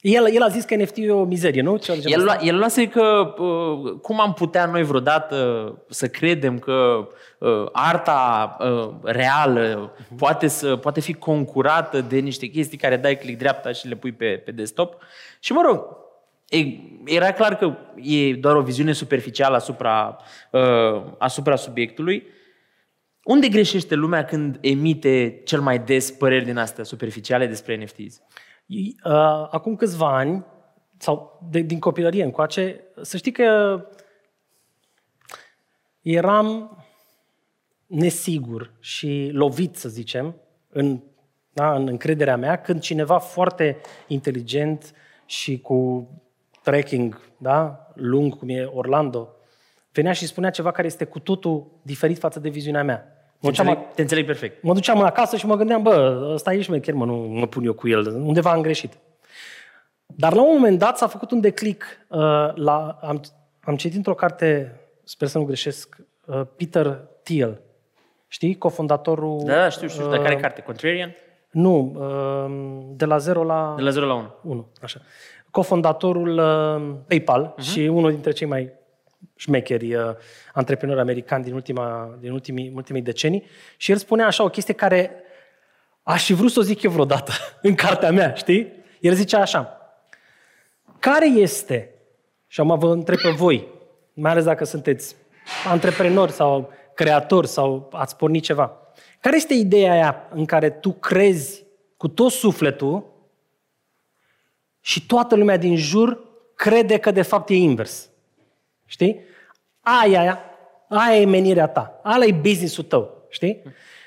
El, 0.00 0.34
el 0.34 0.42
a 0.42 0.48
zis 0.48 0.64
că 0.64 0.74
NFT 0.76 0.96
e 0.96 1.10
o 1.10 1.24
mizerie, 1.24 1.62
nu? 1.62 1.76
Ceva 1.76 1.98
de 1.98 2.02
genul 2.08 2.20
El, 2.20 2.28
ăsta? 2.28 2.38
lua, 2.40 2.48
el 2.52 2.56
luase 2.58 2.88
că 2.88 3.34
uh, 3.38 3.92
cum 4.02 4.20
am 4.20 4.32
putea 4.32 4.66
noi 4.66 4.82
vreodată 4.82 5.36
să 5.88 6.08
credem 6.08 6.58
că 6.58 7.08
uh, 7.38 7.66
arta 7.72 8.56
uh, 8.60 8.90
reală 9.02 9.92
poate, 10.16 10.46
să, 10.48 10.76
poate 10.76 11.00
fi 11.00 11.14
concurată 11.14 12.00
de 12.00 12.18
niște 12.18 12.46
chestii 12.46 12.78
care 12.78 12.96
dai 12.96 13.18
click 13.18 13.38
dreapta 13.38 13.72
și 13.72 13.88
le 13.88 13.94
pui 13.96 14.12
pe, 14.12 14.42
pe 14.44 14.50
desktop. 14.50 14.96
Și 15.40 15.52
mă 15.52 15.62
rog, 15.64 15.76
e, 15.76 15.84
era 17.04 17.32
clar 17.32 17.56
că 17.56 17.76
e 17.96 18.34
doar 18.34 18.56
o 18.56 18.62
viziune 18.62 18.92
superficială 18.92 19.56
asupra, 19.56 20.16
uh, 20.50 21.12
asupra 21.18 21.56
subiectului. 21.56 22.26
Unde 23.24 23.48
greșește 23.48 23.94
lumea 23.94 24.24
când 24.24 24.58
emite 24.60 25.40
cel 25.44 25.60
mai 25.60 25.78
des 25.78 26.10
păreri 26.10 26.44
din 26.44 26.56
astea 26.56 26.84
superficiale 26.84 27.46
despre 27.46 27.76
NFTs? 27.76 28.22
I- 28.66 28.96
uh, 29.04 29.12
Acum 29.50 29.76
câțiva 29.76 30.16
ani, 30.16 30.44
sau 30.98 31.48
de, 31.50 31.60
din 31.60 31.78
copilărie 31.78 32.24
încoace, 32.24 32.80
să 33.02 33.16
știi 33.16 33.32
că 33.32 33.80
eram 36.00 36.76
nesigur 37.86 38.72
și 38.80 39.30
lovit, 39.32 39.76
să 39.76 39.88
zicem, 39.88 40.36
în, 40.68 41.02
da, 41.52 41.74
în 41.74 41.86
încrederea 41.88 42.36
mea, 42.36 42.60
când 42.60 42.80
cineva 42.80 43.18
foarte 43.18 43.80
inteligent 44.06 44.94
și 45.26 45.60
cu 45.60 46.08
tracking 46.62 47.20
da, 47.36 47.86
lung, 47.94 48.38
cum 48.38 48.48
e 48.48 48.64
Orlando, 48.64 49.28
venea 49.92 50.12
și 50.12 50.26
spunea 50.26 50.50
ceva 50.50 50.70
care 50.70 50.86
este 50.86 51.04
cu 51.04 51.18
totul 51.18 51.66
diferit 51.82 52.18
față 52.18 52.40
de 52.40 52.48
viziunea 52.48 52.82
mea. 52.82 52.96
Te 52.96 53.46
Mă 53.46 53.48
duceam, 53.48 53.66
înțeleg, 53.68 53.94
te 53.94 54.02
înțeleg 54.02 54.26
perfect. 54.26 54.62
mă 54.62 54.74
duceam 54.74 55.02
acasă 55.02 55.36
și 55.36 55.46
mă 55.46 55.56
gândeam, 55.56 55.82
bă, 55.82 56.28
ăsta 56.32 56.52
e 56.52 56.60
șmecher, 56.60 56.94
mă, 56.94 57.04
nu 57.04 57.14
mă 57.14 57.46
pun 57.46 57.64
eu 57.64 57.72
cu 57.72 57.88
el, 57.88 58.06
undeva 58.06 58.50
am 58.50 58.62
greșit. 58.62 58.92
Dar 60.06 60.32
la 60.32 60.42
un 60.42 60.52
moment 60.52 60.78
dat 60.78 60.98
s-a 60.98 61.06
făcut 61.06 61.30
un 61.30 61.40
declic. 61.40 61.84
Uh, 62.08 62.18
la, 62.54 62.98
am, 63.02 63.20
am 63.60 63.76
citit 63.76 63.96
într-o 63.96 64.14
carte, 64.14 64.80
sper 65.04 65.28
să 65.28 65.38
nu 65.38 65.44
greșesc, 65.44 65.96
uh, 66.26 66.40
Peter 66.56 67.00
Thiel. 67.22 67.60
Știi? 68.28 68.58
Cofondatorul... 68.58 69.42
Da, 69.44 69.54
da, 69.54 69.68
știu, 69.68 69.88
știu. 69.88 70.08
Dar 70.08 70.18
care 70.18 70.34
uh, 70.34 70.40
carte? 70.40 70.60
Contrarian? 70.60 71.14
Nu, 71.50 71.92
uh, 71.96 72.94
de 72.96 73.04
la 73.04 73.18
0 73.18 73.44
la 73.44 73.72
De 73.76 73.82
la 73.82 73.90
0 73.90 74.06
la 74.06 74.14
1. 74.14 74.34
1. 74.42 74.68
Așa. 74.82 75.00
Cofondatorul 75.50 76.38
uh, 76.38 76.96
PayPal 77.06 77.54
uh-huh. 77.54 77.62
și 77.62 77.80
unul 77.80 78.10
dintre 78.10 78.32
cei 78.32 78.46
mai 78.46 78.72
șmecheri 79.36 79.94
uh, 79.94 80.02
antreprenori 80.52 81.00
americani 81.00 81.44
din, 81.44 81.54
ultima, 81.54 82.16
din 82.20 82.30
ultimii, 82.30 82.72
ultimii 82.74 83.02
decenii. 83.02 83.44
Și 83.76 83.90
el 83.90 83.96
spunea 83.96 84.26
așa 84.26 84.44
o 84.44 84.48
chestie 84.48 84.74
care 84.74 85.10
aș 86.02 86.24
fi 86.24 86.32
vrut 86.32 86.50
să 86.50 86.58
o 86.58 86.62
zic 86.62 86.82
eu 86.82 86.90
vreodată 86.90 87.32
în 87.62 87.74
cartea 87.74 88.10
mea, 88.10 88.34
știi? 88.34 88.72
El 89.00 89.14
zicea 89.14 89.40
așa, 89.40 89.80
care 90.98 91.26
este, 91.26 91.94
și 92.46 92.60
am 92.60 92.78
vă 92.78 92.92
întreb 92.92 93.18
pe 93.18 93.30
voi, 93.30 93.68
mai 94.12 94.30
ales 94.30 94.44
dacă 94.44 94.64
sunteți 94.64 95.16
antreprenori 95.68 96.32
sau 96.32 96.72
creatori 96.94 97.46
sau 97.46 97.90
ați 97.92 98.16
pornit 98.16 98.42
ceva, 98.42 98.76
care 99.20 99.36
este 99.36 99.54
ideea 99.54 99.92
aia 99.92 100.28
în 100.30 100.44
care 100.44 100.70
tu 100.70 100.92
crezi 100.92 101.64
cu 101.96 102.08
tot 102.08 102.30
sufletul 102.30 103.04
și 104.80 105.06
toată 105.06 105.36
lumea 105.36 105.56
din 105.56 105.76
jur 105.76 106.20
crede 106.54 106.98
că 106.98 107.10
de 107.10 107.22
fapt 107.22 107.48
e 107.48 107.54
invers? 107.54 108.10
Știi? 108.86 109.20
Aia, 109.80 110.40
aia 110.88 111.20
e 111.20 111.24
menirea 111.24 111.66
ta, 111.66 112.00
aia 112.02 112.26
e 112.26 112.32
business-ul 112.32 112.84
tău, 112.84 113.26
știi? 113.28 113.62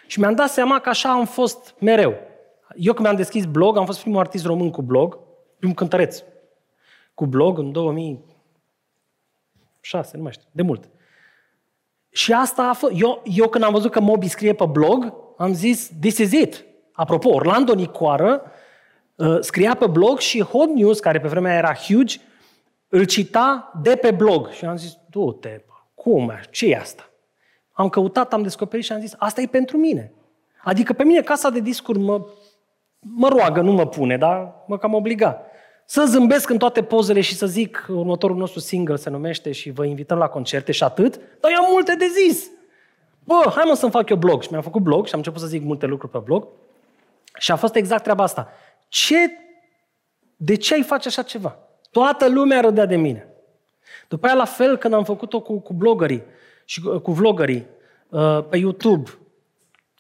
Și 0.08 0.20
mi-am 0.20 0.36
dat 0.36 0.50
seama 0.50 0.80
că 0.80 0.90
așa 0.90 1.12
am 1.12 1.26
fost 1.26 1.76
mereu. 1.80 2.14
Eu 2.76 2.94
când 2.94 3.06
mi-am 3.06 3.18
deschis 3.18 3.46
blog, 3.46 3.78
am 3.78 3.86
fost 3.86 4.02
primul 4.02 4.20
artist 4.20 4.46
român 4.46 4.72
cu 4.72 4.82
blog, 4.82 5.20
primul 5.58 5.76
cântăreț 5.76 6.24
cu 7.14 7.26
blog 7.26 7.58
în 7.58 7.72
2006, 7.72 10.18
nu 10.18 10.24
mai 10.24 10.32
știu, 10.32 10.48
de 10.52 10.62
mult. 10.62 10.90
Și 12.10 12.34
asta 12.34 12.64
a 12.64 12.74
fost. 12.74 12.94
Eu, 12.96 13.22
eu 13.24 13.48
când 13.48 13.64
am 13.64 13.72
văzut 13.72 13.92
că 13.92 14.00
Mobi 14.00 14.28
scrie 14.28 14.54
pe 14.54 14.66
blog, 14.66 15.14
am 15.38 15.54
zis, 15.54 15.92
this 16.00 16.18
is 16.18 16.32
it. 16.32 16.66
Apropo, 16.92 17.30
Orlando 17.30 17.74
Nicoară 17.74 18.42
uh, 18.44 18.50
scria 19.40 19.76
pe 19.76 19.88
blog 19.88 20.20
și 20.20 20.42
Hot 20.42 20.70
News, 20.70 21.00
care 21.00 21.20
pe 21.20 21.28
vremea 21.28 21.58
era 21.58 21.74
huge, 21.74 22.18
îl 22.88 23.06
cita 23.06 23.72
de 23.82 23.96
pe 23.96 24.12
blog. 24.12 24.50
Și 24.50 24.66
am 24.66 24.78
zis, 24.78 24.98
du-te, 25.10 25.62
bă, 25.68 25.74
cum, 25.94 26.34
ce 26.52 26.66
e 26.66 26.78
asta? 26.78 27.10
Am 27.72 27.90
căutat, 27.90 28.34
am 28.34 28.42
descoperit 28.42 28.86
și 28.86 28.92
am 28.92 29.00
zis, 29.00 29.14
asta 29.18 29.42
e 29.42 29.46
pentru 29.46 29.78
mine. 29.78 30.14
Adică 30.64 30.94
pe 30.94 31.04
mine 31.04 31.22
casa 31.22 31.50
de 31.50 31.60
discuri 31.60 32.00
mă, 32.00 32.26
mă 33.00 33.28
roagă, 33.28 33.62
nu 33.62 33.72
mă 33.72 33.88
pune, 33.88 34.18
dar 34.18 34.54
mă 34.68 34.78
cam 34.78 34.94
obliga. 34.94 35.42
Să 35.86 36.06
zâmbesc 36.06 36.50
în 36.50 36.58
toate 36.58 36.84
pozele 36.84 37.22
și 37.22 37.36
să 37.36 37.46
zic, 37.46 37.86
următorul 37.90 38.36
nostru 38.36 38.60
single 38.60 38.96
se 38.96 39.10
numește 39.10 39.52
și 39.52 39.72
vă 39.72 39.86
invităm 39.86 40.18
la 40.18 40.28
concerte 40.28 40.72
și 40.72 40.84
atât, 40.84 41.20
dar 41.40 41.52
eu 41.52 41.64
am 41.64 41.72
multe 41.72 41.96
de 41.96 42.06
zis. 42.06 42.50
Bă, 43.24 43.52
hai 43.56 43.64
mă 43.68 43.74
să-mi 43.74 43.92
fac 43.92 44.10
eu 44.10 44.18
blog. 44.18 44.42
Și 44.42 44.48
mi-am 44.52 44.64
făcut 44.64 44.82
blog 44.82 45.06
și 45.06 45.14
am 45.14 45.18
început 45.18 45.42
să 45.42 45.48
zic 45.48 45.64
multe 45.64 45.86
lucruri 45.86 46.12
pe 46.12 46.18
blog. 46.18 46.48
Și 47.38 47.52
a 47.52 47.56
fost 47.56 47.76
exact 47.76 48.04
treaba 48.04 48.24
asta. 48.24 48.50
Ce, 48.94 49.32
de 50.36 50.56
ce 50.56 50.74
ai 50.74 50.84
face 50.84 51.08
așa 51.08 51.22
ceva? 51.22 51.60
Toată 51.92 52.30
lumea 52.30 52.62
râdea 52.62 52.86
de 52.86 52.96
mine. 52.96 53.28
După 54.08 54.26
aia, 54.26 54.36
la 54.36 54.46
fel, 54.46 54.78
când 54.78 54.94
am 54.94 55.04
făcut-o 55.04 55.42
cu, 55.42 55.60
cu 55.60 55.74
blogării 55.74 56.24
și 56.66 56.82
cu, 56.82 57.00
cu 57.00 57.12
vlogării 57.12 57.68
uh, 58.10 58.46
pe 58.50 58.58
YouTube, 58.58 59.10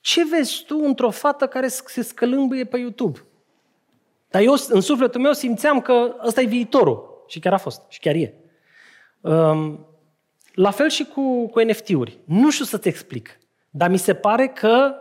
ce 0.01 0.25
vezi 0.25 0.63
tu 0.65 0.79
într-o 0.83 1.09
fată 1.09 1.47
care 1.47 1.67
se 1.67 2.01
scălâmbâie 2.01 2.65
pe 2.65 2.77
YouTube? 2.77 3.19
Dar 4.29 4.41
eu, 4.41 4.55
în 4.67 4.81
sufletul 4.81 5.21
meu, 5.21 5.33
simțeam 5.33 5.81
că 5.81 6.15
ăsta 6.25 6.41
e 6.41 6.45
viitorul. 6.45 7.23
Și 7.27 7.39
chiar 7.39 7.53
a 7.53 7.57
fost. 7.57 7.81
Și 7.87 7.99
chiar 7.99 8.15
e. 8.15 8.33
Um, 9.21 9.87
la 10.53 10.71
fel 10.71 10.89
și 10.89 11.05
cu, 11.05 11.47
cu 11.47 11.59
NFT-uri. 11.59 12.19
Nu 12.25 12.49
știu 12.51 12.65
să-ți 12.65 12.87
explic. 12.87 13.39
Dar 13.69 13.89
mi 13.89 13.97
se 13.97 14.13
pare 14.13 14.47
că 14.47 14.95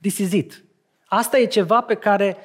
this 0.00 0.18
is 0.18 0.32
it. 0.32 0.64
Asta 1.06 1.38
e 1.38 1.46
ceva 1.46 1.80
pe 1.80 1.94
care 1.94 2.36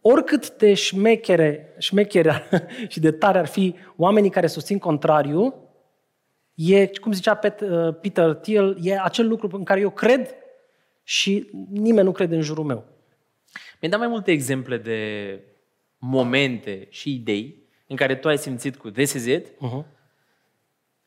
oricât 0.00 0.56
de 0.56 0.74
șmechere, 0.74 1.74
șmechere 1.78 2.42
și 2.88 3.00
de 3.00 3.10
tare 3.10 3.38
ar 3.38 3.46
fi 3.46 3.74
oamenii 3.96 4.30
care 4.30 4.46
susțin 4.46 4.78
contrariu, 4.78 5.54
e, 6.54 6.86
cum 6.86 7.12
zicea 7.12 7.34
Peter 8.00 8.34
Thiel, 8.34 8.76
e 8.82 9.00
acel 9.00 9.28
lucru 9.28 9.56
în 9.56 9.64
care 9.64 9.80
eu 9.80 9.90
cred 9.90 10.34
și 11.02 11.50
nimeni 11.70 12.06
nu 12.06 12.12
crede 12.12 12.34
în 12.34 12.42
jurul 12.42 12.64
meu. 12.64 12.84
Mi-ai 13.80 13.90
dat 13.90 13.98
mai 13.98 14.08
multe 14.08 14.30
exemple 14.30 14.78
de 14.78 15.40
momente 15.98 16.86
și 16.90 17.14
idei 17.14 17.62
în 17.86 17.96
care 17.96 18.14
tu 18.14 18.28
ai 18.28 18.38
simțit 18.38 18.76
cu 18.76 18.90
this 18.90 19.12
is 19.12 19.24
it. 19.26 19.46
Uh-huh. 19.48 19.84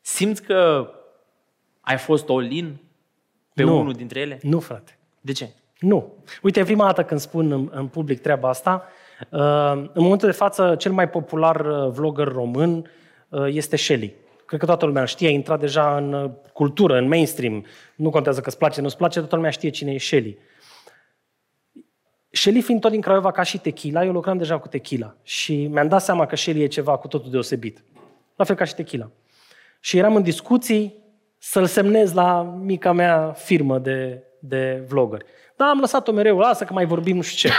Simți 0.00 0.42
că 0.42 0.90
ai 1.80 1.98
fost 1.98 2.28
all-in 2.28 2.76
pe 3.54 3.62
Nu. 3.62 3.78
unul 3.78 3.92
dintre 3.92 4.20
ele? 4.20 4.38
Nu, 4.42 4.60
frate. 4.60 4.98
De 5.20 5.32
ce? 5.32 5.48
Nu. 5.84 6.12
Uite, 6.42 6.62
prima 6.62 6.84
dată 6.84 7.04
când 7.04 7.20
spun 7.20 7.52
în, 7.52 7.70
în 7.72 7.86
public 7.86 8.20
treaba 8.20 8.48
asta, 8.48 8.84
uh, 9.30 9.72
în 9.72 10.02
momentul 10.02 10.28
de 10.28 10.34
față, 10.34 10.74
cel 10.78 10.92
mai 10.92 11.08
popular 11.08 11.60
uh, 11.60 11.90
vlogger 11.92 12.28
român 12.28 12.90
uh, 13.28 13.46
este 13.48 13.76
Shelly. 13.76 14.14
Cred 14.46 14.60
că 14.60 14.66
toată 14.66 14.86
lumea 14.86 15.00
îl 15.00 15.06
știe, 15.06 15.28
a 15.28 15.30
intrat 15.30 15.60
deja 15.60 15.96
în 15.96 16.12
uh, 16.12 16.30
cultură, 16.52 16.96
în 16.96 17.08
mainstream. 17.08 17.66
Nu 17.96 18.10
contează 18.10 18.40
că 18.40 18.48
îți 18.48 18.58
place, 18.58 18.80
nu-ți 18.80 18.96
place, 18.96 19.18
toată 19.18 19.34
lumea 19.34 19.50
știe 19.50 19.70
cine 19.70 19.92
e 19.92 19.98
Shelly. 19.98 20.38
Shelly 22.30 22.60
fiind 22.60 22.80
tot 22.80 22.90
din 22.90 23.00
Craiova 23.00 23.30
ca 23.30 23.42
și 23.42 23.58
tequila, 23.58 24.04
eu 24.04 24.12
lucram 24.12 24.38
deja 24.38 24.58
cu 24.58 24.68
tequila 24.68 25.14
și 25.22 25.66
mi-am 25.66 25.88
dat 25.88 26.02
seama 26.02 26.26
că 26.26 26.36
Shelly 26.36 26.62
e 26.62 26.66
ceva 26.66 26.96
cu 26.96 27.08
totul 27.08 27.30
deosebit. 27.30 27.84
La 28.36 28.44
fel 28.44 28.56
ca 28.56 28.64
și 28.64 28.74
tequila. 28.74 29.10
Și 29.80 29.98
eram 29.98 30.16
în 30.16 30.22
discuții 30.22 30.94
să-l 31.38 31.66
semnez 31.66 32.12
la 32.12 32.42
mica 32.42 32.92
mea 32.92 33.32
firmă 33.32 33.78
de, 33.78 34.22
de 34.38 34.84
vloggeri. 34.88 35.24
Dar 35.56 35.68
am 35.68 35.78
lăsat-o 35.78 36.12
mereu, 36.12 36.38
lasă 36.38 36.64
că 36.64 36.72
mai 36.72 36.84
vorbim 36.86 37.16
nu 37.16 37.22
știu 37.22 37.48
ce. 37.48 37.54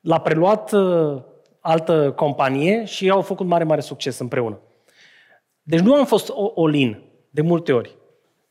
L-a 0.00 0.20
preluat 0.20 0.72
uh, 0.72 1.22
altă 1.60 2.12
companie 2.16 2.84
și 2.84 3.04
ei 3.04 3.10
au 3.10 3.20
făcut 3.20 3.46
mare, 3.46 3.64
mare 3.64 3.80
succes 3.80 4.18
împreună. 4.18 4.60
Deci 5.62 5.80
nu 5.80 5.94
am 5.94 6.04
fost 6.06 6.28
o- 6.28 6.52
all-in 6.64 7.02
de 7.30 7.42
multe 7.42 7.72
ori. 7.72 7.96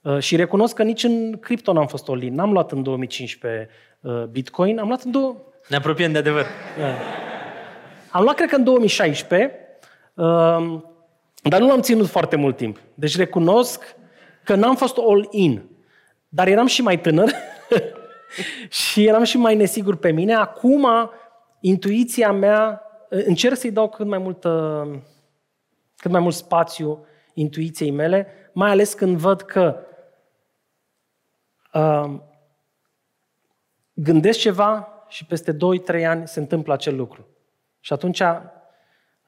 Uh, 0.01 0.19
și 0.19 0.35
recunosc 0.35 0.75
că 0.75 0.83
nici 0.83 1.03
în 1.03 1.37
cripto 1.39 1.73
n-am 1.73 1.87
fost 1.87 2.09
all-in. 2.09 2.33
N-am 2.33 2.51
luat 2.51 2.71
în 2.71 2.83
2015 2.83 3.69
uh, 4.01 4.23
Bitcoin, 4.23 4.79
am 4.79 4.87
luat 4.87 5.01
în 5.01 5.11
două, 5.11 5.35
Ne 5.67 5.75
apropiem 5.75 6.11
de 6.11 6.17
adevăr. 6.17 6.45
am 8.11 8.23
luat, 8.23 8.35
cred 8.35 8.49
că 8.49 8.55
în 8.55 8.63
2016, 8.63 9.51
um, 10.13 10.85
dar 11.41 11.59
nu 11.59 11.67
l-am 11.67 11.81
ținut 11.81 12.07
foarte 12.07 12.35
mult 12.35 12.57
timp. 12.57 12.79
Deci 12.93 13.17
recunosc 13.17 13.95
că 14.43 14.55
n-am 14.55 14.75
fost 14.75 14.97
all-in. 14.97 15.69
Dar 16.29 16.47
eram 16.47 16.65
și 16.67 16.81
mai 16.81 16.99
tânăr 16.99 17.29
și 18.69 19.05
eram 19.05 19.23
și 19.23 19.37
mai 19.37 19.55
nesigur 19.55 19.95
pe 19.95 20.11
mine. 20.11 20.33
Acum, 20.33 20.87
intuiția 21.59 22.31
mea, 22.31 22.81
încerc 23.09 23.55
să-i 23.57 23.71
dau 23.71 23.89
cât 23.89 24.05
mai 24.05 24.17
mult, 24.17 24.43
uh, 24.43 24.99
cât 25.95 26.11
mai 26.11 26.21
mult 26.21 26.33
spațiu 26.33 27.05
intuiției 27.33 27.91
mele, 27.91 28.27
mai 28.53 28.69
ales 28.69 28.93
când 28.93 29.17
văd 29.17 29.41
că 29.41 29.77
uh, 31.73 32.19
gândesc 33.93 34.39
ceva 34.39 34.87
și 35.07 35.25
peste 35.25 35.53
2-3 35.53 36.05
ani 36.05 36.27
se 36.27 36.39
întâmplă 36.39 36.73
acel 36.73 36.95
lucru. 36.95 37.27
Și 37.79 37.93
atunci 37.93 38.21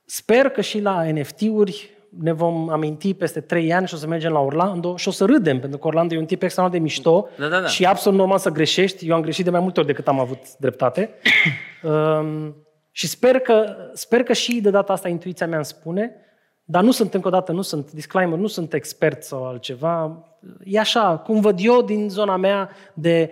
sper 0.05 0.49
că 0.49 0.61
și 0.61 0.79
la 0.79 1.11
NFT-uri 1.11 1.98
ne 2.17 2.31
vom 2.31 2.69
aminti 2.69 3.13
peste 3.13 3.39
3 3.41 3.73
ani 3.73 3.87
și 3.87 3.93
o 3.93 3.97
să 3.97 4.07
mergem 4.07 4.31
la 4.31 4.39
Orlando 4.39 4.95
și 4.95 5.07
o 5.07 5.11
să 5.11 5.25
râdem, 5.25 5.59
pentru 5.59 5.79
că 5.79 5.87
Orlando 5.87 6.13
e 6.15 6.17
un 6.17 6.25
tip 6.25 6.43
extraordinar 6.43 6.81
de 6.85 6.89
mișto 6.93 7.27
Da, 7.37 7.47
da, 7.47 7.59
da. 7.61 7.67
și 7.67 7.83
e 7.83 7.87
absolut 7.87 8.17
normal 8.17 8.37
să 8.37 8.49
greșești. 8.49 9.07
Eu 9.07 9.15
am 9.15 9.21
greșit 9.21 9.43
de 9.43 9.49
mai 9.49 9.59
multe 9.59 9.79
ori 9.79 9.87
decât 9.87 10.07
am 10.07 10.19
avut 10.19 10.57
dreptate. 10.57 11.09
um, 11.83 12.55
și 12.91 13.07
sper 13.07 13.39
că, 13.39 13.75
sper 13.93 14.23
că 14.23 14.33
și 14.33 14.61
de 14.61 14.69
data 14.69 14.93
asta 14.93 15.07
intuiția 15.07 15.47
mea 15.47 15.55
îmi 15.57 15.65
spune, 15.65 16.15
dar 16.63 16.83
nu 16.83 16.91
sunt 16.91 17.13
încă 17.13 17.27
o 17.27 17.31
dată, 17.31 17.51
nu 17.51 17.61
sunt, 17.61 17.91
disclaimer, 17.91 18.37
nu 18.37 18.47
sunt 18.47 18.73
expert 18.73 19.23
sau 19.23 19.45
altceva. 19.47 20.23
E 20.63 20.79
așa, 20.79 21.17
cum 21.17 21.39
văd 21.39 21.59
eu 21.61 21.81
din 21.81 22.09
zona 22.09 22.35
mea 22.37 22.69
de 22.93 23.31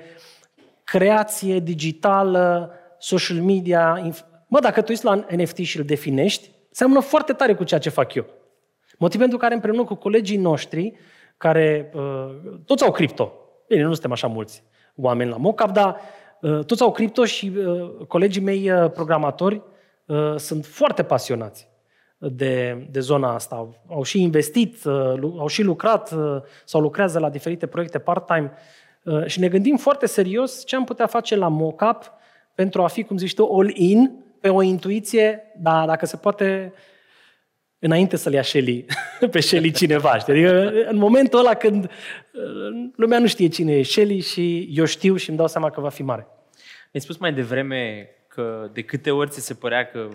creație 0.84 1.60
digitală, 1.60 2.72
social 3.00 3.38
media. 3.38 4.10
inf- 4.12 4.26
Mă, 4.48 4.60
dacă 4.60 4.82
tu 4.82 4.92
ești 4.92 5.06
la 5.06 5.26
NFT 5.36 5.58
și 5.58 5.78
îl 5.78 5.84
definești, 5.84 6.50
seamănă 6.72 7.00
foarte 7.00 7.34
tare 7.34 7.54
cu 7.56 7.64
ceea 7.64 7.80
ce 7.80 7.90
fac 7.90 8.14
eu. 8.14 8.26
Motiv 8.98 9.20
pentru 9.20 9.38
care 9.38 9.54
împreună 9.54 9.84
cu 9.84 9.96
colegii 9.96 10.38
noștri, 10.38 10.94
care 11.38 11.92
uh, 11.94 12.36
toți 12.66 12.84
au 12.84 12.92
cripto, 12.92 13.34
bine, 13.68 13.84
nu 13.84 13.94
suntem 13.94 14.12
așa 14.12 14.28
mulți 14.28 14.64
oameni 14.96 15.30
la 15.30 15.38
mocap, 15.38 15.72
dar 15.72 15.98
uh, 16.42 16.66
toți 16.66 16.82
au 16.82 16.92
cripto 16.92 17.26
și 17.26 17.52
uh, 17.58 18.06
colegii 18.08 18.42
mei 18.42 18.72
uh, 18.72 18.92
programatori 18.92 19.62
uh, 20.06 20.36
sunt 20.36 20.66
foarte 20.66 21.04
pasionați 21.04 21.70
de, 22.18 22.88
de 22.92 23.00
zona 23.00 23.34
asta. 23.34 23.56
Au, 23.56 23.76
au 23.90 24.04
și 24.04 24.22
investit, 24.22 24.84
uh, 24.84 25.14
lu- 25.16 25.36
au 25.40 25.48
și 25.48 25.64
lucrat 25.64 26.12
uh, 26.12 26.42
sau 26.66 26.82
lucrează 26.82 27.20
la 27.20 27.30
diferite 27.30 27.68
proiecte 27.68 28.00
part-time 28.00 28.52
uh, 29.04 29.26
și 29.26 29.40
ne 29.40 29.48
gândim 29.48 29.76
foarte 29.76 30.06
serios 30.06 30.66
ce 30.66 30.76
am 30.76 30.84
putea 30.84 31.06
face 31.06 31.36
la 31.36 31.48
mocap 31.48 32.12
pentru 32.56 32.84
a 32.84 32.88
fi, 32.88 33.04
cum 33.04 33.18
zici 33.18 33.34
tu, 33.34 33.50
all-in 33.54 34.26
pe 34.42 34.50
o 34.50 34.62
intuiție, 34.62 35.54
dar 35.58 35.86
dacă 35.86 36.06
se 36.06 36.18
poate, 36.18 36.74
înainte 37.80 38.16
să-l 38.16 38.34
ia 38.34 38.42
Shelly, 38.42 38.86
pe 39.32 39.40
Shelly 39.40 39.72
cineva. 39.72 40.18
Știi? 40.18 40.34
Adică 40.34 40.72
în 40.90 40.98
momentul 40.98 41.40
ăla 41.40 41.54
când 41.54 41.84
uh, 41.84 42.90
lumea 42.96 43.20
nu 43.20 43.28
știe 43.28 43.48
cine 43.48 43.74
e 43.74 43.84
Shelly 43.84 44.20
și 44.20 44.70
eu 44.72 44.86
știu 44.86 45.16
și 45.16 45.30
îmi 45.30 45.38
dau 45.38 45.48
seama 45.48 45.70
că 45.70 45.82
va 45.82 45.90
fi 45.90 46.04
mare. 46.04 46.28
Mi-ai 46.92 47.02
spus 47.02 47.18
mai 47.18 47.34
devreme 47.34 48.10
că 48.28 48.70
de 48.74 48.82
câte 48.82 49.12
ori 49.12 49.30
ți 49.30 49.46
se 49.46 49.54
părea 49.54 49.86
că, 49.86 50.08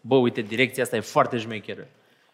bă, 0.00 0.14
uite, 0.14 0.40
direcția 0.40 0.82
asta 0.82 0.96
e 0.96 1.00
foarte 1.00 1.36
șmecheră. 1.36 1.86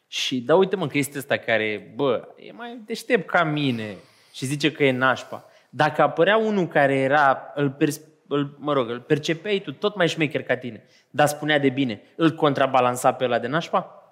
Și 0.08 0.40
da, 0.40 0.54
uite 0.54 0.76
mă 0.76 0.86
că 0.86 0.98
este 0.98 1.18
ăsta 1.18 1.36
care, 1.36 1.92
bă, 1.94 2.28
e 2.36 2.52
mai 2.52 2.80
deștept 2.86 3.26
ca 3.26 3.44
mine 3.44 3.96
și 4.32 4.46
zice 4.46 4.72
că 4.72 4.84
e 4.84 4.92
nașpa. 4.92 5.50
Dacă 5.70 6.02
apărea 6.02 6.36
unul 6.36 6.66
care 6.66 6.94
era, 6.94 7.52
îl, 7.54 7.70
pers- 7.70 8.00
îl, 8.28 8.56
mă 8.58 8.72
rog, 8.72 8.90
îl 8.90 9.00
percepeai 9.00 9.58
tu 9.58 9.72
tot 9.72 9.96
mai 9.96 10.08
șmecher 10.08 10.42
ca 10.42 10.56
tine, 10.56 10.84
dar 11.10 11.26
spunea 11.26 11.58
de 11.58 11.68
bine, 11.68 12.02
îl 12.16 12.30
contrabalansa 12.34 13.12
pe 13.12 13.24
ăla 13.24 13.38
de 13.38 13.46
nașpa? 13.46 14.05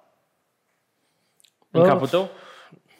În 1.75 1.81
Uh, 1.81 1.87
capul 1.87 2.07
tău? 2.07 2.31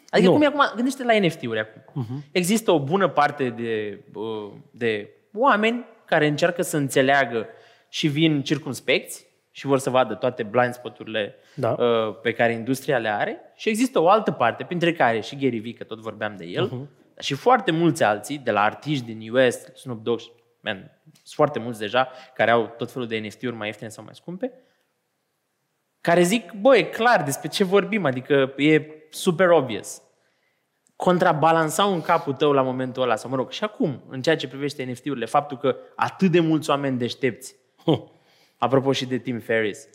Adică 0.09 0.27
nu. 0.29 0.33
cum 0.33 0.43
e 0.43 0.45
acum, 0.45 0.71
gândește 0.75 1.03
la 1.03 1.19
NFT-uri 1.19 1.59
acum. 1.59 2.03
Uh-huh. 2.03 2.31
Există 2.31 2.71
o 2.71 2.79
bună 2.79 3.07
parte 3.07 3.49
de, 3.49 4.03
uh, 4.13 4.51
de 4.71 5.09
oameni 5.33 5.85
care 6.05 6.27
încearcă 6.27 6.61
să 6.61 6.77
înțeleagă 6.77 7.47
și 7.89 8.07
vin 8.07 8.43
circumspecți 8.43 9.25
și 9.51 9.65
vor 9.65 9.79
să 9.79 9.89
vadă 9.89 10.13
toate 10.13 10.43
blind 10.43 10.73
spot-urile 10.73 11.35
Da. 11.55 11.69
uh, 11.69 12.19
pe 12.21 12.31
care 12.31 12.53
industria 12.53 12.97
le 12.97 13.09
are 13.09 13.37
și 13.55 13.69
există 13.69 13.99
o 13.99 14.09
altă 14.09 14.31
parte, 14.31 14.63
printre 14.63 14.93
care 14.93 15.19
și 15.19 15.35
Gary 15.35 15.57
Vee, 15.57 15.73
că 15.73 15.83
tot 15.83 15.99
vorbeam 15.99 16.35
de 16.37 16.45
el, 16.45 16.67
uh-huh. 16.67 17.13
dar 17.13 17.23
și 17.23 17.33
foarte 17.33 17.71
mulți 17.71 18.03
alții, 18.03 18.37
de 18.37 18.51
la 18.51 18.61
artiști 18.61 19.13
din 19.13 19.31
US, 19.31 19.55
Snoop 19.75 20.03
Dogg, 20.03 20.19
man, 20.59 20.91
sunt 21.03 21.23
foarte 21.25 21.59
mulți 21.59 21.79
deja, 21.79 22.09
care 22.33 22.51
au 22.51 22.73
tot 22.77 22.91
felul 22.91 23.07
de 23.07 23.17
NFT-uri 23.17 23.55
mai 23.55 23.67
ieftine 23.67 23.89
sau 23.89 24.03
mai 24.03 24.15
scumpe, 24.15 24.51
care 26.05 26.21
zic, 26.21 26.51
bă, 26.61 26.77
e 26.77 26.83
clar 26.83 27.23
despre 27.23 27.47
ce 27.47 27.63
vorbim, 27.63 28.05
adică 28.05 28.53
e 28.57 28.81
super 29.09 29.49
obvious. 29.49 30.01
Contrabalansau 30.95 31.93
în 31.93 32.01
capul 32.01 32.33
tău 32.33 32.51
la 32.51 32.61
momentul 32.61 33.03
ăla, 33.03 33.15
sau 33.15 33.29
mă 33.29 33.35
rog, 33.35 33.51
și 33.51 33.63
acum, 33.63 34.01
în 34.09 34.21
ceea 34.21 34.35
ce 34.35 34.47
privește 34.47 34.83
NFT-urile, 34.83 35.25
faptul 35.25 35.57
că 35.57 35.75
atât 35.95 36.31
de 36.31 36.39
mulți 36.39 36.69
oameni 36.69 36.97
deștepți, 36.97 37.55
Hm. 37.85 38.11
apropo 38.57 38.91
și 38.91 39.05
de 39.05 39.17
Tim 39.17 39.39
Ferriss, 39.39 39.87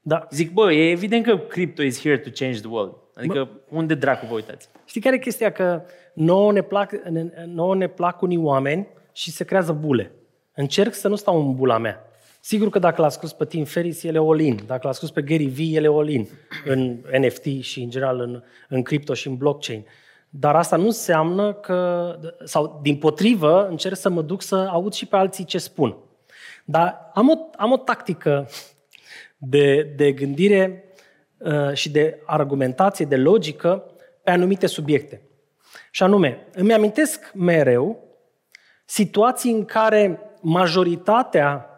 Da. 0.00 0.26
zic, 0.30 0.52
bă, 0.52 0.72
e 0.72 0.90
evident 0.90 1.24
că 1.24 1.38
crypto 1.38 1.82
is 1.82 2.00
here 2.00 2.18
to 2.18 2.28
change 2.34 2.58
the 2.60 2.68
world. 2.68 2.94
Adică, 3.14 3.44
bă. 3.44 3.76
unde 3.76 3.94
dracu 3.94 4.26
vă 4.26 4.34
uitați? 4.34 4.68
Știi 4.84 5.00
care 5.00 5.14
e 5.14 5.18
chestia? 5.18 5.52
Că 5.52 5.82
nouă 6.14 6.52
ne, 6.52 6.62
plac, 6.62 6.92
ne, 6.92 7.26
nouă 7.46 7.74
ne 7.74 7.86
plac 7.86 8.22
unii 8.22 8.36
oameni 8.38 8.88
și 9.12 9.30
se 9.30 9.44
creează 9.44 9.72
bule. 9.72 10.12
Încerc 10.54 10.94
să 10.94 11.08
nu 11.08 11.16
stau 11.16 11.40
în 11.40 11.54
bula 11.54 11.78
mea. 11.78 12.07
Sigur 12.40 12.70
că 12.70 12.78
dacă 12.78 13.02
l-a 13.02 13.08
scos 13.08 13.32
pe 13.32 13.44
Tim 13.44 13.64
Ferriss, 13.64 14.02
el 14.02 14.14
e 14.14 14.18
all-in. 14.18 14.60
Dacă 14.66 14.86
l-a 14.86 14.92
scos 14.92 15.10
pe 15.10 15.22
Gary 15.22 15.46
Vee, 15.46 15.66
el 15.66 15.84
e 15.84 15.88
all-in 15.88 16.28
în 16.64 17.00
NFT 17.20 17.44
și, 17.60 17.82
în 17.82 17.90
general, 17.90 18.20
în, 18.20 18.42
în 18.68 18.82
cripto 18.82 19.14
și 19.14 19.28
în 19.28 19.36
blockchain. 19.36 19.84
Dar 20.30 20.56
asta 20.56 20.76
nu 20.76 20.86
înseamnă 20.86 21.52
că, 21.52 22.14
sau 22.44 22.78
din 22.82 22.96
potrivă, 22.96 23.66
încerc 23.68 23.96
să 23.96 24.08
mă 24.08 24.22
duc 24.22 24.42
să 24.42 24.56
aud 24.56 24.92
și 24.92 25.06
pe 25.06 25.16
alții 25.16 25.44
ce 25.44 25.58
spun. 25.58 25.96
Dar 26.64 27.10
am 27.14 27.28
o, 27.28 27.34
am 27.56 27.72
o 27.72 27.76
tactică 27.76 28.48
de, 29.36 29.82
de 29.96 30.12
gândire 30.12 30.84
uh, 31.38 31.72
și 31.72 31.90
de 31.90 32.22
argumentație, 32.26 33.04
de 33.04 33.16
logică 33.16 33.84
pe 34.22 34.30
anumite 34.30 34.66
subiecte. 34.66 35.22
Și 35.90 36.02
anume, 36.02 36.46
îmi 36.52 36.72
amintesc 36.72 37.32
mereu 37.34 38.04
situații 38.84 39.52
în 39.52 39.64
care 39.64 40.20
majoritatea 40.40 41.68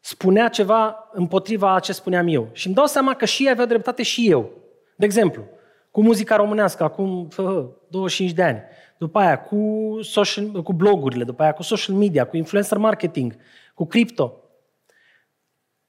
spunea 0.00 0.48
ceva 0.48 1.08
împotriva 1.12 1.74
a 1.74 1.80
ce 1.80 1.92
spuneam 1.92 2.26
eu. 2.28 2.48
Și 2.52 2.66
îmi 2.66 2.74
dau 2.74 2.86
seama 2.86 3.14
că 3.14 3.24
și 3.24 3.42
ei 3.42 3.50
aveau 3.50 3.66
dreptate 3.66 4.02
și 4.02 4.30
eu. 4.30 4.50
De 4.96 5.04
exemplu, 5.04 5.44
cu 5.90 6.02
muzica 6.02 6.36
românească, 6.36 6.82
acum 6.82 7.28
hă, 7.36 7.70
25 7.88 8.32
de 8.32 8.42
ani. 8.42 8.62
După 8.98 9.18
aia 9.18 9.40
cu, 9.40 9.98
social, 10.02 10.62
cu 10.62 10.72
blogurile, 10.72 11.24
după 11.24 11.42
aia 11.42 11.52
cu 11.52 11.62
social 11.62 11.96
media, 11.96 12.26
cu 12.26 12.36
influencer 12.36 12.78
marketing, 12.78 13.36
cu 13.74 13.86
cripto. 13.86 14.42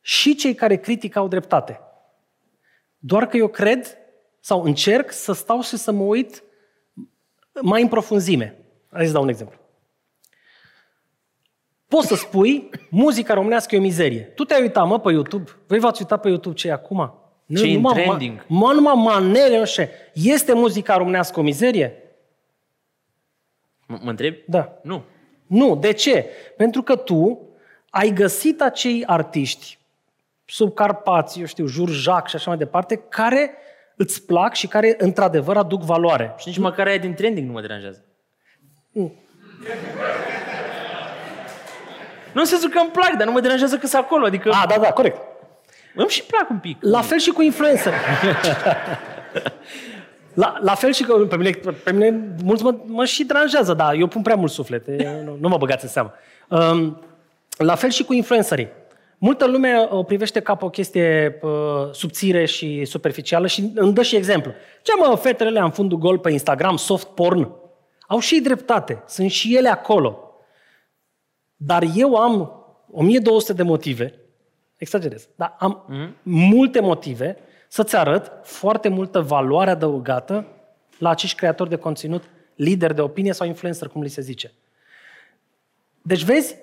Și 0.01 0.35
cei 0.35 0.53
care 0.53 0.75
critică 0.75 1.19
au 1.19 1.27
dreptate. 1.27 1.79
Doar 2.97 3.27
că 3.27 3.37
eu 3.37 3.47
cred 3.47 3.97
sau 4.39 4.63
încerc 4.63 5.11
să 5.11 5.33
stau 5.33 5.61
și 5.61 5.77
să 5.77 5.91
mă 5.91 6.03
uit 6.03 6.43
mai 7.61 7.81
în 7.81 7.87
profunzime. 7.87 8.57
Hai 8.91 9.05
să 9.05 9.13
dau 9.13 9.21
un 9.21 9.29
exemplu. 9.29 9.58
Poți 11.89 12.07
să 12.07 12.15
spui, 12.15 12.69
muzica 12.89 13.33
românească 13.33 13.75
e 13.75 13.77
o 13.77 13.81
mizerie. 13.81 14.21
Tu 14.21 14.43
te-ai 14.43 14.61
uitat, 14.61 14.87
mă, 14.87 14.99
pe 14.99 15.11
YouTube? 15.11 15.51
Voi 15.67 15.79
v-ați 15.79 16.01
uitat 16.01 16.21
pe 16.21 16.27
YouTube 16.27 16.55
ce 16.55 16.67
e 16.67 16.71
acum? 16.71 17.13
Ce 17.55 17.63
e 17.63 17.67
în 17.67 17.73
numai 17.73 17.93
trending? 17.93 18.45
Ma, 18.47 18.67
mă, 18.67 18.73
numai 18.73 18.93
manele, 18.95 19.59
nu 19.59 19.65
știu. 19.65 19.87
Este 20.13 20.53
muzica 20.53 20.97
românească 20.97 21.39
o 21.39 21.43
mizerie? 21.43 21.93
M- 23.83 24.01
mă 24.01 24.09
întreb? 24.09 24.35
Da. 24.45 24.79
Nu. 24.83 25.03
Nu. 25.47 25.75
De 25.75 25.91
ce? 25.91 26.25
Pentru 26.57 26.81
că 26.81 26.95
tu 26.95 27.47
ai 27.89 28.09
găsit 28.09 28.61
acei 28.61 29.05
artiști 29.05 29.77
sub 30.45 30.73
Carpați, 30.73 31.39
eu 31.39 31.45
știu, 31.45 31.65
Jurjac 31.65 32.27
și 32.27 32.35
așa 32.35 32.49
mai 32.49 32.57
departe, 32.57 32.95
care 33.09 33.53
îți 33.95 34.25
plac 34.25 34.53
și 34.53 34.67
care 34.67 34.95
într-adevăr 34.97 35.57
aduc 35.57 35.81
valoare. 35.81 36.33
Și 36.37 36.47
nici 36.47 36.57
măcar 36.57 36.87
aia 36.87 36.97
din 36.97 37.13
trending 37.13 37.47
nu 37.47 37.53
mă 37.53 37.61
deranjează. 37.61 38.05
Nu 42.31 42.41
în 42.41 42.47
sensul 42.47 42.69
că 42.69 42.79
îmi 42.79 42.89
plac, 42.89 43.11
dar 43.17 43.27
nu 43.27 43.33
mă 43.33 43.39
deranjează 43.39 43.77
că 43.77 43.87
sunt 43.87 44.01
acolo. 44.03 44.25
Adică 44.25 44.49
A, 44.49 44.65
da, 44.67 44.77
da, 44.81 44.91
corect. 44.91 45.21
îmi 45.95 46.09
și 46.09 46.23
plac 46.23 46.49
un 46.49 46.57
pic. 46.57 46.77
La 46.79 47.01
fel 47.01 47.19
și 47.19 47.29
cu 47.29 47.41
influencer. 47.41 47.93
La, 50.33 50.57
la 50.61 50.73
fel 50.73 50.93
și 50.93 51.03
că 51.03 51.13
pe 51.13 51.37
mine, 51.37 51.49
pe 51.83 51.91
mine 51.91 52.35
mulți 52.43 52.63
mă, 52.63 52.75
mă 52.85 53.05
și 53.05 53.23
deranjează, 53.23 53.73
dar 53.73 53.93
eu 53.93 54.07
pun 54.07 54.21
prea 54.21 54.35
mult 54.35 54.51
suflet, 54.51 54.87
e, 54.87 55.21
nu, 55.25 55.37
nu 55.39 55.47
mă 55.47 55.57
băgați 55.57 55.83
în 55.83 55.89
seamă. 55.89 56.13
Um, 56.47 57.01
la 57.57 57.75
fel 57.75 57.89
și 57.89 58.03
cu 58.03 58.13
influencerii. 58.13 58.67
Multă 59.17 59.47
lume 59.47 59.87
o 59.89 60.03
privește 60.03 60.39
ca 60.39 60.55
pe 60.55 60.65
o 60.65 60.69
chestie 60.69 61.39
uh, 61.41 61.49
subțire 61.91 62.45
și 62.45 62.85
superficială 62.85 63.47
și 63.47 63.71
îmi 63.75 63.93
dă 63.93 64.01
și 64.01 64.15
exemplu. 64.15 64.51
Ce 64.81 64.91
mă, 64.99 65.15
fetele 65.15 65.59
în 65.59 65.71
fundul 65.71 65.97
gol 65.97 66.17
pe 66.17 66.31
Instagram, 66.31 66.77
soft 66.77 67.07
porn, 67.07 67.51
au 68.07 68.19
și 68.19 68.33
ei 68.33 68.41
dreptate, 68.41 69.03
sunt 69.07 69.29
și 69.29 69.55
ele 69.55 69.69
acolo. 69.69 70.28
Dar 71.61 71.83
eu 71.95 72.15
am 72.15 72.63
1200 72.91 73.53
de 73.53 73.63
motive, 73.63 74.13
exagerez, 74.77 75.27
dar 75.35 75.55
am 75.59 75.85
mm-hmm. 75.85 76.21
multe 76.23 76.79
motive 76.79 77.37
să-ți 77.67 77.95
arăt 77.95 78.31
foarte 78.43 78.89
multă 78.89 79.21
valoare 79.21 79.69
adăugată 79.69 80.47
la 80.97 81.09
acești 81.09 81.37
creatori 81.37 81.69
de 81.69 81.75
conținut, 81.75 82.23
lideri 82.55 82.95
de 82.95 83.01
opinie 83.01 83.33
sau 83.33 83.47
influencer, 83.47 83.87
cum 83.87 84.01
li 84.01 84.09
se 84.09 84.21
zice. 84.21 84.51
Deci 86.01 86.23
vezi, 86.23 86.55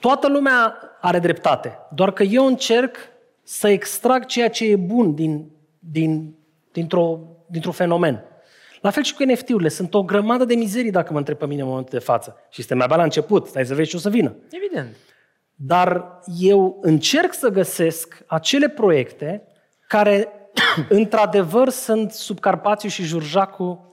toată 0.00 0.28
lumea 0.28 0.78
are 1.00 1.18
dreptate, 1.18 1.78
doar 1.94 2.12
că 2.12 2.22
eu 2.22 2.46
încerc 2.46 2.96
să 3.42 3.68
extrag 3.68 4.24
ceea 4.24 4.50
ce 4.50 4.64
e 4.64 4.76
bun 4.76 5.14
din, 5.14 5.50
din, 5.78 6.34
dintr-o, 6.72 7.20
dintr-un 7.46 7.72
fenomen. 7.72 8.24
La 8.86 8.92
fel 8.92 9.02
și 9.02 9.14
cu 9.14 9.22
NFT-urile. 9.22 9.68
Sunt 9.68 9.94
o 9.94 10.02
grămadă 10.02 10.44
de 10.44 10.54
mizerii 10.54 10.90
dacă 10.90 11.12
mă 11.12 11.18
întreb 11.18 11.36
pe 11.36 11.46
mine 11.46 11.60
în 11.60 11.68
momentul 11.68 11.98
de 11.98 12.04
față. 12.04 12.36
Și 12.50 12.62
suntem 12.62 12.82
abia 12.82 12.96
la 12.96 13.02
început. 13.02 13.46
Stai 13.46 13.66
să 13.66 13.74
vezi 13.74 13.90
ce 13.90 13.96
o 13.96 13.98
să 13.98 14.10
vină. 14.10 14.36
Evident. 14.50 14.96
Dar 15.54 16.20
eu 16.38 16.78
încerc 16.82 17.34
să 17.34 17.48
găsesc 17.48 18.22
acele 18.26 18.68
proiecte 18.68 19.42
care, 19.86 20.28
într-adevăr, 20.88 21.68
sunt 21.68 22.12
sub 22.12 22.40
Carpațiu 22.40 22.88
și 22.88 23.02
Jurjacu 23.02 23.88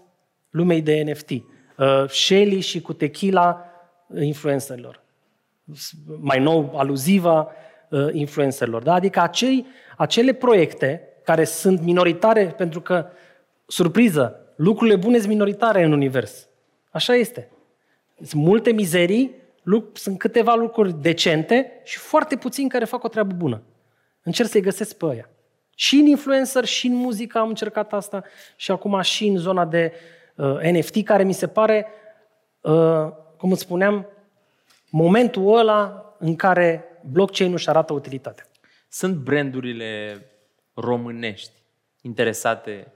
lumei 0.50 0.82
de 0.82 1.04
NFT. 1.12 1.30
Uh, 1.30 2.10
Shelly 2.10 2.60
și 2.60 2.82
cu 2.82 2.94
tequila 2.94 3.66
uh, 4.08 4.22
influencerilor. 4.22 5.02
Mai 6.20 6.40
nou, 6.40 6.78
aluziva 6.78 7.48
uh, 7.90 8.08
influencerilor. 8.12 8.84
Da? 8.84 8.94
Adică 8.94 9.20
acei, 9.20 9.66
acele 9.98 10.34
proiecte 10.34 11.02
care 11.24 11.44
sunt 11.44 11.82
minoritare 11.82 12.54
pentru 12.58 12.82
că, 12.82 13.06
surpriză, 13.66 14.38
lucrurile 14.64 14.96
bune 14.96 15.18
sunt 15.18 15.30
minoritare 15.30 15.84
în 15.84 15.92
univers. 15.92 16.48
Așa 16.92 17.16
este. 17.16 17.50
Sunt 18.24 18.44
multe 18.44 18.72
mizerii, 18.72 19.36
luc- 19.64 19.98
sunt 19.98 20.18
câteva 20.18 20.54
lucruri 20.56 21.02
decente 21.02 21.72
și 21.84 21.98
foarte 21.98 22.36
puțini 22.36 22.70
care 22.70 22.86
fac 22.86 23.04
o 23.04 23.08
treabă 23.08 23.34
bună. 23.34 23.62
Încerc 24.24 24.50
să-i 24.50 24.62
găsesc 24.62 24.98
pe 24.98 25.06
ăia. 25.06 25.30
Și 25.76 25.96
în 25.96 26.06
influencer, 26.06 26.66
și 26.66 26.88
în 26.88 26.96
muzică 26.96 27.38
am 27.38 27.48
încercat 27.48 27.94
asta 27.94 28.24
și 28.56 28.72
acum 28.72 29.02
și 29.02 29.28
în 29.28 29.38
zona 29.38 29.66
de 29.66 29.94
uh, 30.36 30.60
NFT, 30.62 31.04
care 31.04 31.24
mi 31.24 31.34
se 31.34 31.48
pare, 31.48 31.88
uh, 32.62 33.08
cum 33.38 33.52
îți 33.52 33.62
spuneam, 33.62 34.08
momentul 34.90 35.58
ăla 35.58 36.16
în 36.20 36.36
care 36.36 36.84
blockchain-ul 37.12 37.56
își 37.56 37.70
arată 37.70 37.94
utilitatea. 37.94 38.46
Sunt 38.90 39.16
brandurile 39.16 40.22
românești 40.74 41.52
interesate 42.02 42.94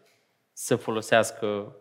să 0.60 0.76
folosească 0.76 1.76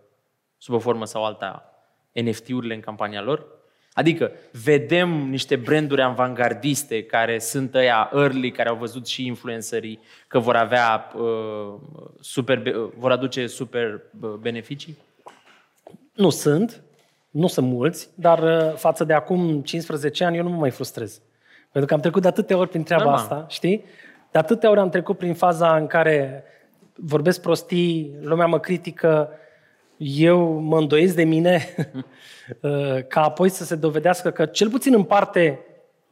sub 0.59 0.74
o 0.74 0.79
formă 0.79 1.05
sau 1.05 1.24
alta 1.24 1.70
NFT-urile 2.12 2.74
în 2.74 2.81
campania 2.81 3.22
lor? 3.22 3.47
Adică 3.93 4.33
vedem 4.62 5.09
niște 5.09 5.57
branduri 5.57 6.03
avangardiste 6.03 7.03
care 7.03 7.39
sunt 7.39 7.74
ăia 7.74 8.11
early, 8.14 8.51
care 8.51 8.68
au 8.68 8.77
văzut 8.77 9.07
și 9.07 9.27
influencerii 9.27 10.01
că 10.29 10.39
vor 10.39 10.57
avea 10.57 11.11
uh, 11.14 11.74
super, 12.20 12.59
be- 12.59 12.77
uh, 12.77 12.89
vor 12.97 13.11
aduce 13.11 13.47
super 13.47 14.01
uh, 14.20 14.31
beneficii? 14.31 14.97
Nu 16.12 16.31
sunt, 16.31 16.83
nu 17.31 17.47
sunt 17.47 17.66
mulți, 17.66 18.09
dar 18.14 18.43
uh, 18.43 18.74
față 18.74 19.05
de 19.05 19.12
acum 19.12 19.62
15 19.62 20.24
ani 20.24 20.37
eu 20.37 20.43
nu 20.43 20.51
mă 20.51 20.57
mai 20.57 20.70
frustrez. 20.70 21.20
Pentru 21.72 21.89
că 21.89 21.95
am 21.95 22.01
trecut 22.01 22.22
de 22.22 22.29
atâtea 22.29 22.57
ori 22.57 22.68
prin 22.68 22.83
treaba 22.83 23.05
Normal. 23.05 23.22
asta, 23.22 23.47
știi? 23.49 23.85
De 24.31 24.39
atâtea 24.39 24.70
ori 24.70 24.81
am 24.81 24.91
trecut 24.91 25.18
prin 25.18 25.35
faza 25.35 25.77
în 25.77 25.87
care 25.87 26.45
vorbesc 26.97 27.40
prostii, 27.40 28.14
lumea 28.20 28.47
mă 28.47 28.59
critică, 28.59 29.30
eu 29.97 30.61
mă 30.61 30.78
îndoiesc 30.78 31.14
de 31.14 31.24
mine, 31.24 31.74
uh, 32.61 33.07
ca 33.09 33.22
apoi 33.22 33.49
să 33.49 33.64
se 33.64 33.74
dovedească 33.74 34.30
că, 34.30 34.47
cel 34.47 34.70
puțin 34.70 34.94
în 34.94 35.03
parte, 35.03 35.61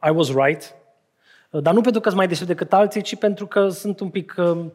I 0.07 0.09
was 0.09 0.33
right, 0.33 0.75
uh, 1.49 1.61
dar 1.61 1.73
nu 1.73 1.81
pentru 1.81 2.01
că 2.01 2.07
sunt 2.07 2.19
mai 2.19 2.27
deștept 2.27 2.49
decât 2.49 2.73
alții, 2.73 3.01
ci 3.01 3.15
pentru 3.15 3.47
că 3.47 3.69
sunt 3.69 3.99
un 3.99 4.09
pic 4.09 4.35
uh, 4.37 4.65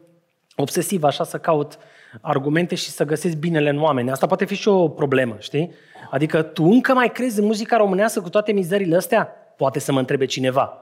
obsesiv, 0.55 1.03
așa, 1.03 1.23
să 1.23 1.37
caut 1.37 1.77
argumente 2.21 2.75
și 2.75 2.89
să 2.89 3.05
găsesc 3.05 3.35
binele 3.35 3.69
în 3.69 3.81
oameni. 3.81 4.11
Asta 4.11 4.27
poate 4.27 4.45
fi 4.45 4.55
și 4.55 4.67
o 4.67 4.89
problemă, 4.89 5.35
știi? 5.39 5.71
Adică 6.09 6.41
tu 6.41 6.63
încă 6.63 6.93
mai 6.93 7.11
crezi 7.11 7.39
în 7.39 7.45
muzica 7.45 7.77
românească 7.77 8.21
cu 8.21 8.29
toate 8.29 8.51
mizeriile 8.51 8.95
astea? 8.95 9.23
Poate 9.57 9.79
să 9.79 9.91
mă 9.91 9.99
întrebe 9.99 10.25
cineva. 10.25 10.77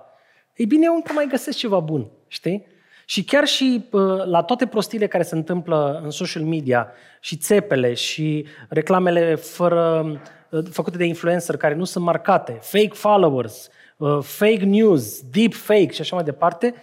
Ei 0.56 0.66
bine, 0.66 0.84
eu 0.86 0.94
încă 0.94 1.14
mai 1.14 1.28
găsesc 1.30 1.58
ceva 1.58 1.80
bun, 1.80 2.08
știi? 2.28 2.66
Și 3.10 3.24
chiar 3.24 3.48
și 3.48 3.86
uh, 3.92 4.26
la 4.26 4.42
toate 4.42 4.66
prostiile 4.66 5.08
care 5.08 5.24
se 5.24 5.36
întâmplă 5.36 6.02
în 6.04 6.10
social 6.10 6.44
media 6.44 6.92
și 7.20 7.38
țepele 7.38 7.94
și 7.94 8.46
reclamele 8.68 9.36
fără, 9.36 10.06
uh, 10.50 10.64
făcute 10.72 10.98
de 10.98 11.06
influencer 11.06 11.58
care 11.58 11.76
nu 11.76 11.84
sunt 11.84 12.04
marcate, 12.04 12.58
fake 12.62 12.94
followers, 12.94 13.70
uh, 13.98 14.18
fake 14.22 14.64
news, 14.64 15.22
deep 15.22 15.54
fake 15.54 15.92
și 15.92 16.02
așa 16.02 16.16
mai 16.16 16.24
departe, 16.24 16.74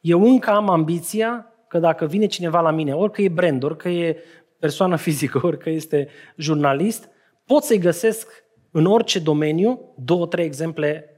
eu 0.00 0.22
încă 0.22 0.50
am 0.50 0.70
ambiția 0.70 1.46
că 1.68 1.78
dacă 1.78 2.06
vine 2.06 2.26
cineva 2.26 2.60
la 2.60 2.70
mine, 2.70 2.94
orică 2.94 3.22
e 3.22 3.28
brand, 3.28 3.62
orică 3.62 3.88
e 3.88 4.16
persoană 4.58 4.96
fizică, 5.06 5.40
orică 5.42 5.70
este 5.70 6.08
jurnalist, 6.36 7.08
pot 7.44 7.62
să-i 7.62 7.78
găsesc 7.78 8.44
în 8.70 8.86
orice 8.86 9.18
domeniu 9.18 9.94
două, 9.96 10.26
trei 10.26 10.44
exemple 10.44 11.10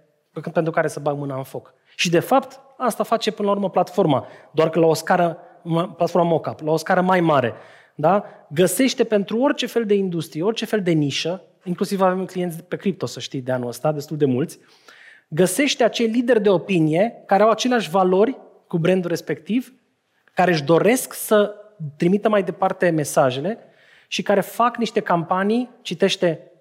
pentru 0.52 0.72
care 0.72 0.88
să 0.88 1.00
bag 1.00 1.16
mâna 1.18 1.36
în 1.36 1.42
foc. 1.42 1.74
Și 1.96 2.10
de 2.10 2.20
fapt, 2.20 2.60
asta 2.78 3.02
face 3.02 3.30
până 3.30 3.48
la 3.48 3.54
urmă 3.54 3.70
platforma, 3.70 4.26
doar 4.50 4.70
că 4.70 4.78
la 4.78 4.86
o 4.86 4.94
scară, 4.94 5.38
platforma 5.96 6.28
mockup, 6.28 6.60
la 6.60 6.72
o 6.72 6.76
scară 6.76 7.00
mai 7.00 7.20
mare. 7.20 7.54
Da? 7.94 8.24
Găsește 8.50 9.04
pentru 9.04 9.40
orice 9.40 9.66
fel 9.66 9.84
de 9.84 9.94
industrie, 9.94 10.42
orice 10.42 10.64
fel 10.64 10.82
de 10.82 10.90
nișă, 10.90 11.42
inclusiv 11.64 12.00
avem 12.00 12.24
clienți 12.24 12.62
pe 12.62 12.76
cripto, 12.76 13.06
să 13.06 13.20
știi, 13.20 13.40
de 13.40 13.52
anul 13.52 13.68
ăsta, 13.68 13.92
destul 13.92 14.16
de 14.16 14.24
mulți, 14.24 14.58
găsește 15.28 15.84
acei 15.84 16.06
lideri 16.06 16.42
de 16.42 16.50
opinie 16.50 17.22
care 17.26 17.42
au 17.42 17.50
aceleași 17.50 17.90
valori 17.90 18.38
cu 18.66 18.78
brandul 18.78 19.10
respectiv, 19.10 19.74
care 20.34 20.50
își 20.50 20.64
doresc 20.64 21.12
să 21.12 21.54
trimită 21.96 22.28
mai 22.28 22.42
departe 22.42 22.90
mesajele 22.90 23.58
și 24.08 24.22
care 24.22 24.40
fac 24.40 24.76
niște 24.76 25.00
campanii, 25.00 25.70
citește 25.82 26.52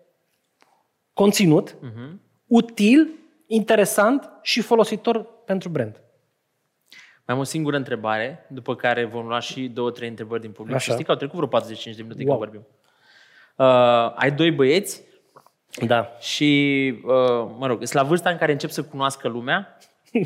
conținut, 1.14 1.76
uh-huh. 1.76 2.12
util, 2.48 3.10
interesant 3.48 4.30
și 4.42 4.62
folositor 4.62 5.24
pentru 5.46 5.70
brand. 5.70 6.02
Mai 7.28 7.36
am 7.36 7.42
o 7.42 7.44
singură 7.44 7.76
întrebare, 7.76 8.46
după 8.50 8.76
care 8.76 9.06
vom 9.06 9.28
lua 9.28 9.40
și 9.40 9.68
două, 9.68 9.92
trei 9.92 10.10
întrebări 10.10 10.42
din 10.42 10.52
public. 10.52 10.76
Așa. 10.76 10.84
Și 10.84 10.92
știi 10.92 11.04
că 11.04 11.12
au 11.12 11.18
trecut 11.18 11.36
vreo 11.36 11.48
45 11.48 11.96
de 11.96 12.02
minute 12.02 12.24
Wow. 12.24 12.38
când 12.38 12.50
vorbim. 12.50 12.68
Uh, 13.56 14.14
ai 14.16 14.32
doi 14.32 14.52
băieți 14.52 15.02
Da. 15.86 16.16
și, 16.20 16.94
uh, 17.04 17.50
mă 17.58 17.68
rog, 17.68 17.78
sunt 17.78 17.92
la 17.94 18.04
vârsta 18.04 18.30
în 18.30 18.38
care 18.38 18.52
încep 18.52 18.70
să 18.70 18.84
cunoască 18.84 19.28
lumea. 19.28 19.78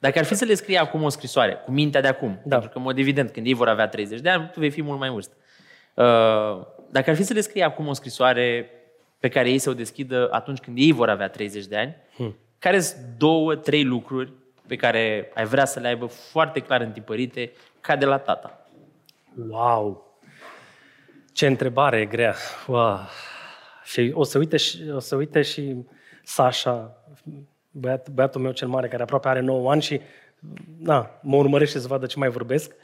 Dacă 0.00 0.18
ar 0.18 0.24
fi 0.24 0.34
să 0.34 0.44
le 0.44 0.54
scrie 0.54 0.78
acum 0.78 1.02
o 1.02 1.08
scrisoare, 1.08 1.54
cu 1.64 1.70
mintea 1.70 2.00
de 2.00 2.08
acum, 2.08 2.28
Da. 2.44 2.54
pentru 2.54 2.68
că, 2.68 2.78
în 2.78 2.84
mod 2.84 2.98
evident, 2.98 3.30
când 3.30 3.46
ei 3.46 3.54
vor 3.54 3.68
avea 3.68 3.88
30 3.88 4.20
de 4.20 4.28
ani, 4.28 4.50
tu 4.52 4.60
vei 4.60 4.70
fi 4.70 4.82
mult 4.82 4.98
mai 4.98 5.08
vârstă. 5.08 5.34
Uh, 5.94 6.66
Dacă 6.90 7.10
ar 7.10 7.16
fi 7.16 7.22
să 7.22 7.32
le 7.32 7.40
scrie 7.40 7.64
acum 7.64 7.86
o 7.86 7.92
scrisoare 7.92 8.70
pe 9.18 9.28
care 9.28 9.50
ei 9.50 9.58
să 9.58 9.70
o 9.70 9.74
deschidă 9.74 10.28
atunci 10.30 10.58
când 10.58 10.76
ei 10.78 10.92
vor 10.92 11.08
avea 11.08 11.28
30 11.28 11.66
de 11.66 11.76
ani, 11.76 11.96
hmm. 12.16 12.36
care 12.58 12.80
sunt 12.80 13.00
două, 13.18 13.54
trei 13.54 13.84
lucruri 13.84 14.32
pe 14.68 14.76
care 14.76 15.30
ai 15.34 15.44
vrea 15.44 15.64
să 15.64 15.80
le 15.80 15.88
aibă 15.88 16.06
foarte 16.06 16.60
clar 16.60 16.80
întipărite, 16.80 17.52
ca 17.80 17.96
de 17.96 18.04
la 18.04 18.18
tata? 18.18 18.66
Wow! 19.48 20.16
Ce 21.32 21.46
întrebare 21.46 22.06
grea! 22.06 22.34
Wow. 22.66 22.98
Și 23.84 24.10
o 24.14 24.24
să 24.24 24.38
uite 24.38 24.56
și, 24.56 24.90
o 24.94 24.98
să 24.98 25.16
uite 25.16 25.42
și 25.42 25.76
Sasha, 26.24 26.96
băiat, 27.70 28.10
băiatul 28.10 28.40
meu 28.40 28.52
cel 28.52 28.68
mare, 28.68 28.88
care 28.88 29.02
aproape 29.02 29.28
are 29.28 29.40
9 29.40 29.70
ani 29.70 29.82
și 29.82 30.00
na, 30.78 31.18
mă 31.22 31.36
urmărește 31.36 31.78
să 31.78 31.86
vadă 31.86 32.06
ce 32.06 32.18
mai 32.18 32.28
vorbesc. 32.28 32.74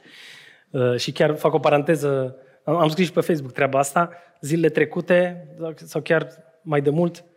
Uh, 0.69 0.95
și 0.95 1.11
chiar 1.11 1.35
fac 1.35 1.53
o 1.53 1.59
paranteză, 1.59 2.35
am, 2.63 2.75
am 2.75 2.89
scris 2.89 3.05
și 3.05 3.11
pe 3.11 3.21
Facebook 3.21 3.51
treaba 3.51 3.79
asta, 3.79 4.11
zilele 4.41 4.69
trecute, 4.69 5.47
sau 5.75 6.01
chiar 6.01 6.27
mai 6.61 6.81
de 6.81 6.89
mult, 6.89 7.17
uh, 7.17 7.34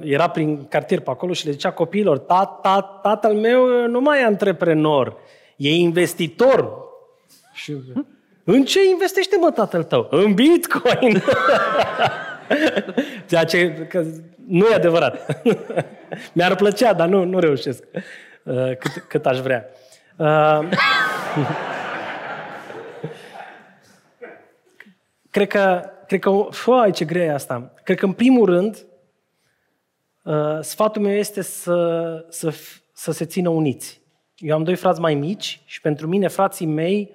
era 0.00 0.28
prin 0.28 0.66
cartier 0.68 1.00
pe 1.00 1.10
acolo 1.10 1.32
și 1.32 1.46
le 1.46 1.52
zicea 1.52 1.70
copiilor, 1.70 2.18
tata, 2.18 3.00
tatăl 3.02 3.34
meu 3.34 3.88
nu 3.88 4.00
mai 4.00 4.20
e 4.20 4.24
antreprenor, 4.24 5.16
e 5.56 5.74
investitor. 5.74 6.74
Și, 7.52 7.76
în 8.44 8.64
ce 8.64 8.78
investește, 8.90 9.36
mă, 9.40 9.50
tatăl 9.50 9.82
tău? 9.82 10.08
În 10.10 10.34
Bitcoin! 10.34 11.22
Ceea 13.28 13.44
ce 13.44 13.72
că 13.72 14.04
nu 14.46 14.66
e 14.66 14.74
adevărat. 14.74 15.42
Mi-ar 16.32 16.54
plăcea, 16.54 16.92
dar 16.92 17.08
nu, 17.08 17.24
nu 17.24 17.38
reușesc 17.38 17.84
uh, 18.42 18.76
cât, 18.76 19.04
cât 19.08 19.26
aș 19.26 19.38
vrea. 19.38 19.66
Uh, 20.16 20.58
cred 25.30 25.48
că, 25.48 25.90
cred 26.06 26.20
că, 26.20 26.46
fai, 26.50 26.90
ce 26.90 27.04
grea 27.04 27.24
e 27.24 27.32
asta. 27.32 27.72
Cred 27.82 27.98
că, 27.98 28.04
în 28.04 28.12
primul 28.12 28.46
rând, 28.46 28.74
uh, 28.74 28.91
sfatul 30.60 31.02
meu 31.02 31.12
este 31.12 31.42
să, 31.42 32.26
să, 32.28 32.50
f- 32.50 32.82
să 32.92 33.12
se 33.12 33.24
țină 33.24 33.48
uniți. 33.48 34.00
Eu 34.36 34.54
am 34.54 34.62
doi 34.62 34.76
frați 34.76 35.00
mai 35.00 35.14
mici 35.14 35.62
și 35.64 35.80
pentru 35.80 36.06
mine 36.06 36.28
frații 36.28 36.66
mei 36.66 37.10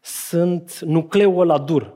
sunt 0.00 0.78
nucleul 0.80 1.40
ăla 1.40 1.58
dur. 1.58 1.94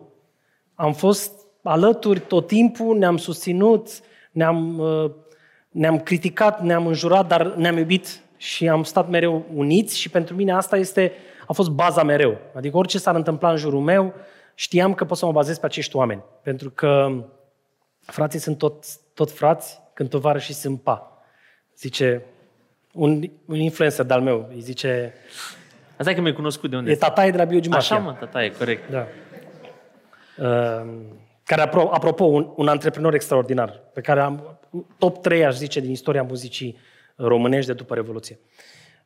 Am 0.75 0.93
fost 0.93 1.33
alături 1.63 2.21
tot 2.21 2.47
timpul, 2.47 2.99
ne-am 2.99 3.17
susținut, 3.17 3.89
ne-am, 4.31 4.79
uh, 4.79 5.11
ne-am 5.69 6.01
criticat, 6.01 6.63
ne-am 6.63 6.87
înjurat, 6.87 7.27
dar 7.27 7.55
ne-am 7.55 7.77
iubit 7.77 8.21
și 8.37 8.69
am 8.69 8.83
stat 8.83 9.09
mereu 9.09 9.45
uniți 9.55 9.99
și 9.99 10.09
pentru 10.09 10.35
mine 10.35 10.53
asta 10.53 10.77
este, 10.77 11.13
a 11.47 11.53
fost 11.53 11.71
baza 11.71 12.03
mereu. 12.03 12.39
Adică 12.55 12.77
orice 12.77 12.99
s-ar 12.99 13.15
întâmpla 13.15 13.51
în 13.51 13.57
jurul 13.57 13.81
meu, 13.81 14.15
știam 14.55 14.95
că 14.95 15.05
pot 15.05 15.17
să 15.17 15.27
mă 15.27 15.33
bazez 15.33 15.59
pe 15.59 15.67
acești 15.67 15.97
oameni. 15.97 16.23
Pentru 16.43 16.71
că 16.71 17.11
frații 18.01 18.39
sunt 18.39 18.59
tot, 18.59 18.85
tot 19.15 19.31
frați 19.31 19.81
când 20.01 20.13
tovarășii 20.13 20.55
sunt 20.55 20.81
pa. 20.81 21.23
Zice 21.77 22.23
un, 22.93 23.23
un 23.45 23.57
influencer 23.57 24.05
de-al 24.05 24.21
meu, 24.21 24.49
îi 24.55 24.61
zice, 24.61 25.15
Asta 25.97 26.11
e 26.11 26.15
că 26.15 26.21
mi-ai 26.21 26.33
cunoscut 26.33 26.71
de 26.71 26.77
unde 26.77 26.91
e 26.91 26.95
tataie 26.97 27.31
de 27.31 27.37
la 27.37 27.45
Biogimașia. 27.45 27.97
Așa 27.97 28.05
mă, 28.05 28.17
tata, 28.21 28.45
e 28.45 28.49
corect. 28.49 28.91
Da. 28.91 29.07
Uh, 30.39 30.91
care, 31.45 31.63
apro- 31.63 31.91
apropo, 31.91 32.25
un, 32.25 32.53
un 32.57 32.69
antreprenor 32.69 33.15
extraordinar, 33.15 33.81
pe 33.93 34.01
care 34.01 34.21
am 34.21 34.59
top 34.99 35.23
3, 35.23 35.45
aș 35.45 35.57
zice, 35.57 35.81
din 35.81 35.91
istoria 35.91 36.23
muzicii 36.23 36.79
românești 37.17 37.67
de 37.67 37.73
după 37.73 37.95
Revoluție. 37.95 38.39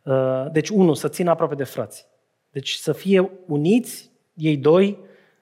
Uh, 0.02 0.46
deci, 0.52 0.68
unu, 0.68 0.94
să 0.94 1.08
țină 1.08 1.30
aproape 1.30 1.54
de 1.54 1.64
frați. 1.64 2.06
Deci 2.50 2.72
să 2.72 2.92
fie 2.92 3.30
uniți, 3.46 4.10
ei 4.34 4.56
doi, 4.56 4.98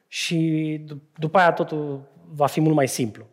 și 0.09 0.81
dup- 0.85 1.19
după 1.19 1.39
aia 1.39 1.53
totul 1.53 2.01
va 2.35 2.47
fi 2.47 2.61
mult 2.61 2.75
mai 2.75 2.89
simplu. 2.89 3.27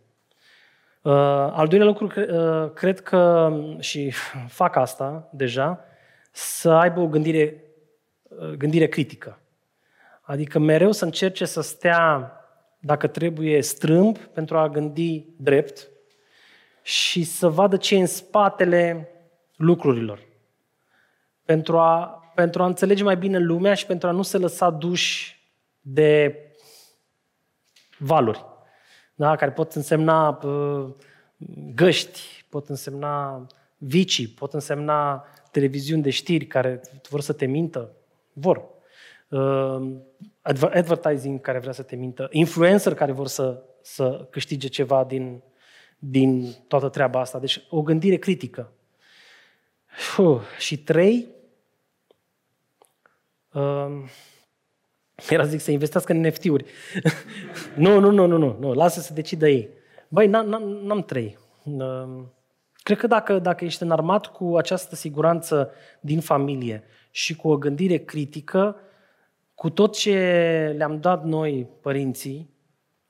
Uh, 1.02 1.14
al 1.52 1.68
doilea 1.68 1.88
lucru, 1.88 2.08
cre- 2.08 2.28
uh, 2.32 2.72
cred 2.74 3.00
că, 3.00 3.54
și 3.80 4.14
fac 4.47 4.76
asta 4.76 5.30
deja, 5.32 5.84
să 6.32 6.72
aibă 6.72 7.00
o 7.00 7.08
gândire, 7.08 7.64
uh, 8.24 8.50
gândire 8.50 8.88
critică. 8.88 9.39
Adică 10.22 10.60
mereu 10.60 10.91
să 10.91 11.06
încerce 11.06 11.45
să 11.45 11.62
stea, 11.62 12.34
dacă 12.80 13.08
trebuie, 13.08 13.62
strâmb 13.62 14.18
pentru 14.18 14.58
a 14.58 14.70
gândi 14.70 15.26
drept 15.38 15.89
și 16.82 17.24
să 17.24 17.50
vadă 17.50 17.78
ce 17.78 17.95
e 17.95 18.00
în 18.00 18.06
spatele 18.06 19.10
lucrurilor. 19.56 20.20
Pentru 21.45 21.78
a, 21.78 22.24
pentru 22.36 22.64
a 22.64 22.66
înțelege 22.66 23.04
mai 23.04 23.18
bine 23.18 23.38
lumea 23.38 23.74
și 23.74 23.86
pentru 23.86 24.08
a 24.08 24.12
nu 24.12 24.22
se 24.22 24.38
lăsa 24.38 24.70
duși 24.70 25.43
de 25.82 26.36
valuri, 27.97 28.45
da? 29.20 29.36
care 29.36 29.52
pot 29.52 29.74
însemna 29.74 30.40
uh, 30.44 30.90
găști, 31.76 32.46
pot 32.50 32.70
însemna 32.70 33.48
vicii, 33.78 34.28
pot 34.28 34.54
însemna 34.54 35.26
televiziuni 35.52 36.02
de 36.02 36.10
știri 36.10 36.46
care 36.46 36.82
vor 37.10 37.22
să 37.22 37.34
te 37.34 37.46
mintă, 37.46 37.92
vor. 38.34 38.64
Uh, 39.30 39.92
adver- 40.42 40.74
advertising 40.74 41.42
care 41.42 41.60
vrea 41.60 41.72
să 41.72 41.84
te 41.84 41.96
mintă, 41.96 42.28
influencer 42.32 42.94
care 42.94 43.12
vor 43.12 43.28
să, 43.28 43.64
să 43.82 44.28
câștige 44.30 44.68
ceva 44.68 45.04
din, 45.04 45.42
din 45.98 46.56
toată 46.68 46.90
treaba 46.90 47.20
asta. 47.20 47.40
Deci 47.40 47.62
o 47.70 47.82
gândire 47.82 48.16
critică. 48.16 48.72
Fuh. 49.86 50.42
Și 50.58 50.78
trei, 50.78 51.28
uh, 53.52 54.04
era 55.30 55.46
zic 55.46 55.60
să 55.60 55.72
investească 55.72 56.12
în 56.12 56.20
NFT-uri. 56.20 56.66
nu, 57.76 58.00
nu, 58.00 58.12
nu, 58.12 58.26
nu, 58.26 58.38
nu, 58.38 58.56
nu, 58.60 58.74
lasă 58.74 59.00
să 59.00 59.14
decidă 59.14 59.50
ei. 59.50 59.70
Băi, 60.08 60.28
n-am, 60.28 60.48
n-am, 60.48 60.64
n-am 60.64 61.04
trei. 61.04 61.38
Uh, 61.64 62.24
Cred 62.90 63.02
că 63.02 63.08
dacă, 63.08 63.40
dacă 63.40 63.66
ești 63.66 63.84
înarmat 63.84 64.26
cu 64.26 64.58
această 64.58 64.96
siguranță 64.96 65.72
din 66.00 66.20
familie 66.20 66.84
și 67.12 67.36
cu 67.36 67.50
o 67.50 67.58
gândire 67.58 67.98
critică, 67.98 68.76
cu 69.56 69.70
tot 69.70 69.96
ce 69.96 70.14
le-am 70.78 71.00
dat 71.00 71.24
noi, 71.24 71.68
părinții, 71.82 72.50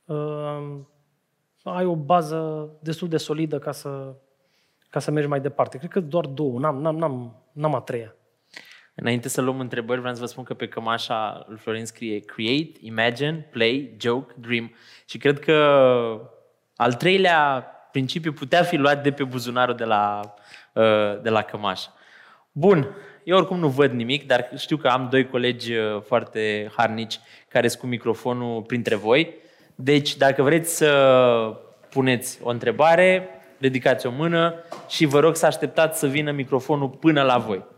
uh, 0.05 0.77
ai 1.63 1.85
o 1.85 1.95
bază 1.95 2.69
destul 2.81 3.07
de 3.07 3.17
solidă 3.17 3.59
ca 3.59 3.71
să, 3.71 4.15
ca 4.89 4.99
să 4.99 5.11
mergi 5.11 5.29
mai 5.29 5.41
departe. 5.41 5.77
Cred 5.77 5.89
că 5.89 5.99
doar 5.99 6.25
două, 6.25 6.59
n-am, 6.59 6.81
n-am, 6.81 6.97
n-am, 6.97 7.43
n-am 7.51 7.75
a 7.75 7.81
treia. 7.81 8.15
Înainte 9.01 9.29
să 9.29 9.41
luăm 9.41 9.59
întrebări, 9.59 9.99
vreau 9.99 10.15
să 10.15 10.21
vă 10.21 10.27
spun 10.27 10.43
că 10.43 10.53
pe 10.53 10.67
cămașa 10.67 11.45
lui 11.47 11.57
Florin 11.57 11.85
scrie 11.85 12.19
Create, 12.19 12.71
Imagine, 12.81 13.47
Play, 13.51 13.95
Joke, 13.99 14.33
Dream. 14.39 14.75
Și 15.05 15.17
cred 15.17 15.39
că 15.39 15.55
al 16.75 16.93
treilea 16.93 17.65
principiu 17.91 18.31
putea 18.31 18.63
fi 18.63 18.75
luat 18.75 19.03
de 19.03 19.11
pe 19.11 19.23
buzunarul 19.23 19.75
de 19.75 19.83
la, 19.83 20.33
uh, 20.73 21.21
de 21.21 21.29
la 21.29 21.41
cămașă. 21.41 21.93
Bun, 22.51 22.87
eu 23.23 23.37
oricum 23.37 23.59
nu 23.59 23.67
văd 23.67 23.91
nimic, 23.91 24.27
dar 24.27 24.49
știu 24.57 24.77
că 24.77 24.87
am 24.87 25.07
doi 25.11 25.27
colegi 25.27 25.73
uh, 25.73 26.01
foarte 26.01 26.71
harnici 26.75 27.19
care 27.47 27.67
sunt 27.67 27.81
cu 27.81 27.87
microfonul 27.87 28.61
printre 28.61 28.95
voi. 28.95 29.35
Deci, 29.75 30.17
dacă 30.17 30.43
vreți 30.43 30.77
să 30.77 31.59
puneți 31.89 32.39
o 32.43 32.49
întrebare, 32.49 33.29
ridicați 33.59 34.07
o 34.07 34.11
mână 34.11 34.55
și 34.87 35.05
vă 35.05 35.19
rog 35.19 35.35
să 35.35 35.45
așteptați 35.45 35.99
să 35.99 36.07
vină 36.07 36.31
microfonul 36.31 36.89
până 36.89 37.21
la 37.21 37.37
voi. 37.37 37.77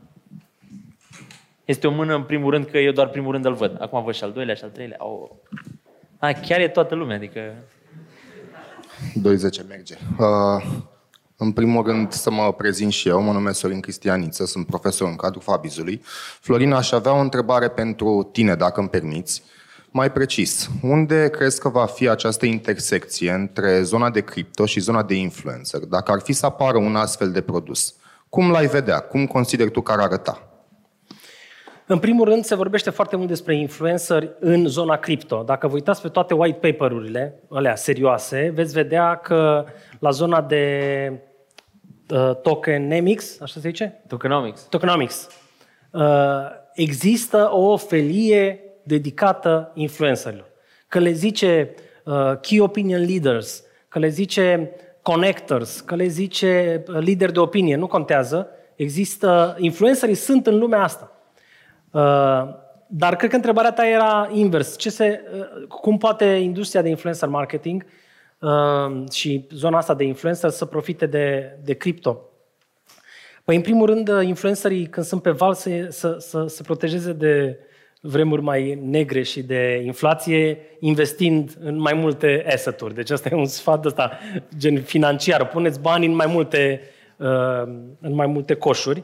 Este 1.72 1.88
o 1.88 1.92
mână 1.92 2.16
în 2.16 2.24
primul 2.24 2.52
rând, 2.52 2.66
că 2.66 2.78
eu 2.78 2.92
doar 2.92 3.08
primul 3.08 3.32
rând 3.32 3.46
îl 3.46 3.54
văd. 3.54 3.78
Acum 3.80 4.04
văd 4.04 4.14
și 4.14 4.24
al 4.24 4.32
doilea 4.32 4.56
și 4.56 4.64
al 4.64 4.70
treilea. 4.70 4.98
Oh. 5.00 5.30
A, 6.20 6.32
chiar 6.32 6.60
e 6.60 6.68
toată 6.68 6.96
lumea, 6.96 7.16
adică... 7.16 7.40
20 9.14 9.64
merge. 9.68 9.96
Uh, 10.20 10.64
în 11.38 11.52
primul 11.52 11.84
rând 11.86 12.12
să 12.12 12.32
mă 12.32 12.54
prezint 12.54 12.92
și 12.92 13.08
eu, 13.08 13.22
mă 13.22 13.32
numesc 13.32 13.60
Sorin 13.60 13.80
Cristianiță, 13.80 14.46
sunt 14.46 14.66
profesor 14.66 15.08
în 15.08 15.16
cadrul 15.16 15.42
Fabizului. 15.42 16.02
Florina, 16.40 16.78
aș 16.78 16.92
avea 16.92 17.14
o 17.14 17.20
întrebare 17.20 17.70
pentru 17.70 18.30
tine, 18.32 18.56
dacă 18.56 18.80
îmi 18.80 18.90
permiți. 18.90 19.44
Mai 19.92 20.12
precis, 20.12 20.70
unde 20.82 21.30
crezi 21.30 21.60
că 21.60 21.70
va 21.70 21.86
fi 21.86 22.10
această 22.10 22.46
intersecție 22.46 23.32
între 23.32 23.82
zona 23.84 24.10
de 24.10 24.22
cripto 24.22 24.66
și 24.66 24.80
zona 24.80 25.04
de 25.04 25.14
influencer? 25.14 25.80
Dacă 25.80 26.12
ar 26.12 26.20
fi 26.20 26.34
să 26.34 26.46
apară 26.46 26.78
un 26.78 26.96
astfel 26.96 27.32
de 27.32 27.42
produs, 27.42 27.96
cum 28.30 28.52
l-ai 28.52 28.68
vedea? 28.68 29.00
Cum 29.00 29.26
consideri 29.28 29.72
tu 29.72 29.82
că 29.82 29.92
ar 29.92 30.00
arăta? 30.00 30.51
În 31.92 32.00
primul 32.00 32.26
rând, 32.26 32.44
se 32.44 32.56
vorbește 32.56 32.90
foarte 32.90 33.16
mult 33.16 33.28
despre 33.28 33.56
influenceri 33.56 34.32
în 34.40 34.68
zona 34.68 34.98
cripto. 34.98 35.44
Dacă 35.44 35.68
vă 35.68 35.74
uitați 35.74 36.02
pe 36.02 36.08
toate 36.08 36.34
white 36.34 36.72
paper-urile, 36.72 37.44
alea 37.50 37.76
serioase, 37.76 38.52
veți 38.54 38.74
vedea 38.74 39.16
că 39.16 39.66
la 40.00 40.10
zona 40.10 40.42
de 40.42 41.12
uh, 42.10 42.36
tokenomics, 42.36 43.42
așa 43.42 43.54
se 43.54 43.60
zice? 43.60 44.04
Tokenomics. 44.08 44.62
Tokenomics, 44.62 45.28
uh, 45.92 46.02
există 46.74 47.50
o 47.52 47.78
felie 47.78 48.60
dedicată 48.84 49.72
influencerilor. 49.74 50.48
Că 50.88 51.00
le 51.00 51.12
zice 51.12 51.74
uh, 52.06 52.34
key 52.42 52.60
opinion 52.60 53.06
leaders, 53.06 53.64
că 53.88 54.00
le 54.00 54.08
zice 54.08 54.72
connectors, 55.02 55.80
că 55.80 55.96
le 55.96 56.08
zice 56.08 56.84
uh, 56.88 56.98
lideri 57.00 57.34
de 57.34 57.40
opinie, 57.40 57.76
nu 57.76 57.88
contează. 57.88 58.48
Există, 58.76 59.56
influencerii 59.60 60.16
sunt 60.16 60.48
în 60.48 60.58
lumea 60.58 60.84
asta. 60.84 61.16
Uh, 61.92 62.60
dar 62.88 63.16
cred 63.16 63.30
că 63.30 63.36
întrebarea 63.36 63.72
ta 63.72 63.88
era 63.88 64.30
invers. 64.32 64.78
Ce 64.78 64.90
se, 64.90 65.22
uh, 65.34 65.68
cum 65.68 65.98
poate 65.98 66.26
industria 66.26 66.82
de 66.82 66.90
influencer 66.90 67.28
marketing 67.28 67.86
uh, 68.40 69.12
și 69.12 69.48
zona 69.52 69.78
asta 69.78 69.94
de 69.94 70.04
influencer 70.04 70.50
să 70.50 70.66
profite 70.66 71.06
de, 71.06 71.58
de 71.64 71.74
cripto? 71.74 72.22
Păi, 73.44 73.56
în 73.56 73.62
primul 73.62 73.86
rând, 73.86 74.12
influencerii, 74.22 74.86
când 74.88 75.06
sunt 75.06 75.22
pe 75.22 75.32
val, 75.32 75.54
să, 75.54 75.88
să, 75.90 76.16
să 76.20 76.46
se 76.48 76.64
protejeze 76.64 77.14
de 77.14 77.60
vremuri 78.02 78.42
mai 78.42 78.80
negre 78.84 79.22
și 79.22 79.44
de 79.44 79.82
inflație, 79.86 80.58
investind 80.80 81.58
în 81.60 81.80
mai 81.80 81.94
multe 81.94 82.46
asset-uri. 82.54 82.94
Deci 82.94 83.10
asta 83.10 83.30
e 83.32 83.36
un 83.36 83.46
sfat 83.46 83.86
ăsta, 83.86 84.20
gen 84.58 84.82
financiar. 84.82 85.48
Puneți 85.48 85.80
bani 85.80 86.06
în 86.06 86.16
mai 86.16 86.28
multe, 86.28 86.82
uh, 87.18 87.64
în 88.00 88.14
mai 88.14 88.28
multe 88.28 88.54
coșuri. 88.54 89.04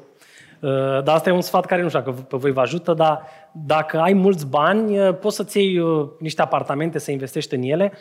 Uh, 0.59 1.03
dar 1.03 1.15
asta 1.15 1.29
e 1.29 1.33
un 1.33 1.41
sfat 1.41 1.65
care 1.65 1.81
nu 1.81 1.87
știu 1.87 1.99
dacă 1.99 2.11
pe 2.11 2.37
voi 2.37 2.51
vă 2.51 2.59
ajută, 2.59 2.93
dar 2.93 3.21
dacă 3.51 3.99
ai 3.99 4.13
mulți 4.13 4.47
bani, 4.47 4.99
uh, 4.99 5.17
poți 5.19 5.35
să-ți 5.35 5.57
iei 5.57 5.81
niște 6.19 6.41
apartamente, 6.41 6.99
să 6.99 7.11
investești 7.11 7.55
în 7.55 7.61
ele. 7.61 7.91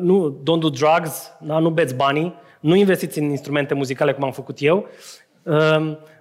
Nu, 0.00 0.40
don't 0.40 0.60
do 0.60 0.68
drugs, 0.68 1.32
da? 1.40 1.58
nu 1.58 1.70
beți 1.70 1.94
banii, 1.94 2.34
nu 2.60 2.74
investiți 2.74 3.18
în 3.18 3.30
instrumente 3.30 3.74
muzicale 3.74 4.12
cum 4.12 4.24
am 4.24 4.32
făcut 4.32 4.56
eu. 4.60 4.86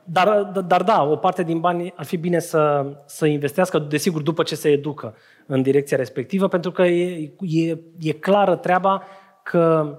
Dar, 0.04 0.44
dar 0.68 0.84
da, 0.84 1.04
o 1.04 1.16
parte 1.16 1.44
din 1.44 1.60
bani 1.60 1.94
ar 1.96 2.06
fi 2.06 2.18
bine 2.18 2.40
să, 2.40 2.86
să 3.06 3.26
investească, 3.26 3.80
desigur, 3.80 4.22
după 4.22 4.44
ce 4.44 4.56
se 4.56 4.70
educă 4.70 5.16
în 5.46 5.62
direcția 5.62 5.98
respectivă, 5.98 6.48
pentru 6.48 6.72
că 6.72 6.82
e, 6.82 7.32
e, 7.40 7.78
e 8.00 8.12
clară 8.12 8.56
treaba 8.56 9.04
că 9.44 9.96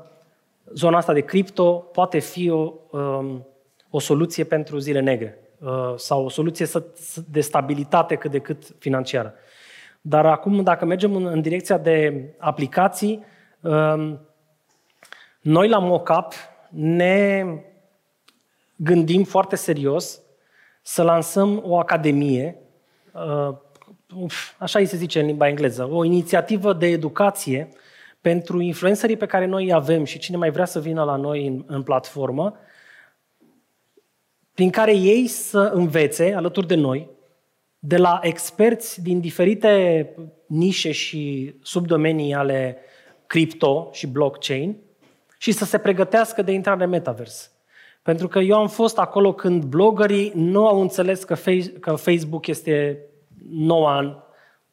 zona 0.74 0.96
asta 0.96 1.12
de 1.12 1.20
cripto 1.20 1.72
poate 1.72 2.18
fi 2.18 2.50
o, 2.50 2.72
um, 2.90 3.46
o 3.90 3.98
soluție 3.98 4.44
pentru 4.44 4.78
zile 4.78 5.00
negre 5.00 5.38
uh, 5.38 5.41
sau 5.96 6.24
o 6.24 6.28
soluție 6.28 6.66
de 7.30 7.40
stabilitate 7.40 8.14
cât 8.14 8.30
de 8.30 8.38
cât 8.38 8.64
financiară. 8.78 9.34
Dar 10.00 10.26
acum, 10.26 10.62
dacă 10.62 10.84
mergem 10.84 11.14
în, 11.14 11.26
în 11.26 11.40
direcția 11.40 11.78
de 11.78 12.24
aplicații, 12.38 13.24
um, 13.60 14.20
noi 15.40 15.68
la 15.68 15.78
MoCap 15.78 16.32
ne 16.70 17.44
gândim 18.76 19.24
foarte 19.24 19.56
serios 19.56 20.20
să 20.82 21.02
lansăm 21.02 21.62
o 21.64 21.78
academie, 21.78 22.56
uh, 23.12 23.56
așa 24.58 24.78
îi 24.78 24.86
se 24.86 24.96
zice 24.96 25.20
în 25.20 25.26
limba 25.26 25.48
engleză, 25.48 25.88
o 25.90 26.04
inițiativă 26.04 26.72
de 26.72 26.86
educație 26.86 27.68
pentru 28.20 28.60
influencerii 28.60 29.16
pe 29.16 29.26
care 29.26 29.46
noi 29.46 29.64
îi 29.64 29.72
avem 29.72 30.04
și 30.04 30.18
cine 30.18 30.36
mai 30.36 30.50
vrea 30.50 30.64
să 30.64 30.80
vină 30.80 31.04
la 31.04 31.16
noi 31.16 31.46
în, 31.46 31.64
în 31.66 31.82
platformă, 31.82 32.56
prin 34.54 34.70
care 34.70 34.96
ei 34.96 35.26
să 35.26 35.70
învețe, 35.74 36.34
alături 36.34 36.66
de 36.66 36.74
noi, 36.74 37.10
de 37.78 37.96
la 37.96 38.20
experți 38.22 39.02
din 39.02 39.20
diferite 39.20 40.08
nișe 40.46 40.92
și 40.92 41.54
subdomenii 41.62 42.34
ale 42.34 42.78
cripto 43.26 43.88
și 43.92 44.06
blockchain 44.06 44.76
și 45.38 45.52
să 45.52 45.64
se 45.64 45.78
pregătească 45.78 46.42
de 46.42 46.52
intrare 46.52 46.84
în 46.84 46.90
metavers. 46.90 47.50
Pentru 48.02 48.28
că 48.28 48.38
eu 48.38 48.56
am 48.56 48.68
fost 48.68 48.98
acolo 48.98 49.32
când 49.32 49.64
bloggerii 49.64 50.32
nu 50.34 50.66
au 50.66 50.80
înțeles 50.80 51.24
că, 51.24 51.36
că 51.80 51.94
Facebook 51.94 52.46
este 52.46 52.98
noua 53.50 54.26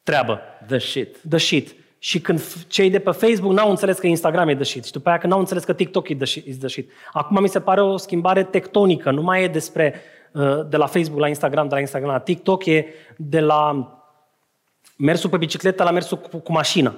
treabă. 0.04 0.40
The 0.68 0.78
shit. 0.78 1.22
The 1.30 1.38
shit. 1.38 1.76
Și 2.00 2.20
când 2.20 2.42
cei 2.68 2.90
de 2.90 3.00
pe 3.00 3.12
Facebook 3.12 3.54
n-au 3.54 3.70
înțeles 3.70 3.98
că 3.98 4.08
Instagram 4.08 4.48
e 4.48 4.56
the 4.56 4.64
shit. 4.64 4.86
Și 4.86 4.92
după 4.92 5.10
aia 5.10 5.18
că 5.18 5.28
n-au 5.28 5.40
înțeles 5.40 5.64
că 5.64 5.74
TikTok 5.74 6.10
e 6.10 6.16
the 6.16 6.26
shit, 6.26 6.46
is 6.46 6.58
the 6.58 6.68
shit. 6.68 6.92
Acum 7.14 7.42
mi 7.42 7.50
se 7.50 7.60
pare 7.60 7.82
o 7.82 7.98
schimbare 7.98 8.44
tectonică. 8.44 9.12
Nu 9.12 9.22
mai 9.22 9.44
e 9.44 9.48
despre 9.48 10.02
uh, 10.32 10.60
de 10.70 10.78
la 10.78 10.86
Facebook 10.86 11.20
la 11.20 11.28
Instagram, 11.28 11.68
de 11.68 11.74
la 11.74 11.80
Instagram 11.80 12.12
la 12.12 12.20
TikTok, 12.20 12.66
e 12.66 12.86
de 13.18 13.40
la 13.40 13.94
mersul 14.98 15.30
pe 15.30 15.38
bicicletă 15.38 15.84
la 15.84 15.92
mersul 15.92 16.18
cu, 16.18 16.38
cu 16.38 16.52
mașină 16.52 16.96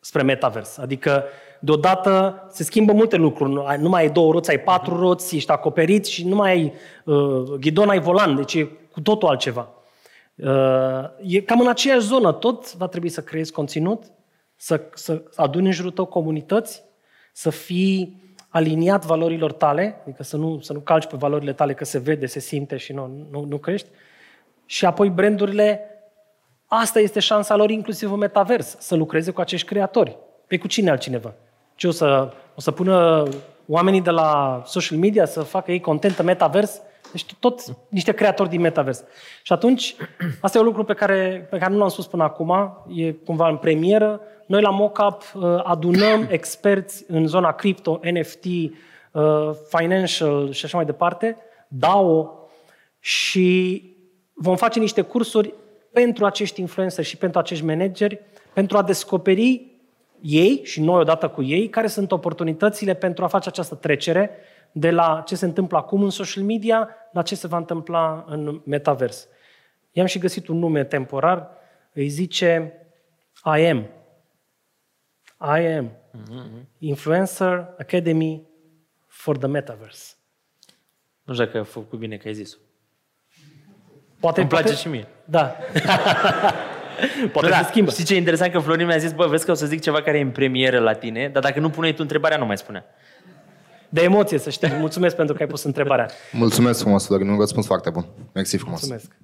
spre 0.00 0.22
metavers. 0.22 0.78
Adică 0.78 1.24
deodată 1.60 2.42
se 2.50 2.62
schimbă 2.62 2.92
multe 2.92 3.16
lucruri. 3.16 3.80
Nu 3.80 3.88
mai 3.88 4.02
ai 4.02 4.10
două 4.10 4.32
roți, 4.32 4.50
ai 4.50 4.60
patru 4.60 4.98
roți, 4.98 5.36
ești 5.36 5.50
acoperit 5.50 6.06
și 6.06 6.28
nu 6.28 6.34
mai 6.34 6.50
ai 6.50 6.72
uh, 7.04 7.42
ghidon, 7.60 7.88
ai 7.88 8.00
volan. 8.00 8.36
Deci 8.36 8.54
e 8.54 8.68
cu 8.92 9.00
totul 9.00 9.28
altceva. 9.28 9.68
Uh, 10.34 11.04
e 11.26 11.40
cam 11.40 11.60
în 11.60 11.68
aceeași 11.68 12.06
zonă. 12.06 12.32
Tot 12.32 12.74
va 12.74 12.86
trebui 12.86 13.08
să 13.08 13.20
creezi 13.20 13.52
conținut, 13.52 14.04
să, 14.56 14.80
să 14.94 15.22
aduni 15.34 15.66
în 15.66 15.72
jurul 15.72 15.90
tău 15.90 16.04
comunități, 16.04 16.84
să 17.32 17.50
fii 17.50 18.24
aliniat 18.48 19.04
valorilor 19.04 19.52
tale, 19.52 20.00
adică 20.02 20.22
să 20.22 20.36
nu, 20.36 20.60
să 20.60 20.72
nu 20.72 20.78
calci 20.78 21.06
pe 21.06 21.16
valorile 21.16 21.52
tale, 21.52 21.74
că 21.74 21.84
se 21.84 21.98
vede, 21.98 22.26
se 22.26 22.40
simte 22.40 22.76
și 22.76 22.92
nu, 22.92 23.26
nu, 23.30 23.44
nu 23.44 23.58
crești. 23.58 23.88
Și 24.66 24.84
apoi 24.84 25.08
brandurile, 25.08 25.80
asta 26.66 27.00
este 27.00 27.20
șansa 27.20 27.56
lor 27.56 27.70
inclusiv 27.70 28.12
în 28.12 28.18
metavers, 28.18 28.76
să 28.78 28.94
lucreze 28.94 29.30
cu 29.30 29.40
acești 29.40 29.66
creatori. 29.66 30.16
Pe 30.46 30.58
cu 30.58 30.66
cine 30.66 30.90
altcineva? 30.90 31.34
Ce 31.74 31.86
o 31.86 31.90
să, 31.90 32.32
o 32.54 32.60
să 32.60 32.70
pună 32.70 33.28
oamenii 33.66 34.02
de 34.02 34.10
la 34.10 34.62
social 34.66 34.98
media 34.98 35.26
să 35.26 35.42
facă 35.42 35.72
ei 35.72 35.80
content 35.80 36.18
în 36.18 36.24
metavers? 36.24 36.80
Deci 37.12 37.26
tot 37.40 37.60
niște 37.88 38.12
creatori 38.12 38.48
din 38.48 38.60
metavers. 38.60 39.04
Și 39.42 39.52
atunci, 39.52 39.96
asta 40.40 40.58
e 40.58 40.60
un 40.60 40.66
lucru 40.66 40.84
pe 40.84 40.94
care, 40.94 41.46
pe 41.50 41.58
care 41.58 41.72
nu 41.72 41.78
l-am 41.78 41.88
spus 41.88 42.06
până 42.06 42.22
acum, 42.22 42.84
e 42.94 43.12
cumva 43.12 43.48
în 43.48 43.56
premieră. 43.56 44.20
Noi 44.46 44.60
la 44.60 44.70
Mocap 44.70 45.22
uh, 45.34 45.42
adunăm 45.62 46.26
experți 46.38 47.04
în 47.08 47.26
zona 47.26 47.52
crypto, 47.52 48.00
NFT, 48.12 48.44
uh, 48.44 49.50
financial 49.76 50.52
și 50.52 50.64
așa 50.64 50.76
mai 50.76 50.86
departe, 50.86 51.36
DAO, 51.68 52.30
și 53.00 53.82
vom 54.34 54.56
face 54.56 54.78
niște 54.78 55.00
cursuri 55.00 55.54
pentru 55.92 56.24
acești 56.24 56.60
influenceri 56.60 57.06
și 57.06 57.16
pentru 57.16 57.38
acești 57.38 57.64
manageri, 57.64 58.20
pentru 58.52 58.76
a 58.76 58.82
descoperi 58.82 59.76
ei 60.20 60.60
și 60.64 60.80
noi 60.80 61.00
odată 61.00 61.28
cu 61.28 61.42
ei, 61.42 61.68
care 61.68 61.86
sunt 61.86 62.12
oportunitățile 62.12 62.94
pentru 62.94 63.24
a 63.24 63.26
face 63.26 63.48
această 63.48 63.74
trecere 63.74 64.30
de 64.78 64.90
la 64.90 65.22
ce 65.26 65.36
se 65.36 65.44
întâmplă 65.44 65.78
acum 65.78 66.02
în 66.02 66.10
social 66.10 66.42
media 66.42 66.88
la 67.12 67.22
ce 67.22 67.34
se 67.34 67.46
va 67.46 67.56
întâmpla 67.56 68.24
în 68.28 68.60
metavers. 68.64 69.28
I-am 69.92 70.06
și 70.06 70.18
găsit 70.18 70.48
un 70.48 70.58
nume 70.58 70.84
temporar, 70.84 71.48
îi 71.92 72.08
zice 72.08 72.72
I 73.44 73.66
am. 73.68 73.86
I 75.40 75.66
am. 75.66 75.90
Mm-hmm. 75.90 76.64
Influencer 76.78 77.74
Academy 77.78 78.42
for 79.06 79.36
the 79.36 79.46
Metaverse. 79.46 80.14
Nu 81.22 81.32
știu 81.32 81.44
dacă 81.44 81.58
a 81.58 81.62
făcut 81.62 81.98
bine 81.98 82.16
că 82.16 82.28
ai 82.28 82.34
zis-o. 82.34 82.56
Poate, 84.20 84.40
Îmi 84.40 84.48
place 84.48 84.64
poate... 84.64 84.78
și 84.78 84.88
mie. 84.88 85.08
Da. 85.24 85.56
Poate 87.32 87.48
da, 87.48 87.56
se 87.56 87.68
schimbă. 87.68 87.90
Știi 87.90 88.04
ce 88.04 88.14
e 88.14 88.16
interesant? 88.16 88.52
Că 88.52 88.58
Florin 88.58 88.86
mi-a 88.86 88.96
zis, 88.96 89.12
bă, 89.12 89.26
vezi 89.26 89.44
că 89.44 89.50
o 89.50 89.54
să 89.54 89.66
zic 89.66 89.80
ceva 89.80 90.02
care 90.02 90.18
e 90.18 90.22
în 90.22 90.30
premieră 90.30 90.78
la 90.78 90.92
tine, 90.92 91.28
dar 91.28 91.42
dacă 91.42 91.60
nu 91.60 91.70
puneai 91.70 91.92
tu 91.92 92.02
întrebarea, 92.02 92.36
nu 92.36 92.46
mai 92.46 92.58
spune. 92.58 92.84
De 93.88 94.02
emoție, 94.02 94.38
să 94.38 94.50
știi. 94.50 94.72
Mulțumesc 94.78 95.16
pentru 95.16 95.34
că 95.34 95.42
ai 95.42 95.48
pus 95.48 95.62
întrebarea. 95.62 96.08
Mulțumesc 96.32 96.80
frumos, 96.80 97.06
Florin. 97.06 97.28
Un 97.28 97.38
răspuns 97.38 97.66
foarte 97.66 97.90
bun. 97.90 98.06
Mersi 98.32 98.56
frumos. 98.56 98.80
Mulțumesc. 98.80 99.16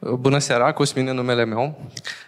Bună 0.00 0.38
seara, 0.38 0.72
Cosmin 0.72 1.04
numele 1.04 1.44
meu. 1.44 1.78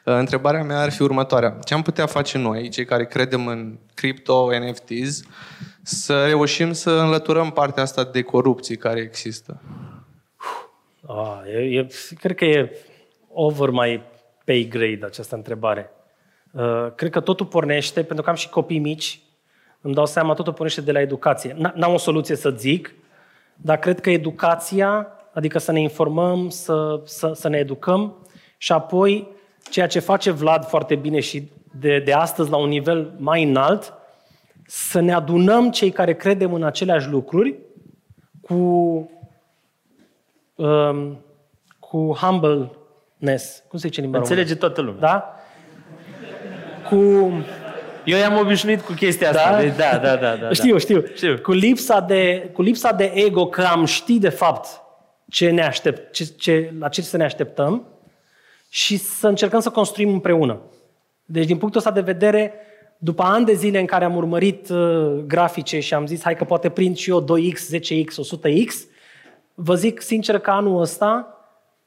Întrebarea 0.04 0.62
mea 0.62 0.80
ar 0.80 0.90
fi 0.90 1.02
următoarea. 1.02 1.58
Ce 1.64 1.74
am 1.74 1.82
putea 1.82 2.06
face 2.06 2.38
noi, 2.38 2.68
cei 2.68 2.84
care 2.84 3.06
credem 3.06 3.46
în 3.46 3.78
crypto, 3.94 4.50
NFTs, 4.58 5.22
să 5.82 6.24
reușim 6.26 6.72
să 6.72 6.90
înlăturăm 6.90 7.50
partea 7.50 7.82
asta 7.82 8.04
de 8.04 8.22
corupție 8.22 8.76
care 8.76 9.00
există? 9.00 9.60
Ah, 11.06 11.40
e, 11.46 11.78
e, 11.78 11.86
cred 12.20 12.36
că 12.36 12.44
e 12.44 12.76
over 13.32 13.70
my 13.70 14.02
pay 14.44 14.66
grade 14.70 15.00
această 15.04 15.34
întrebare. 15.34 15.90
Uh, 16.52 16.92
cred 16.94 17.10
că 17.10 17.20
totul 17.20 17.46
pornește, 17.46 18.02
pentru 18.02 18.24
că 18.24 18.30
am 18.30 18.36
și 18.36 18.48
copii 18.48 18.78
mici, 18.78 19.20
îmi 19.80 19.94
dau 19.94 20.06
seama, 20.06 20.34
totul 20.34 20.52
pornește 20.52 20.80
de 20.80 20.92
la 20.92 21.00
educație. 21.00 21.56
N-am 21.74 21.92
o 21.92 21.98
soluție 21.98 22.36
să 22.36 22.50
zic, 22.50 22.94
dar 23.56 23.78
cred 23.78 24.00
că 24.00 24.10
educația, 24.10 25.06
adică 25.32 25.58
să 25.58 25.72
ne 25.72 25.80
informăm, 25.80 26.48
să, 26.48 27.00
să, 27.04 27.32
să 27.34 27.48
ne 27.48 27.58
educăm 27.58 28.16
și 28.56 28.72
apoi 28.72 29.28
ceea 29.70 29.86
ce 29.86 29.98
face 29.98 30.30
Vlad 30.30 30.64
foarte 30.64 30.94
bine 30.94 31.20
și 31.20 31.48
de, 31.78 31.98
de 31.98 32.12
astăzi 32.12 32.50
la 32.50 32.56
un 32.56 32.68
nivel 32.68 33.14
mai 33.16 33.42
înalt, 33.42 33.94
să 34.66 35.00
ne 35.00 35.12
adunăm 35.12 35.70
cei 35.70 35.90
care 35.90 36.14
credem 36.14 36.52
în 36.52 36.62
aceleași 36.62 37.08
lucruri 37.08 37.54
cu, 38.40 38.54
um, 40.54 41.24
cu 41.78 42.16
humble 42.20 42.70
Nes. 43.16 43.62
Cum 43.68 43.78
se 43.78 43.86
zice 43.86 44.00
în 44.00 44.04
limba 44.06 44.18
Înțelege 44.18 44.54
română? 44.54 44.66
toată 44.66 44.80
lumea. 44.80 45.00
Da? 45.00 45.34
Cu... 46.88 46.96
Eu 48.04 48.18
i-am 48.18 48.38
obișnuit 48.38 48.80
cu 48.80 48.92
chestia 48.92 49.32
Da? 49.32 49.40
asta. 49.40 49.60
Deci, 49.60 49.76
da, 49.76 49.98
da, 50.02 50.16
da, 50.16 50.36
da. 50.36 50.52
știu, 50.52 50.72
da. 50.72 50.78
știu, 50.78 51.04
Știu. 51.14 51.38
Cu 51.38 51.52
lipsa, 51.52 52.00
de, 52.00 52.50
cu 52.52 52.62
lipsa 52.62 52.92
de 52.92 53.12
ego 53.14 53.46
că 53.46 53.62
am 53.62 53.84
ști 53.84 54.18
de 54.18 54.28
fapt 54.28 54.80
ce 55.28 55.50
ne 55.50 55.62
aștept, 55.62 56.12
ce, 56.12 56.24
ce, 56.24 56.72
la 56.78 56.88
ce 56.88 57.02
să 57.02 57.16
ne 57.16 57.24
așteptăm 57.24 57.86
și 58.68 58.96
să 58.96 59.28
încercăm 59.28 59.60
să 59.60 59.70
construim 59.70 60.12
împreună. 60.12 60.60
Deci, 61.24 61.46
din 61.46 61.56
punctul 61.56 61.80
ăsta 61.80 61.92
de 61.92 62.00
vedere, 62.00 62.52
după 62.98 63.22
ani 63.22 63.44
de 63.44 63.52
zile 63.52 63.78
în 63.78 63.86
care 63.86 64.04
am 64.04 64.16
urmărit 64.16 64.68
uh, 64.68 65.12
grafice 65.26 65.80
și 65.80 65.94
am 65.94 66.06
zis, 66.06 66.22
hai 66.22 66.36
că 66.36 66.44
poate 66.44 66.68
prind 66.68 66.96
și 66.96 67.10
eu 67.10 67.24
2x, 67.24 67.76
10x, 67.76 68.12
100x, 68.12 68.72
vă 69.54 69.74
zic 69.74 70.00
sincer 70.00 70.38
că 70.38 70.50
anul 70.50 70.80
ăsta 70.80 71.34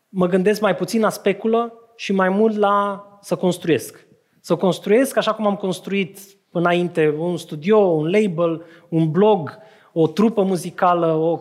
mă 0.09 0.27
gândesc 0.27 0.61
mai 0.61 0.75
puțin 0.75 1.01
la 1.01 1.09
speculă 1.09 1.73
și 1.95 2.11
mai 2.11 2.29
mult 2.29 2.57
la 2.57 3.07
să 3.21 3.35
construiesc. 3.35 4.05
Să 4.45 4.55
construiesc 4.55 5.17
așa 5.17 5.33
cum 5.33 5.47
am 5.47 5.55
construit 5.55 6.19
înainte 6.51 7.15
un 7.17 7.37
studio, 7.37 7.77
un 7.77 8.09
label, 8.09 8.65
un 8.89 9.11
blog, 9.11 9.57
o 9.93 10.07
trupă 10.07 10.43
muzicală 10.43 11.07
o, 11.13 11.39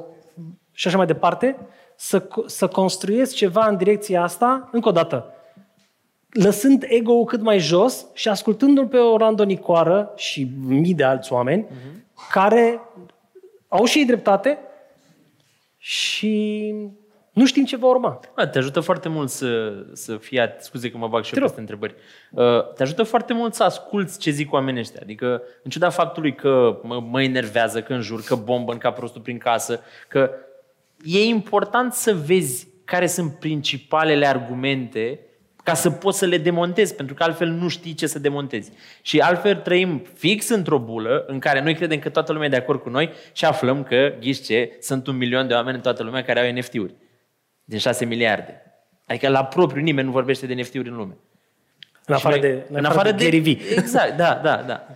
și 0.72 0.86
așa 0.86 0.96
mai 0.96 1.06
departe, 1.06 1.56
să, 1.96 2.28
să 2.46 2.68
construiesc 2.68 3.34
ceva 3.34 3.66
în 3.66 3.76
direcția 3.76 4.22
asta, 4.22 4.68
încă 4.72 4.88
o 4.88 4.92
dată, 4.92 5.34
lăsând 6.28 6.84
ego-ul 6.88 7.24
cât 7.24 7.40
mai 7.40 7.58
jos 7.58 8.06
și 8.14 8.28
ascultându-l 8.28 8.86
pe 8.86 8.96
Orlando 8.96 9.44
Nicoară 9.44 10.12
și 10.16 10.50
mii 10.66 10.94
de 10.94 11.04
alți 11.04 11.32
oameni 11.32 11.64
uh-huh. 11.64 12.30
care 12.30 12.80
au 13.68 13.84
și 13.84 13.98
ei 13.98 14.04
dreptate 14.04 14.58
și 15.78 16.74
nu 17.32 17.46
știm 17.46 17.64
ce 17.64 17.76
va 17.76 17.86
urma. 17.86 18.20
A, 18.34 18.46
te 18.46 18.58
ajută 18.58 18.80
foarte 18.80 19.08
mult 19.08 19.28
să, 19.30 19.72
să 19.92 20.16
fii, 20.16 20.40
scuze 20.58 20.90
că 20.90 20.96
mă 20.96 21.08
bag 21.08 21.24
și 21.24 21.34
eu 21.34 21.42
peste 21.42 21.60
întrebări, 21.60 21.94
uh, 22.30 22.72
te 22.74 22.82
ajută 22.82 23.02
foarte 23.02 23.32
mult 23.32 23.54
să 23.54 23.62
asculți 23.62 24.18
ce 24.18 24.30
zic 24.30 24.52
oamenii 24.52 24.80
ăștia. 24.80 25.00
Adică, 25.02 25.42
în 25.62 25.70
ciuda 25.70 25.90
faptului 25.90 26.34
că 26.34 26.78
mă, 26.82 27.00
mă 27.00 27.22
enervează, 27.22 27.82
că 27.82 27.92
înjur, 27.92 28.22
că 28.22 28.34
bombă 28.34 28.72
în 28.72 28.78
cap 28.78 28.94
prostul 28.94 29.20
prin 29.20 29.38
casă, 29.38 29.80
că 30.08 30.30
e 31.04 31.24
important 31.24 31.92
să 31.92 32.14
vezi 32.14 32.68
care 32.84 33.06
sunt 33.06 33.32
principalele 33.32 34.26
argumente 34.26 35.20
ca 35.62 35.74
să 35.74 35.90
poți 35.90 36.18
să 36.18 36.26
le 36.26 36.38
demontezi, 36.38 36.94
pentru 36.94 37.14
că 37.14 37.22
altfel 37.22 37.48
nu 37.48 37.68
știi 37.68 37.94
ce 37.94 38.06
să 38.06 38.18
demontezi. 38.18 38.72
Și 39.02 39.18
altfel 39.18 39.54
trăim 39.54 40.02
fix 40.14 40.48
într-o 40.48 40.78
bulă 40.78 41.24
în 41.26 41.38
care 41.38 41.62
noi 41.62 41.74
credem 41.74 41.98
că 41.98 42.08
toată 42.08 42.32
lumea 42.32 42.46
e 42.46 42.50
de 42.50 42.56
acord 42.56 42.80
cu 42.80 42.88
noi 42.88 43.10
și 43.32 43.44
aflăm 43.44 43.82
că, 43.82 44.12
ghiși 44.20 44.42
ce, 44.42 44.76
sunt 44.80 45.06
un 45.06 45.16
milion 45.16 45.46
de 45.46 45.54
oameni 45.54 45.76
în 45.76 45.82
toată 45.82 46.02
lumea 46.02 46.22
care 46.22 46.40
au 46.40 46.52
NFT-uri. 46.52 46.94
Din 47.64 47.78
6 47.78 48.04
miliarde. 48.04 48.62
Adică 49.06 49.28
la 49.28 49.44
propriu 49.44 49.82
nimeni 49.82 50.06
nu 50.06 50.12
vorbește 50.12 50.46
de 50.46 50.54
NFT-uri 50.54 50.88
în 50.88 50.96
lume. 50.96 51.16
În 52.06 52.14
afară 52.14 52.36
noi, 52.36 52.50
de, 52.50 52.52
în 52.52 52.60
afară, 52.62 52.78
în 52.78 52.84
afară 52.84 53.10
de, 53.10 53.16
de 53.16 53.24
Gary 53.24 53.54
v. 53.54 53.78
Exact, 53.78 54.16
da, 54.16 54.40
da, 54.42 54.64
da. 54.66 54.86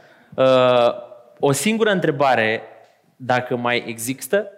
Uh, 0.42 0.94
o 1.38 1.52
singură 1.52 1.90
întrebare, 1.90 2.62
dacă 3.16 3.56
mai 3.56 3.84
există, 3.86 4.50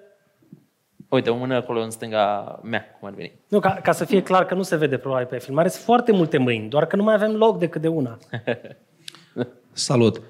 Uite, 1.08 1.30
o 1.30 1.36
mână 1.36 1.54
acolo 1.54 1.80
în 1.80 1.90
stânga 1.90 2.58
mea, 2.62 2.96
cum 2.98 3.08
ar 3.08 3.14
veni. 3.14 3.32
Nu, 3.48 3.60
ca, 3.60 3.70
ca 3.82 3.92
să 3.92 4.04
fie 4.04 4.22
clar 4.22 4.46
că 4.46 4.54
nu 4.54 4.62
se 4.62 4.76
vede 4.76 4.98
probabil 4.98 5.26
pe 5.26 5.38
filmare, 5.38 5.68
sunt 5.68 5.84
foarte 5.84 6.12
multe 6.12 6.38
mâini, 6.38 6.68
doar 6.68 6.86
că 6.86 6.96
nu 6.96 7.02
mai 7.02 7.14
avem 7.14 7.36
loc 7.36 7.58
decât 7.58 7.80
de 7.80 7.88
una. 7.88 8.18
Salut! 9.72 10.22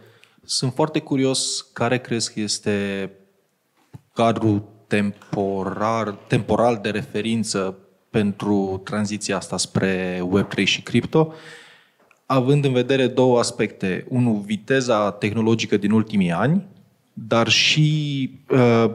Sunt 0.45 0.73
foarte 0.73 1.01
curios 1.01 1.61
care 1.61 1.99
crezi 1.99 2.33
că 2.33 2.41
este 2.41 3.11
cadrul 4.15 4.69
temporar, 4.89 6.09
temporal 6.27 6.79
de 6.83 6.91
referință 6.91 7.79
pentru 8.11 8.81
tranziția 8.85 9.37
asta 9.37 9.57
spre 9.57 10.23
Web3 10.35 10.65
și 10.65 10.83
cripto, 10.83 11.35
având 12.27 12.65
în 12.65 12.73
vedere 12.73 13.07
două 13.07 13.39
aspecte. 13.39 14.07
Unul, 14.09 14.43
viteza 14.45 15.11
tehnologică 15.11 15.77
din 15.77 15.91
ultimii 15.91 16.33
ani, 16.33 16.67
dar 17.13 17.49
și 17.49 18.31
uh, 18.51 18.91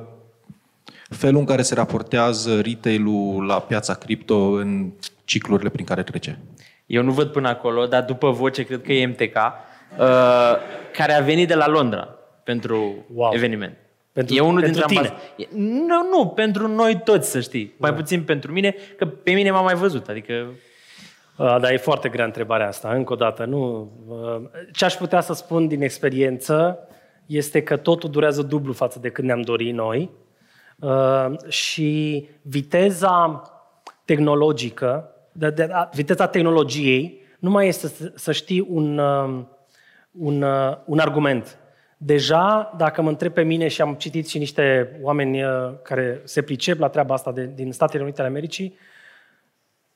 felul 1.09 1.39
în 1.39 1.45
care 1.45 1.61
se 1.61 1.73
raportează 1.73 2.61
retail-ul 2.61 3.45
la 3.45 3.59
piața 3.59 3.93
cripto 3.93 4.35
în 4.35 4.91
ciclurile 5.25 5.69
prin 5.69 5.85
care 5.85 6.03
trece. 6.03 6.39
Eu 6.85 7.03
nu 7.03 7.11
văd 7.11 7.31
până 7.31 7.47
acolo, 7.47 7.85
dar 7.85 8.03
după 8.03 8.31
voce 8.31 8.63
cred 8.63 8.81
că 8.81 8.93
e 8.93 9.05
MTK, 9.05 9.35
uh, 9.35 10.55
care 10.93 11.13
a 11.13 11.21
venit 11.21 11.47
de 11.47 11.55
la 11.55 11.67
Londra 11.67 12.09
pentru 12.43 13.05
wow. 13.13 13.31
eveniment. 13.33 13.77
Pentru, 14.13 14.35
e 14.35 14.39
unul 14.39 14.61
pentru 14.61 14.85
dintre 14.87 14.95
tine. 14.95 15.57
Nu, 15.87 16.07
nu, 16.11 16.27
pentru 16.27 16.67
noi 16.67 17.01
toți, 17.03 17.31
să 17.31 17.39
știi. 17.39 17.73
Mai 17.77 17.89
da. 17.89 17.95
puțin 17.95 18.23
pentru 18.23 18.51
mine, 18.51 18.75
că 18.97 19.05
pe 19.05 19.31
mine 19.31 19.51
m-a 19.51 19.61
mai 19.61 19.75
văzut. 19.75 20.07
Adică 20.07 20.33
uh, 21.37 21.57
dar 21.61 21.71
e 21.71 21.77
foarte 21.77 22.09
grea 22.09 22.25
întrebarea 22.25 22.67
asta, 22.67 22.93
încă 22.93 23.13
o 23.13 23.15
dată. 23.15 23.45
Nu. 23.45 23.91
Uh, 24.07 24.41
ce 24.71 24.85
aș 24.85 24.93
putea 24.93 25.21
să 25.21 25.33
spun 25.33 25.67
din 25.67 25.81
experiență 25.81 26.87
este 27.25 27.63
că 27.63 27.77
totul 27.77 28.09
durează 28.09 28.41
dublu 28.41 28.73
față 28.73 28.99
de 28.99 29.09
când 29.09 29.27
ne-am 29.27 29.41
dorit 29.41 29.73
noi 29.73 30.09
Uh, 30.83 31.37
și 31.47 32.27
viteza 32.41 33.41
tehnologică, 34.05 35.09
de, 35.31 35.49
de, 35.49 35.69
viteza 35.93 36.27
tehnologiei, 36.27 37.21
nu 37.39 37.49
mai 37.49 37.67
este 37.67 37.87
să, 37.87 38.11
să 38.15 38.31
știi 38.31 38.65
un, 38.69 38.97
uh, 38.97 39.43
un, 40.11 40.41
uh, 40.41 40.77
un 40.85 40.99
argument. 40.99 41.57
Deja, 42.05 42.73
dacă 42.77 43.01
mă 43.01 43.09
întreb 43.09 43.33
pe 43.33 43.43
mine 43.43 43.67
și 43.67 43.81
am 43.81 43.93
citit 43.93 44.27
și 44.27 44.37
niște 44.37 44.97
oameni 45.01 45.41
care 45.81 46.21
se 46.23 46.41
pricep 46.41 46.79
la 46.79 46.87
treaba 46.87 47.13
asta 47.13 47.31
de, 47.31 47.51
din 47.55 47.71
Statele 47.71 48.03
Unite 48.03 48.19
ale 48.19 48.29
Americii, 48.29 48.77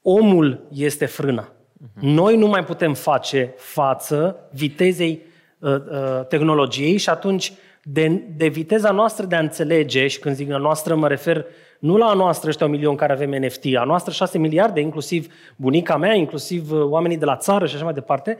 omul 0.01 0.67
este 0.73 1.05
frâna. 1.05 1.47
Uh-huh. 1.47 1.99
Noi 1.99 2.37
nu 2.37 2.47
mai 2.47 2.63
putem 2.63 2.93
face 2.93 3.53
față 3.57 4.49
vitezei 4.51 5.21
uh, 5.59 5.75
uh, 5.75 6.25
tehnologiei 6.27 6.97
și 6.97 7.09
atunci 7.09 7.53
de, 7.83 8.07
de 8.35 8.47
viteza 8.47 8.91
noastră 8.91 9.25
de 9.25 9.35
a 9.35 9.39
înțelege, 9.39 10.07
și 10.07 10.19
când 10.19 10.35
zic 10.35 10.51
a 10.51 10.57
noastră 10.57 10.95
mă 10.95 11.07
refer 11.07 11.45
nu 11.79 11.97
la 11.97 12.05
a 12.05 12.13
noastră 12.13 12.49
ăștia 12.49 12.65
un 12.65 12.71
milion 12.71 12.95
care 12.95 13.13
avem 13.13 13.43
NFT, 13.43 13.63
a 13.75 13.83
noastră 13.83 14.13
șase 14.13 14.37
miliarde, 14.37 14.79
inclusiv 14.79 15.33
bunica 15.55 15.97
mea, 15.97 16.13
inclusiv 16.13 16.71
uh, 16.71 16.81
oamenii 16.83 17.17
de 17.17 17.25
la 17.25 17.35
țară 17.35 17.65
și 17.65 17.75
așa 17.75 17.83
mai 17.83 17.93
departe. 17.93 18.37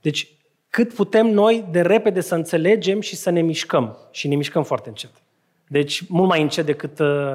Deci 0.00 0.28
cât 0.70 0.94
putem 0.94 1.26
noi 1.26 1.64
de 1.70 1.80
repede 1.80 2.20
să 2.20 2.34
înțelegem 2.34 3.00
și 3.00 3.16
să 3.16 3.30
ne 3.30 3.40
mișcăm. 3.40 3.96
Și 4.10 4.28
ne 4.28 4.34
mișcăm 4.34 4.62
foarte 4.62 4.88
încet. 4.88 5.10
Deci 5.68 6.08
mult 6.08 6.28
mai 6.28 6.42
încet 6.42 6.66
decât 6.66 6.98
uh, 6.98 7.34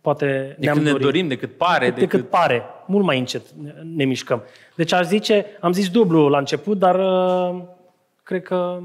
poate 0.00 0.26
decât 0.26 0.58
ne-am 0.58 0.78
ne 0.78 0.90
dorit. 0.90 1.04
dorim, 1.04 1.28
decât 1.28 1.56
pare. 1.56 1.84
Decât, 1.90 2.10
decât 2.10 2.28
pare. 2.28 2.62
Mult 2.86 3.04
mai 3.04 3.18
încet 3.18 3.50
ne, 3.50 3.72
ne 3.94 4.04
mișcăm. 4.04 4.42
Deci 4.74 4.92
aș 4.92 5.06
zice, 5.06 5.46
am 5.60 5.72
zis 5.72 5.90
dublu 5.90 6.28
la 6.28 6.38
început, 6.38 6.78
dar 6.78 6.98
uh, 6.98 7.62
cred 8.22 8.42
că 8.42 8.82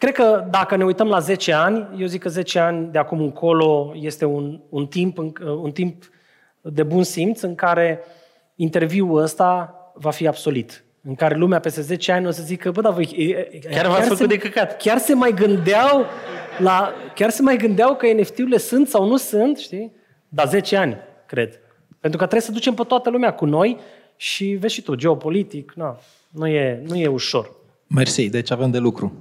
Cred 0.00 0.14
că 0.14 0.46
dacă 0.50 0.76
ne 0.76 0.84
uităm 0.84 1.08
la 1.08 1.18
10 1.18 1.52
ani, 1.52 1.88
eu 1.98 2.06
zic 2.06 2.22
că 2.22 2.28
10 2.28 2.58
ani 2.58 2.90
de 2.90 2.98
acum 2.98 3.20
încolo 3.20 3.92
este 3.94 4.24
un, 4.24 4.60
un, 4.68 4.86
timp, 4.86 5.18
un 5.62 5.72
timp 5.72 6.10
de 6.60 6.82
bun 6.82 7.02
simț 7.02 7.40
în 7.40 7.54
care 7.54 8.00
interviul 8.54 9.22
ăsta 9.22 9.74
va 9.94 10.10
fi 10.10 10.26
absolut. 10.26 10.84
În 11.02 11.14
care 11.14 11.36
lumea 11.36 11.60
peste 11.60 11.80
10 11.80 12.12
ani 12.12 12.26
o 12.26 12.30
să 12.30 12.42
zică, 12.42 12.70
bă, 12.70 12.80
dar 12.80 12.92
voi... 12.92 13.06
Chiar, 13.60 13.72
chiar 13.72 13.86
v-ați 13.86 14.02
făcut 14.02 14.16
se, 14.16 14.26
de 14.26 14.36
căcat. 14.36 14.76
Chiar 14.76 14.98
se 14.98 15.14
mai 15.14 15.32
gândeau 15.32 16.06
la, 16.58 16.92
chiar 17.14 17.30
se 17.30 17.42
mai 17.42 17.56
gândeau 17.56 17.96
că 17.96 18.06
NFT-urile 18.12 18.58
sunt 18.58 18.88
sau 18.88 19.06
nu 19.06 19.16
sunt, 19.16 19.58
știi? 19.58 19.92
Dar 20.28 20.48
10 20.48 20.76
ani, 20.76 20.96
cred. 21.26 21.60
Pentru 22.00 22.18
că 22.18 22.26
trebuie 22.26 22.40
să 22.40 22.52
ducem 22.52 22.74
pe 22.74 22.82
toată 22.82 23.10
lumea 23.10 23.34
cu 23.34 23.44
noi 23.44 23.78
și 24.16 24.44
vezi 24.44 24.74
și 24.74 24.82
tu, 24.82 24.94
geopolitic, 24.94 25.72
na, 25.74 25.98
nu, 26.30 26.46
e, 26.46 26.82
nu 26.86 26.96
e 26.96 27.06
ușor. 27.06 27.50
Mersi, 27.86 28.28
deci 28.28 28.50
avem 28.50 28.70
de 28.70 28.78
lucru. 28.78 29.12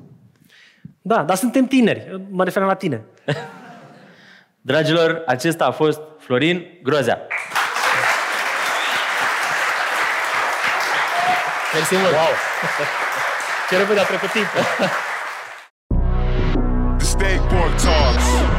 Da, 1.01 1.23
dar 1.23 1.35
suntem 1.35 1.65
tineri. 1.65 2.21
Mă 2.29 2.43
refer 2.43 2.63
la 2.63 2.73
tine. 2.73 3.01
Dragilor, 4.61 5.23
acesta 5.25 5.65
a 5.65 5.71
fost 5.71 6.01
Florin 6.17 6.65
Grozea. 6.83 7.27
Mersi 11.73 11.95
mult. 11.95 12.11
Wow. 12.11 12.35
Ce 13.69 13.77
repede 13.77 13.99
a 13.99 14.03
trecut 14.03 14.31
timpul. 14.31 14.61
The 16.97 17.05
Steak 17.05 17.41
Boy 17.41 17.69
Talks. 17.69 18.58